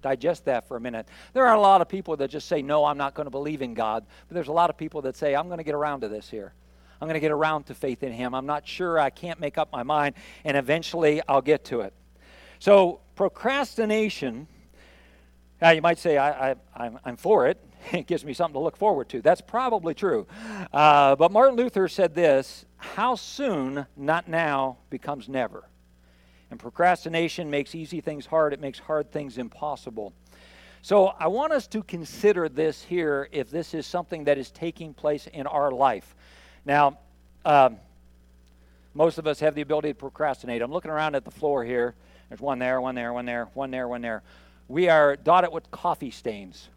digest 0.00 0.46
that 0.46 0.66
for 0.66 0.78
a 0.78 0.80
minute, 0.80 1.06
there 1.34 1.46
are 1.46 1.54
a 1.54 1.60
lot 1.60 1.82
of 1.82 1.90
people 1.90 2.16
that 2.16 2.30
just 2.30 2.48
say, 2.48 2.62
"No, 2.62 2.86
I'm 2.86 2.96
not 2.96 3.12
going 3.12 3.26
to 3.26 3.30
believe 3.30 3.60
in 3.60 3.74
God," 3.74 4.06
but 4.28 4.34
there's 4.34 4.48
a 4.48 4.52
lot 4.52 4.70
of 4.70 4.78
people 4.78 5.02
that 5.02 5.14
say, 5.14 5.36
"I'm 5.36 5.48
going 5.48 5.58
to 5.58 5.64
get 5.64 5.74
around 5.74 6.00
to 6.00 6.08
this 6.08 6.30
here." 6.30 6.54
I'm 7.04 7.08
going 7.08 7.16
to 7.16 7.20
get 7.20 7.32
around 7.32 7.64
to 7.64 7.74
faith 7.74 8.02
in 8.02 8.12
Him. 8.12 8.34
I'm 8.34 8.46
not 8.46 8.66
sure. 8.66 8.98
I 8.98 9.10
can't 9.10 9.38
make 9.38 9.58
up 9.58 9.70
my 9.70 9.82
mind. 9.82 10.14
And 10.42 10.56
eventually 10.56 11.20
I'll 11.28 11.42
get 11.42 11.66
to 11.66 11.82
it. 11.82 11.92
So, 12.60 13.00
procrastination, 13.14 14.48
now 15.60 15.68
you 15.68 15.82
might 15.82 15.98
say, 15.98 16.16
I, 16.16 16.52
I, 16.52 16.54
I'm, 16.74 16.98
I'm 17.04 17.16
for 17.16 17.46
it. 17.46 17.62
It 17.92 18.06
gives 18.06 18.24
me 18.24 18.32
something 18.32 18.54
to 18.54 18.60
look 18.60 18.78
forward 18.78 19.10
to. 19.10 19.20
That's 19.20 19.42
probably 19.42 19.92
true. 19.92 20.26
Uh, 20.72 21.14
but 21.16 21.30
Martin 21.30 21.56
Luther 21.56 21.86
said 21.88 22.14
this 22.14 22.64
How 22.78 23.16
soon, 23.16 23.84
not 23.94 24.26
now, 24.26 24.78
becomes 24.88 25.28
never. 25.28 25.68
And 26.50 26.58
procrastination 26.58 27.50
makes 27.50 27.74
easy 27.74 28.00
things 28.00 28.24
hard, 28.24 28.54
it 28.54 28.60
makes 28.60 28.78
hard 28.78 29.12
things 29.12 29.36
impossible. 29.36 30.14
So 30.80 31.08
I 31.18 31.26
want 31.26 31.52
us 31.52 31.66
to 31.68 31.82
consider 31.82 32.48
this 32.48 32.82
here 32.82 33.28
if 33.32 33.50
this 33.50 33.74
is 33.74 33.86
something 33.86 34.24
that 34.24 34.38
is 34.38 34.50
taking 34.50 34.94
place 34.94 35.26
in 35.26 35.46
our 35.46 35.70
life. 35.70 36.14
Now, 36.64 36.98
um, 37.44 37.78
most 38.94 39.18
of 39.18 39.26
us 39.26 39.40
have 39.40 39.54
the 39.54 39.60
ability 39.60 39.88
to 39.88 39.94
procrastinate. 39.94 40.62
I'm 40.62 40.72
looking 40.72 40.90
around 40.90 41.14
at 41.14 41.24
the 41.24 41.30
floor 41.30 41.64
here. 41.64 41.94
There's 42.28 42.40
one 42.40 42.58
there, 42.58 42.80
one 42.80 42.94
there, 42.94 43.12
one 43.12 43.26
there, 43.26 43.48
one 43.54 43.70
there, 43.70 43.88
one 43.88 44.00
there. 44.00 44.22
We 44.68 44.88
are 44.88 45.16
dotted 45.16 45.52
with 45.52 45.70
coffee 45.70 46.10
stains. 46.10 46.68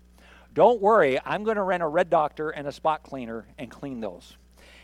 Don't 0.54 0.82
worry, 0.82 1.20
I'm 1.24 1.44
going 1.44 1.58
to 1.58 1.64
rent 1.64 1.84
a 1.84 1.88
rug 1.88 2.10
doctor 2.10 2.50
and 2.50 2.68
a 2.68 2.72
spot 2.72 3.04
cleaner 3.04 3.46
and 3.58 3.70
clean 3.70 4.02
those. 4.02 4.36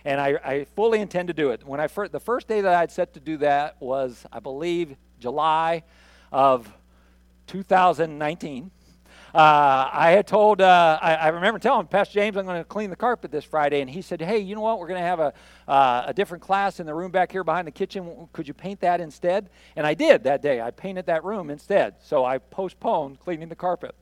And 0.06 0.22
I, 0.22 0.40
I 0.44 0.66
fully 0.76 1.00
intend 1.00 1.30
to 1.30 1.34
do 1.34 1.50
it. 1.50 1.66
When 1.66 1.80
I 1.80 1.88
first, 1.88 2.12
the 2.12 2.20
first 2.20 2.48
day 2.48 2.62
that 2.62 2.74
I 2.74 2.80
had 2.80 2.92
set 2.92 3.14
to 3.16 3.20
do 3.20 3.38
that 3.38 3.82
was, 3.82 4.26
I 4.32 4.40
believe, 4.40 4.96
July 5.20 5.84
of 6.32 6.72
2019. 7.48 8.70
Uh, 9.34 9.90
I 9.92 10.12
had 10.12 10.28
told, 10.28 10.62
uh, 10.62 11.00
I, 11.02 11.16
I, 11.16 11.28
remember 11.30 11.58
telling 11.58 11.88
Pastor 11.88 12.14
James 12.14 12.38
I'm 12.38 12.46
going 12.46 12.62
to 12.62 12.64
clean 12.64 12.92
the 12.92 12.96
carpet 12.96 13.32
this 13.32 13.44
Friday, 13.44 13.82
and 13.82 13.90
he 13.90 14.04
said, 14.04 14.22
Hey, 14.22 14.38
you 14.38 14.54
know 14.54 14.62
what? 14.62 14.78
We're 14.78 14.88
going 14.88 15.00
to 15.00 15.08
have 15.08 15.20
a, 15.20 15.34
uh, 15.68 16.04
a 16.06 16.14
different 16.14 16.44
class 16.44 16.80
in 16.80 16.86
the 16.86 16.94
room 16.94 17.10
back 17.10 17.32
here 17.32 17.44
behind 17.44 17.66
the 17.66 17.72
kitchen. 17.72 18.30
Could 18.32 18.48
you 18.48 18.54
paint 18.54 18.82
that 18.82 19.02
instead? 19.02 19.50
And 19.76 19.88
I 19.88 19.96
did 19.96 20.26
that 20.26 20.44
day. 20.44 20.62
I 20.62 20.70
painted 20.70 21.08
that 21.08 21.24
room 21.24 21.50
instead. 21.50 21.96
So 22.04 22.24
I 22.24 22.38
postponed 22.38 23.20
cleaning 23.20 23.50
the 23.50 23.56
carpet 23.56 23.96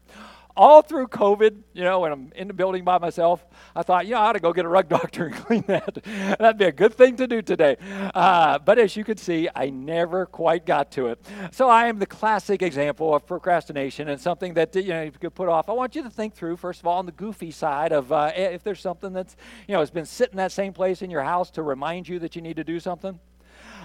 all 0.56 0.82
through 0.82 1.08
COVID, 1.08 1.58
you 1.74 1.84
know, 1.84 2.02
when 2.02 2.12
I'm 2.12 2.32
in 2.36 2.48
the 2.48 2.54
building 2.54 2.84
by 2.84 2.98
myself, 2.98 3.46
I 3.76 3.84
thought, 3.84 4.08
yeah, 4.08 4.20
I 4.20 4.28
ought 4.28 4.34
to 4.34 4.40
go 4.40 4.54
get 4.54 4.66
a 4.66 4.70
rug 4.70 4.90
doctor 4.98 5.28
and 5.28 5.36
clean 5.36 5.64
that. 5.68 6.04
That'd 6.40 6.58
be 6.58 6.66
a 6.66 6.72
good 6.72 6.94
thing 6.94 7.16
to 7.18 7.28
do 7.28 7.42
today. 7.42 7.78
Uh, 8.14 8.60
but 8.60 8.80
as 8.80 8.96
you 8.96 9.04
can 9.04 9.18
see, 9.18 9.50
I 9.56 9.70
never 9.70 10.26
quite 10.26 10.66
got 10.66 10.92
to 10.94 11.08
it. 11.08 11.26
So 11.52 11.70
I 11.70 11.88
am 11.88 12.00
the 12.00 12.06
classic 12.06 12.62
example 12.62 13.14
of 13.16 13.26
procrastination 13.26 14.10
and 14.10 14.20
something 14.20 14.54
that, 14.56 14.76
you 14.76 14.90
know, 14.90 15.04
you 15.04 15.12
could 15.12 15.36
put 15.36 15.50
off. 15.50 15.70
I 15.70 15.74
want 15.74 15.96
you 15.96 16.04
to 16.04 16.10
think 16.10 16.34
through, 16.34 16.58
first 16.58 16.80
of 16.80 16.88
all, 16.88 17.00
on 17.00 17.06
the 17.06 17.12
goofy 17.12 17.52
side 17.52 17.92
of 17.92 18.12
uh, 18.12 18.32
if 18.36 18.64
there's 18.64 18.82
something 18.82 19.14
that's, 19.14 19.36
you 19.68 19.74
know, 19.74 19.80
has 19.80 19.92
been 19.92 20.06
sitting 20.06 20.38
that 20.38 20.52
same 20.52 20.74
place 20.74 21.02
in 21.02 21.10
your 21.10 21.24
house 21.24 21.52
to 21.52 21.64
remind 21.64 22.08
you 22.08 22.20
that 22.20 22.36
you 22.36 22.42
need 22.42 22.58
to 22.58 22.64
do 22.64 22.80
something. 22.80 23.20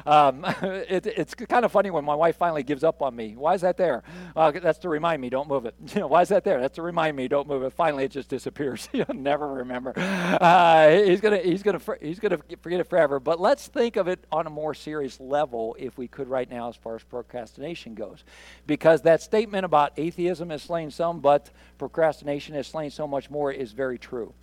Um, 0.05 0.45
it, 0.63 1.07
it's 1.07 1.35
kind 1.35 1.65
of 1.65 1.73
funny 1.73 1.91
when 1.91 2.05
my 2.05 2.15
wife 2.15 2.37
finally 2.37 2.63
gives 2.63 2.85
up 2.85 3.03
on 3.03 3.15
me. 3.17 3.35
Why 3.37 3.55
is 3.55 3.63
that 3.63 3.77
there? 3.77 4.03
Uh, 4.35 4.51
that's 4.51 4.79
to 4.81 4.89
remind 4.89 5.23
me, 5.23 5.31
don't 5.31 5.49
move 5.49 5.67
it. 5.67 5.75
You 5.97 6.01
know, 6.01 6.09
why 6.09 6.21
is 6.21 6.29
that 6.29 6.45
there? 6.45 6.61
That's 6.61 6.75
to 6.75 6.83
remind 6.83 7.17
me, 7.17 7.27
don't 7.27 7.49
move 7.49 7.63
it. 7.63 7.73
Finally, 7.73 8.05
it 8.05 8.11
just 8.11 8.29
disappears. 8.29 8.87
You'll 8.93 9.07
never 9.15 9.49
remember. 9.49 9.95
Uh, 9.97 10.91
he's 10.91 11.23
gonna, 11.23 11.39
he's 11.39 11.63
gonna, 11.63 11.81
he's 12.03 12.21
gonna 12.21 12.39
forget 12.61 12.81
it 12.81 12.89
forever. 12.91 13.19
But 13.19 13.41
let's 13.41 13.67
think 13.69 13.97
of 13.97 14.09
it 14.09 14.23
on 14.31 14.47
a 14.47 14.51
more 14.51 14.75
serious 14.75 15.19
level, 15.21 15.75
if 15.79 15.97
we 15.97 16.07
could, 16.07 16.29
right 16.29 16.51
now, 16.51 16.69
as 16.69 16.77
far 16.77 16.97
as 16.97 17.03
procrastination 17.03 17.95
goes, 17.95 18.25
because 18.67 19.01
that 19.03 19.23
statement 19.23 19.65
about 19.65 19.93
atheism 19.97 20.51
has 20.51 20.63
slain 20.63 20.91
some, 20.91 21.21
but 21.21 21.51
procrastination 21.79 22.55
has 22.55 22.67
slain 22.67 22.91
so 22.91 23.07
much 23.07 23.31
more 23.31 23.51
is 23.51 23.73
very 23.73 23.99
true. 23.99 24.35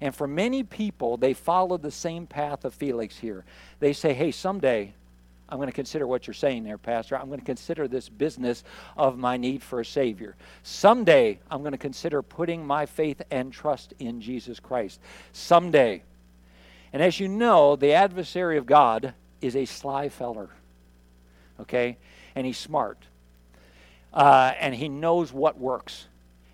And 0.00 0.14
for 0.14 0.26
many 0.26 0.62
people, 0.62 1.16
they 1.16 1.34
follow 1.34 1.76
the 1.76 1.90
same 1.90 2.26
path 2.26 2.64
of 2.64 2.74
Felix 2.74 3.18
here. 3.18 3.44
They 3.80 3.92
say, 3.92 4.14
hey, 4.14 4.30
someday 4.30 4.94
I'm 5.50 5.58
going 5.58 5.68
to 5.68 5.74
consider 5.74 6.06
what 6.06 6.26
you're 6.26 6.34
saying 6.34 6.62
there, 6.62 6.78
Pastor. 6.78 7.18
I'm 7.18 7.26
going 7.26 7.40
to 7.40 7.44
consider 7.44 7.88
this 7.88 8.08
business 8.08 8.62
of 8.96 9.18
my 9.18 9.36
need 9.36 9.62
for 9.62 9.80
a 9.80 9.84
Savior. 9.84 10.36
Someday, 10.62 11.40
I'm 11.50 11.60
going 11.60 11.72
to 11.72 11.78
consider 11.78 12.22
putting 12.22 12.64
my 12.64 12.86
faith 12.86 13.20
and 13.30 13.52
trust 13.52 13.92
in 13.98 14.20
Jesus 14.20 14.60
Christ. 14.60 15.00
Someday. 15.32 16.02
And 16.92 17.02
as 17.02 17.18
you 17.18 17.26
know, 17.26 17.74
the 17.74 17.92
adversary 17.94 18.58
of 18.58 18.66
God 18.66 19.12
is 19.40 19.56
a 19.56 19.64
sly 19.64 20.08
feller. 20.08 20.50
Okay? 21.58 21.98
And 22.36 22.46
he's 22.46 22.58
smart. 22.58 22.98
Uh, 24.14 24.52
and 24.60 24.72
he 24.72 24.88
knows 24.88 25.32
what 25.32 25.58
works. 25.58 26.06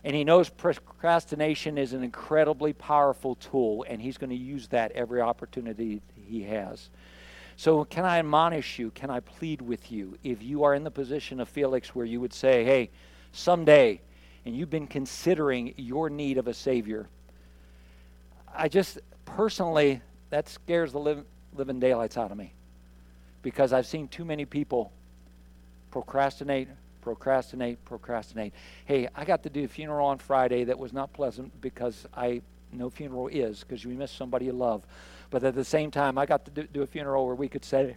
And 0.06 0.14
he 0.14 0.22
knows 0.22 0.48
procrastination 0.48 1.76
is 1.76 1.92
an 1.92 2.04
incredibly 2.04 2.72
powerful 2.72 3.34
tool, 3.34 3.84
and 3.88 4.00
he's 4.00 4.16
going 4.16 4.30
to 4.30 4.36
use 4.36 4.68
that 4.68 4.92
every 4.92 5.20
opportunity 5.20 6.00
he 6.14 6.44
has. 6.44 6.90
So, 7.56 7.84
can 7.84 8.04
I 8.04 8.20
admonish 8.20 8.78
you? 8.78 8.92
Can 8.92 9.10
I 9.10 9.18
plead 9.18 9.60
with 9.60 9.90
you? 9.90 10.16
If 10.22 10.44
you 10.44 10.62
are 10.62 10.76
in 10.76 10.84
the 10.84 10.92
position 10.92 11.40
of 11.40 11.48
Felix 11.48 11.92
where 11.92 12.06
you 12.06 12.20
would 12.20 12.32
say, 12.32 12.62
hey, 12.62 12.90
someday, 13.32 14.00
and 14.44 14.56
you've 14.56 14.70
been 14.70 14.86
considering 14.86 15.74
your 15.76 16.08
need 16.08 16.38
of 16.38 16.46
a 16.46 16.54
Savior, 16.54 17.08
I 18.54 18.68
just 18.68 19.00
personally, 19.24 20.02
that 20.30 20.48
scares 20.48 20.92
the 20.92 21.00
liv- 21.00 21.24
living 21.56 21.80
daylights 21.80 22.16
out 22.16 22.30
of 22.30 22.38
me 22.38 22.52
because 23.42 23.72
I've 23.72 23.86
seen 23.86 24.06
too 24.06 24.24
many 24.24 24.44
people 24.44 24.92
procrastinate, 25.90 26.68
procrastinate, 27.06 27.84
procrastinate. 27.84 28.52
Hey, 28.84 29.06
I 29.14 29.24
got 29.24 29.44
to 29.44 29.48
do 29.48 29.62
a 29.62 29.68
funeral 29.68 30.08
on 30.08 30.18
Friday 30.18 30.64
that 30.64 30.76
was 30.76 30.92
not 30.92 31.12
pleasant 31.12 31.60
because 31.60 32.04
I 32.12 32.42
know 32.72 32.90
funeral 32.90 33.28
is 33.28 33.60
because 33.60 33.84
you 33.84 33.90
miss 33.90 34.10
somebody 34.10 34.46
you 34.46 34.52
love. 34.52 34.84
But 35.30 35.44
at 35.44 35.54
the 35.54 35.64
same 35.64 35.92
time, 35.92 36.18
I 36.18 36.26
got 36.26 36.44
to 36.46 36.50
do, 36.50 36.64
do 36.64 36.82
a 36.82 36.86
funeral 36.86 37.24
where 37.24 37.36
we 37.36 37.48
could 37.48 37.64
say, 37.64 37.96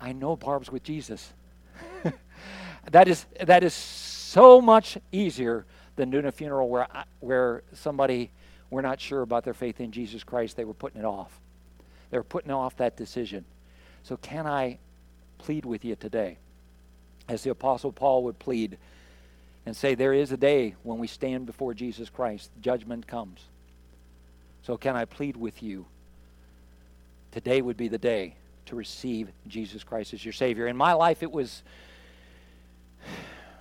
I 0.00 0.12
know 0.12 0.36
Barb's 0.36 0.70
with 0.70 0.84
Jesus. 0.84 1.32
that 2.92 3.08
is 3.08 3.26
that 3.44 3.64
is 3.64 3.74
so 3.74 4.60
much 4.60 4.96
easier 5.10 5.66
than 5.96 6.10
doing 6.10 6.26
a 6.26 6.30
funeral 6.32 6.68
where 6.68 6.86
I, 6.94 7.02
where 7.18 7.64
somebody 7.72 8.30
we're 8.70 8.82
not 8.82 9.00
sure 9.00 9.22
about 9.22 9.42
their 9.42 9.54
faith 9.54 9.80
in 9.80 9.90
Jesus 9.90 10.22
Christ. 10.22 10.56
They 10.56 10.64
were 10.64 10.72
putting 10.72 11.00
it 11.00 11.04
off. 11.04 11.40
They 12.10 12.18
were 12.18 12.22
putting 12.22 12.52
off 12.52 12.76
that 12.76 12.96
decision. 12.96 13.44
So 14.04 14.16
can 14.16 14.46
I 14.46 14.78
plead 15.38 15.64
with 15.64 15.84
you 15.84 15.96
today, 15.96 16.38
as 17.28 17.42
the 17.42 17.50
Apostle 17.50 17.92
Paul 17.92 18.24
would 18.24 18.38
plead, 18.38 18.78
and 19.66 19.76
say 19.76 19.94
there 19.94 20.14
is 20.14 20.32
a 20.32 20.36
day 20.36 20.74
when 20.82 20.98
we 20.98 21.06
stand 21.06 21.46
before 21.46 21.74
Jesus 21.74 22.08
Christ, 22.08 22.50
judgment 22.60 23.06
comes. 23.06 23.40
So 24.62 24.76
can 24.76 24.96
I 24.96 25.04
plead 25.04 25.36
with 25.36 25.62
you 25.62 25.86
today 27.32 27.60
would 27.60 27.76
be 27.76 27.88
the 27.88 27.98
day 27.98 28.34
to 28.66 28.76
receive 28.76 29.28
Jesus 29.46 29.84
Christ 29.84 30.14
as 30.14 30.24
your 30.24 30.32
Savior. 30.32 30.66
In 30.66 30.76
my 30.76 30.92
life, 30.92 31.22
it 31.22 31.30
was 31.30 31.62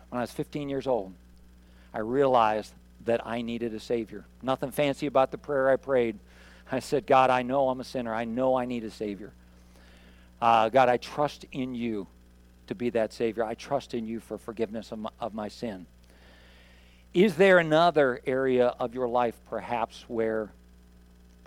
when 0.10 0.20
I 0.20 0.22
was 0.22 0.32
15 0.32 0.70
years 0.70 0.88
old, 0.88 1.14
I 1.94 2.00
realized 2.00 2.74
that 3.06 3.26
I 3.26 3.42
needed 3.42 3.74
a 3.74 3.80
Savior. 3.80 4.26
Nothing 4.42 4.72
fancy 4.72 5.06
about 5.06 5.32
the 5.32 5.38
prayer 5.38 5.70
I 5.70 5.76
prayed. 5.76 6.18
I 6.72 6.80
said, 6.80 7.06
God, 7.06 7.30
I 7.30 7.42
know 7.42 7.70
I'm 7.70 7.80
a 7.80 7.86
sinner. 7.86 8.14
I 8.14 8.26
know 8.26 8.56
I 8.56 8.66
need 8.66 8.84
a 8.84 8.92
Savior. 8.92 9.32
Uh, 10.42 10.70
God, 10.70 10.90
I 10.90 10.98
trust 10.98 11.46
in 11.52 11.74
you 11.74 12.08
to 12.68 12.76
be 12.76 12.90
that 12.92 13.14
Savior. 13.14 13.44
I 13.44 13.54
trust 13.56 13.94
in 13.94 14.06
you 14.06 14.20
for 14.20 14.38
forgiveness 14.38 14.92
of 14.92 15.00
my, 15.00 15.10
of 15.20 15.34
my 15.34 15.48
sin. 15.48 15.86
Is 17.14 17.36
there 17.36 17.60
another 17.60 18.22
area 18.26 18.68
of 18.80 18.94
your 18.94 19.08
life, 19.08 19.36
perhaps, 19.50 20.06
where 20.08 20.52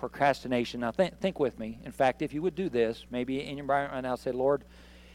procrastination. 0.01 0.81
Now, 0.81 0.91
think, 0.91 1.21
think 1.21 1.39
with 1.39 1.59
me. 1.59 1.79
In 1.85 1.93
fact, 1.93 2.23
if 2.23 2.33
you 2.33 2.41
would 2.43 2.55
do 2.55 2.71
this, 2.71 3.05
maybe 3.11 3.45
in 3.45 3.59
your 3.59 3.67
mind 3.67 3.93
right 3.93 4.01
now, 4.01 4.17
say, 4.17 4.33
Lord, 4.33 4.65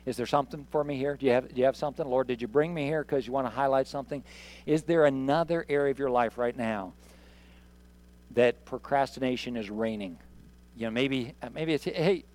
is 0.05 0.15
there 0.15 0.27
something 0.27 0.67
for 0.69 0.83
me 0.83 0.95
here? 0.95 1.17
Do 1.17 1.25
you 1.25 1.31
have, 1.31 1.49
do 1.53 1.59
you 1.59 1.65
have 1.65 1.75
something? 1.75 2.07
Lord, 2.07 2.27
did 2.27 2.39
you 2.39 2.47
bring 2.47 2.71
me 2.71 2.85
here 2.85 3.03
because 3.03 3.25
you 3.25 3.33
want 3.33 3.47
to 3.47 3.51
highlight 3.51 3.87
something? 3.87 4.23
Is 4.67 4.83
there 4.83 5.05
another 5.05 5.65
area 5.67 5.89
of 5.89 5.97
your 5.97 6.11
life 6.11 6.37
right 6.37 6.55
now 6.55 6.93
that 8.31 8.63
procrastination 8.63 9.57
is 9.57 9.71
reigning? 9.71 10.19
You 10.77 10.85
know, 10.85 10.91
maybe, 10.91 11.33
maybe 11.51 11.73
it's, 11.73 11.85
hey, 11.85 12.25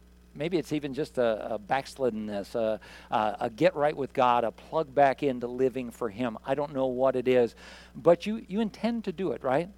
maybe 0.41 0.57
it's 0.57 0.73
even 0.73 0.95
just 0.95 1.19
a, 1.19 1.55
a 1.55 1.59
backsliddenness, 1.59 2.55
a, 2.55 2.81
a, 3.11 3.37
a, 3.41 3.51
get 3.51 3.77
right 3.77 3.95
with 3.95 4.15
God, 4.15 4.43
a 4.43 4.51
plug 4.51 4.93
back 4.95 5.23
into 5.23 5.47
living 5.47 5.91
for 5.91 6.09
Him. 6.09 6.39
I 6.47 6.55
don't 6.55 6.73
know 6.73 6.87
what 6.87 7.15
it 7.15 7.29
is, 7.29 7.55
but 7.95 8.25
you, 8.25 8.43
you 8.49 8.63
intend 8.63 9.05
to 9.05 9.13
do 9.13 9.33
it, 9.33 9.45
right? 9.45 9.69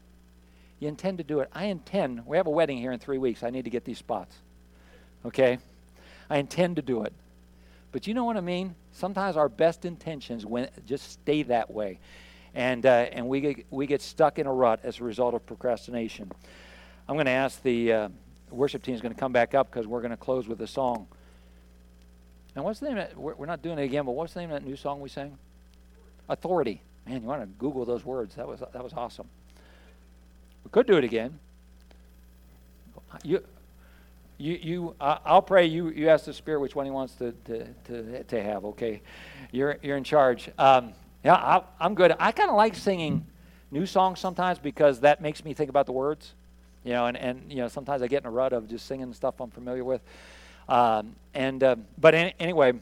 You 0.79 0.87
intend 0.87 1.19
to 1.19 1.25
do 1.25 1.41
it. 1.41 1.51
I 1.53 1.65
intend, 1.65 2.25
we 2.25 2.37
have 2.37 2.47
a 2.47 2.51
wedding 2.51 2.79
here 2.79 2.93
in 2.93 3.01
three 3.01 3.19
weeks. 3.19 3.43
I 3.43 3.51
need 3.51 3.65
to 3.65 3.71
get 3.71 3.85
these 3.85 3.99
spots. 3.99 4.37
Okay? 5.25 5.59
I 6.31 6.39
intend 6.39 6.77
to 6.77 6.83
do 6.83 7.03
it. 7.03 7.13
But 7.91 8.07
you 8.07 8.15
know 8.15 8.25
what 8.25 8.37
I 8.37 8.41
mean? 8.41 8.77
Sometimes 8.93 9.37
our 9.37 9.49
best 9.49 9.85
intentions 9.85 10.47
when, 10.47 10.69
just 10.87 11.11
stay 11.11 11.43
that 11.43 11.73
way. 11.73 11.99
And, 12.55 12.87
uh, 12.87 13.07
and 13.11 13.27
we, 13.27 13.41
get, 13.41 13.67
we 13.71 13.89
get 13.89 14.01
stuck 14.01 14.39
in 14.39 14.47
a 14.47 14.53
rut 14.53 14.79
as 14.85 15.01
a 15.01 15.05
result 15.05 15.35
of 15.35 15.45
procrastination. 15.45 16.31
I'm 17.09 17.17
going 17.17 17.27
to 17.27 17.33
ask 17.33 17.61
the 17.65 17.93
uh, 17.93 18.09
worship 18.53 18.83
team 18.83 18.95
is 18.95 19.01
going 19.01 19.15
to 19.15 19.19
come 19.19 19.33
back 19.33 19.55
up 19.55 19.71
because 19.71 19.87
we're 19.87 20.01
going 20.01 20.11
to 20.11 20.17
close 20.17 20.49
with 20.49 20.61
a 20.61 20.67
song. 20.67 21.07
And 22.55 22.65
what's 22.65 22.81
the 22.81 22.89
name? 22.89 22.99
Of, 22.99 23.17
we're, 23.17 23.35
we're 23.35 23.47
not 23.47 23.63
doing 23.63 23.79
it 23.79 23.85
again, 23.85 24.05
but 24.05 24.13
what's 24.13 24.35
the 24.35 24.41
name 24.41 24.51
of 24.51 24.63
that 24.63 24.69
new 24.69 24.77
song 24.77 25.01
we 25.01 25.09
sang? 25.09 25.37
Authority. 26.29 26.83
Man, 27.07 27.23
you 27.23 27.29
want 27.29 27.43
to 27.43 27.47
Google 27.47 27.85
those 27.85 28.05
words. 28.05 28.35
That 28.37 28.47
was, 28.47 28.61
that 28.61 28.85
was 28.85 28.93
awesome. 28.93 29.29
We 30.65 30.71
could 30.71 30.87
do 30.87 30.97
it 30.97 31.05
again. 31.05 31.39
You, 33.25 33.43
you, 34.39 34.59
you 34.63 34.97
uh, 35.01 35.19
I'll 35.25 35.43
pray. 35.43 35.67
You, 35.67 35.91
you 35.91 36.09
ask 36.09 36.25
the 36.25 36.33
Spirit 36.33 36.61
which 36.61 36.75
one 36.75 36.85
He 36.87 36.91
wants 36.91 37.15
to, 37.17 37.33
to, 37.45 37.67
to, 37.85 38.25
to 38.25 38.43
have. 38.43 38.65
Okay, 38.67 39.03
you're, 39.51 39.79
you're 39.83 39.97
in 39.97 40.05
charge. 40.05 40.51
Um, 40.59 40.93
yeah, 41.25 41.35
I, 41.35 41.63
I'm 41.81 41.95
good. 41.95 42.15
I 42.19 42.33
kind 42.33 42.51
of 42.51 42.57
like 42.57 42.75
singing 42.75 43.27
new 43.71 43.87
songs 43.87 44.21
sometimes 44.21 44.59
because 44.59 45.01
that 45.01 45.21
makes 45.21 45.45
me 45.45 45.55
think 45.55 45.71
about 45.71 45.87
the 45.87 45.93
words. 45.93 46.35
You 46.85 46.93
know, 46.93 47.07
and, 47.07 47.17
and 47.17 47.51
you 47.51 47.59
know 47.59 47.69
sometimes 47.69 48.03
I 48.03 48.09
get 48.09 48.23
in 48.23 48.27
a 48.27 48.31
rut 48.31 48.53
of 48.53 48.69
just 48.69 48.87
singing 48.87 49.13
stuff 49.15 49.41
I'm 49.41 49.51
familiar 49.51 49.85
with. 49.85 50.01
Um, 50.69 51.15
and 51.35 51.63
uh, 51.63 51.77
but 51.99 52.15
any, 52.15 52.35
anyway, 52.41 52.73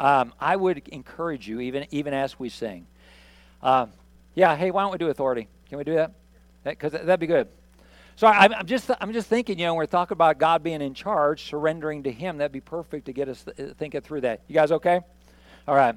um, 0.00 0.32
I 0.40 0.56
would 0.56 0.88
encourage 0.88 1.48
you 1.48 1.60
even 1.60 1.86
even 1.90 2.14
as 2.14 2.38
we 2.38 2.48
sing. 2.48 2.86
Uh, 3.62 3.86
yeah, 4.34 4.56
hey, 4.56 4.70
why 4.70 4.82
don't 4.82 4.92
we 4.92 4.98
do 4.98 5.08
authority? 5.08 5.48
Can 5.68 5.78
we 5.78 5.84
do 5.84 5.94
that? 5.94 6.12
because 6.64 6.92
that'd 6.92 7.20
be 7.20 7.26
good. 7.26 7.48
So 8.16 8.26
I, 8.26 8.48
I'm 8.58 8.66
just 8.66 8.90
I'm 9.00 9.12
just 9.12 9.28
thinking, 9.28 9.58
you 9.58 9.66
know, 9.66 9.74
we're 9.74 9.86
talking 9.86 10.14
about 10.14 10.38
God 10.38 10.62
being 10.62 10.82
in 10.82 10.94
charge, 10.94 11.44
surrendering 11.44 12.02
to 12.02 12.12
Him. 12.12 12.38
That'd 12.38 12.52
be 12.52 12.60
perfect 12.60 13.06
to 13.06 13.12
get 13.12 13.28
us 13.28 13.44
th- 13.44 13.76
thinking 13.76 14.00
through 14.00 14.22
that. 14.22 14.40
You 14.48 14.54
guys 14.54 14.72
okay? 14.72 15.00
All 15.66 15.74
right. 15.74 15.96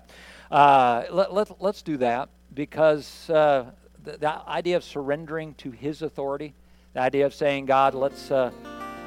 Uh, 0.52 1.06
let, 1.12 1.34
let, 1.34 1.62
let's 1.62 1.82
do 1.82 1.98
that 1.98 2.30
because 2.54 3.30
uh, 3.30 3.72
the, 4.04 4.18
the, 4.18 4.50
idea 4.50 4.76
of 4.76 4.84
surrendering 4.84 5.56
to 5.56 5.72
His 5.72 6.02
authority, 6.02 6.54
the 6.94 7.00
idea 7.00 7.26
of 7.26 7.34
saying, 7.34 7.66
God, 7.66 7.94
let's, 7.96 8.32
uh, 8.32 8.52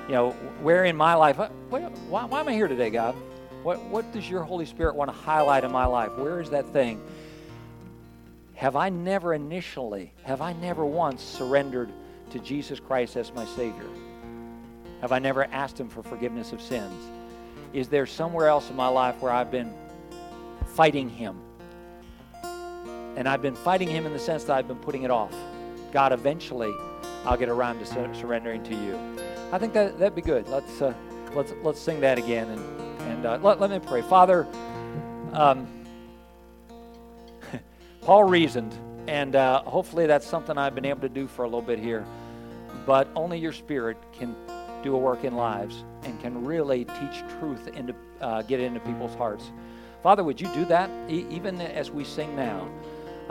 you 0.07 0.14
know, 0.14 0.31
where 0.62 0.85
in 0.85 0.97
my 0.97 1.14
life, 1.14 1.38
uh, 1.38 1.49
why, 1.68 1.81
why 2.25 2.40
am 2.40 2.49
I 2.49 2.53
here 2.53 2.68
today, 2.68 2.90
God? 2.90 3.14
What, 3.62 3.83
what 3.85 4.11
does 4.12 4.29
your 4.29 4.42
Holy 4.42 4.66
Spirit 4.66 4.94
want 4.94 5.11
to 5.11 5.16
highlight 5.16 5.64
in 5.64 5.73
my 5.73 5.87
life? 5.87 6.16
Where 6.16 6.40
is 6.40 6.51
that 6.51 6.66
thing? 6.73 7.03
Have 8.55 8.77
I 8.77 8.88
never 8.88 9.35
initially, 9.35 10.12
have 10.23 10.40
I 10.40 10.53
never 10.55 10.85
once 10.85 11.23
surrendered 11.23 11.90
to 12.31 12.38
Jesus 12.38 12.81
Christ 12.81 13.16
as 13.16 13.33
my 13.33 13.44
Savior? 13.44 13.88
Have 15.01 15.12
I 15.12 15.18
never 15.18 15.44
asked 15.44 15.79
Him 15.79 15.88
for 15.88 16.03
forgiveness 16.03 16.53
of 16.53 16.62
sins? 16.62 16.94
Is 17.73 17.88
there 17.88 18.07
somewhere 18.07 18.49
else 18.49 18.70
in 18.70 18.77
my 18.77 18.88
life 18.88 19.20
where 19.20 19.33
I've 19.33 19.51
been 19.51 19.73
fighting 20.68 21.09
Him? 21.09 21.37
And 23.16 23.29
I've 23.29 23.42
been 23.42 23.57
fighting 23.57 23.88
Him 23.88 24.07
in 24.07 24.12
the 24.12 24.18
sense 24.18 24.44
that 24.44 24.57
I've 24.57 24.68
been 24.68 24.79
putting 24.79 25.03
it 25.03 25.11
off. 25.11 25.35
God, 25.92 26.12
eventually, 26.12 26.73
I'll 27.24 27.37
get 27.37 27.48
around 27.48 27.78
to 27.78 27.87
sur- 27.87 28.12
surrendering 28.14 28.62
to 28.64 28.74
you. 28.74 28.98
I 29.52 29.58
think 29.58 29.72
that 29.74 29.98
that'd 29.98 30.14
be 30.14 30.22
good. 30.22 30.48
Let's 30.48 30.82
uh, 30.82 30.94
let's 31.34 31.52
let's 31.62 31.80
sing 31.80 32.00
that 32.00 32.18
again 32.18 32.48
and 32.50 32.80
and 33.02 33.26
uh, 33.26 33.38
let, 33.42 33.60
let 33.60 33.70
me 33.70 33.78
pray, 33.78 34.02
Father. 34.02 34.46
Um, 35.32 35.66
Paul 38.02 38.24
reasoned, 38.24 38.74
and 39.08 39.37
uh, 39.37 39.62
hopefully 39.62 40.06
that's 40.06 40.26
something 40.26 40.58
I've 40.58 40.74
been 40.74 40.84
able 40.84 41.00
to 41.00 41.08
do 41.08 41.26
for 41.26 41.44
a 41.44 41.46
little 41.46 41.62
bit 41.62 41.78
here. 41.78 42.04
But 42.87 43.08
only 43.16 43.38
your 43.38 43.52
Spirit 43.52 43.96
can 44.12 44.34
do 44.82 44.94
a 44.94 44.98
work 44.98 45.24
in 45.24 45.34
lives 45.34 45.84
and 46.02 46.20
can 46.20 46.44
really 46.44 46.84
teach 46.84 47.22
truth 47.38 47.68
into 47.68 47.94
uh, 48.20 48.42
get 48.42 48.60
into 48.60 48.81
people's 48.81 49.14
hearts. 49.14 49.50
Father, 50.02 50.22
would 50.22 50.38
you 50.38 50.48
do 50.48 50.66
that 50.66 50.90
e- 51.08 51.27
even 51.31 51.60
as 51.60 51.90
we 51.90 52.04
sing 52.04 52.37
now? 52.37 52.68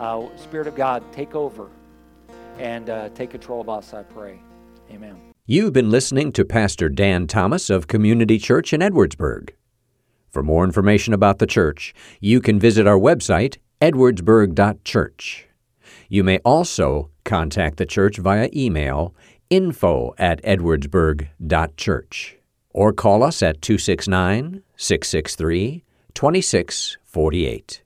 Uh, 0.00 0.26
Spirit 0.36 0.66
of 0.66 0.74
God, 0.74 1.04
take 1.12 1.36
over 1.36 1.70
and 2.58 2.90
uh, 2.90 3.08
take 3.10 3.30
control 3.30 3.60
of 3.60 3.68
us. 3.68 3.94
I 3.94 4.02
pray. 4.02 4.40
Amen. 4.90 5.16
You've 5.46 5.72
been 5.72 5.90
listening 5.90 6.32
to 6.32 6.44
Pastor 6.44 6.88
Dan 6.88 7.26
Thomas 7.26 7.68
of 7.68 7.86
Community 7.86 8.38
Church 8.38 8.72
in 8.72 8.80
Edwardsburg. 8.80 9.50
For 10.30 10.42
more 10.42 10.64
information 10.64 11.14
about 11.14 11.38
the 11.38 11.46
church, 11.46 11.94
you 12.20 12.40
can 12.40 12.58
visit 12.58 12.86
our 12.86 12.98
website 12.98 13.58
edwardsburg.church. 13.80 15.48
You 16.08 16.24
may 16.24 16.38
also 16.38 17.10
contact 17.24 17.76
the 17.76 17.86
church 17.86 18.18
via 18.18 18.48
email 18.54 19.14
info 19.50 20.14
at 20.18 20.42
edwardsburg.church 20.42 22.36
or 22.70 22.92
call 22.92 23.22
us 23.22 23.42
at 23.42 23.62
269 23.62 24.62
663 24.76 25.84
2648. 26.14 27.82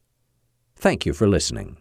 Thank 0.77 1.07
you 1.07 1.13
for 1.13 1.29
listening. 1.29 1.79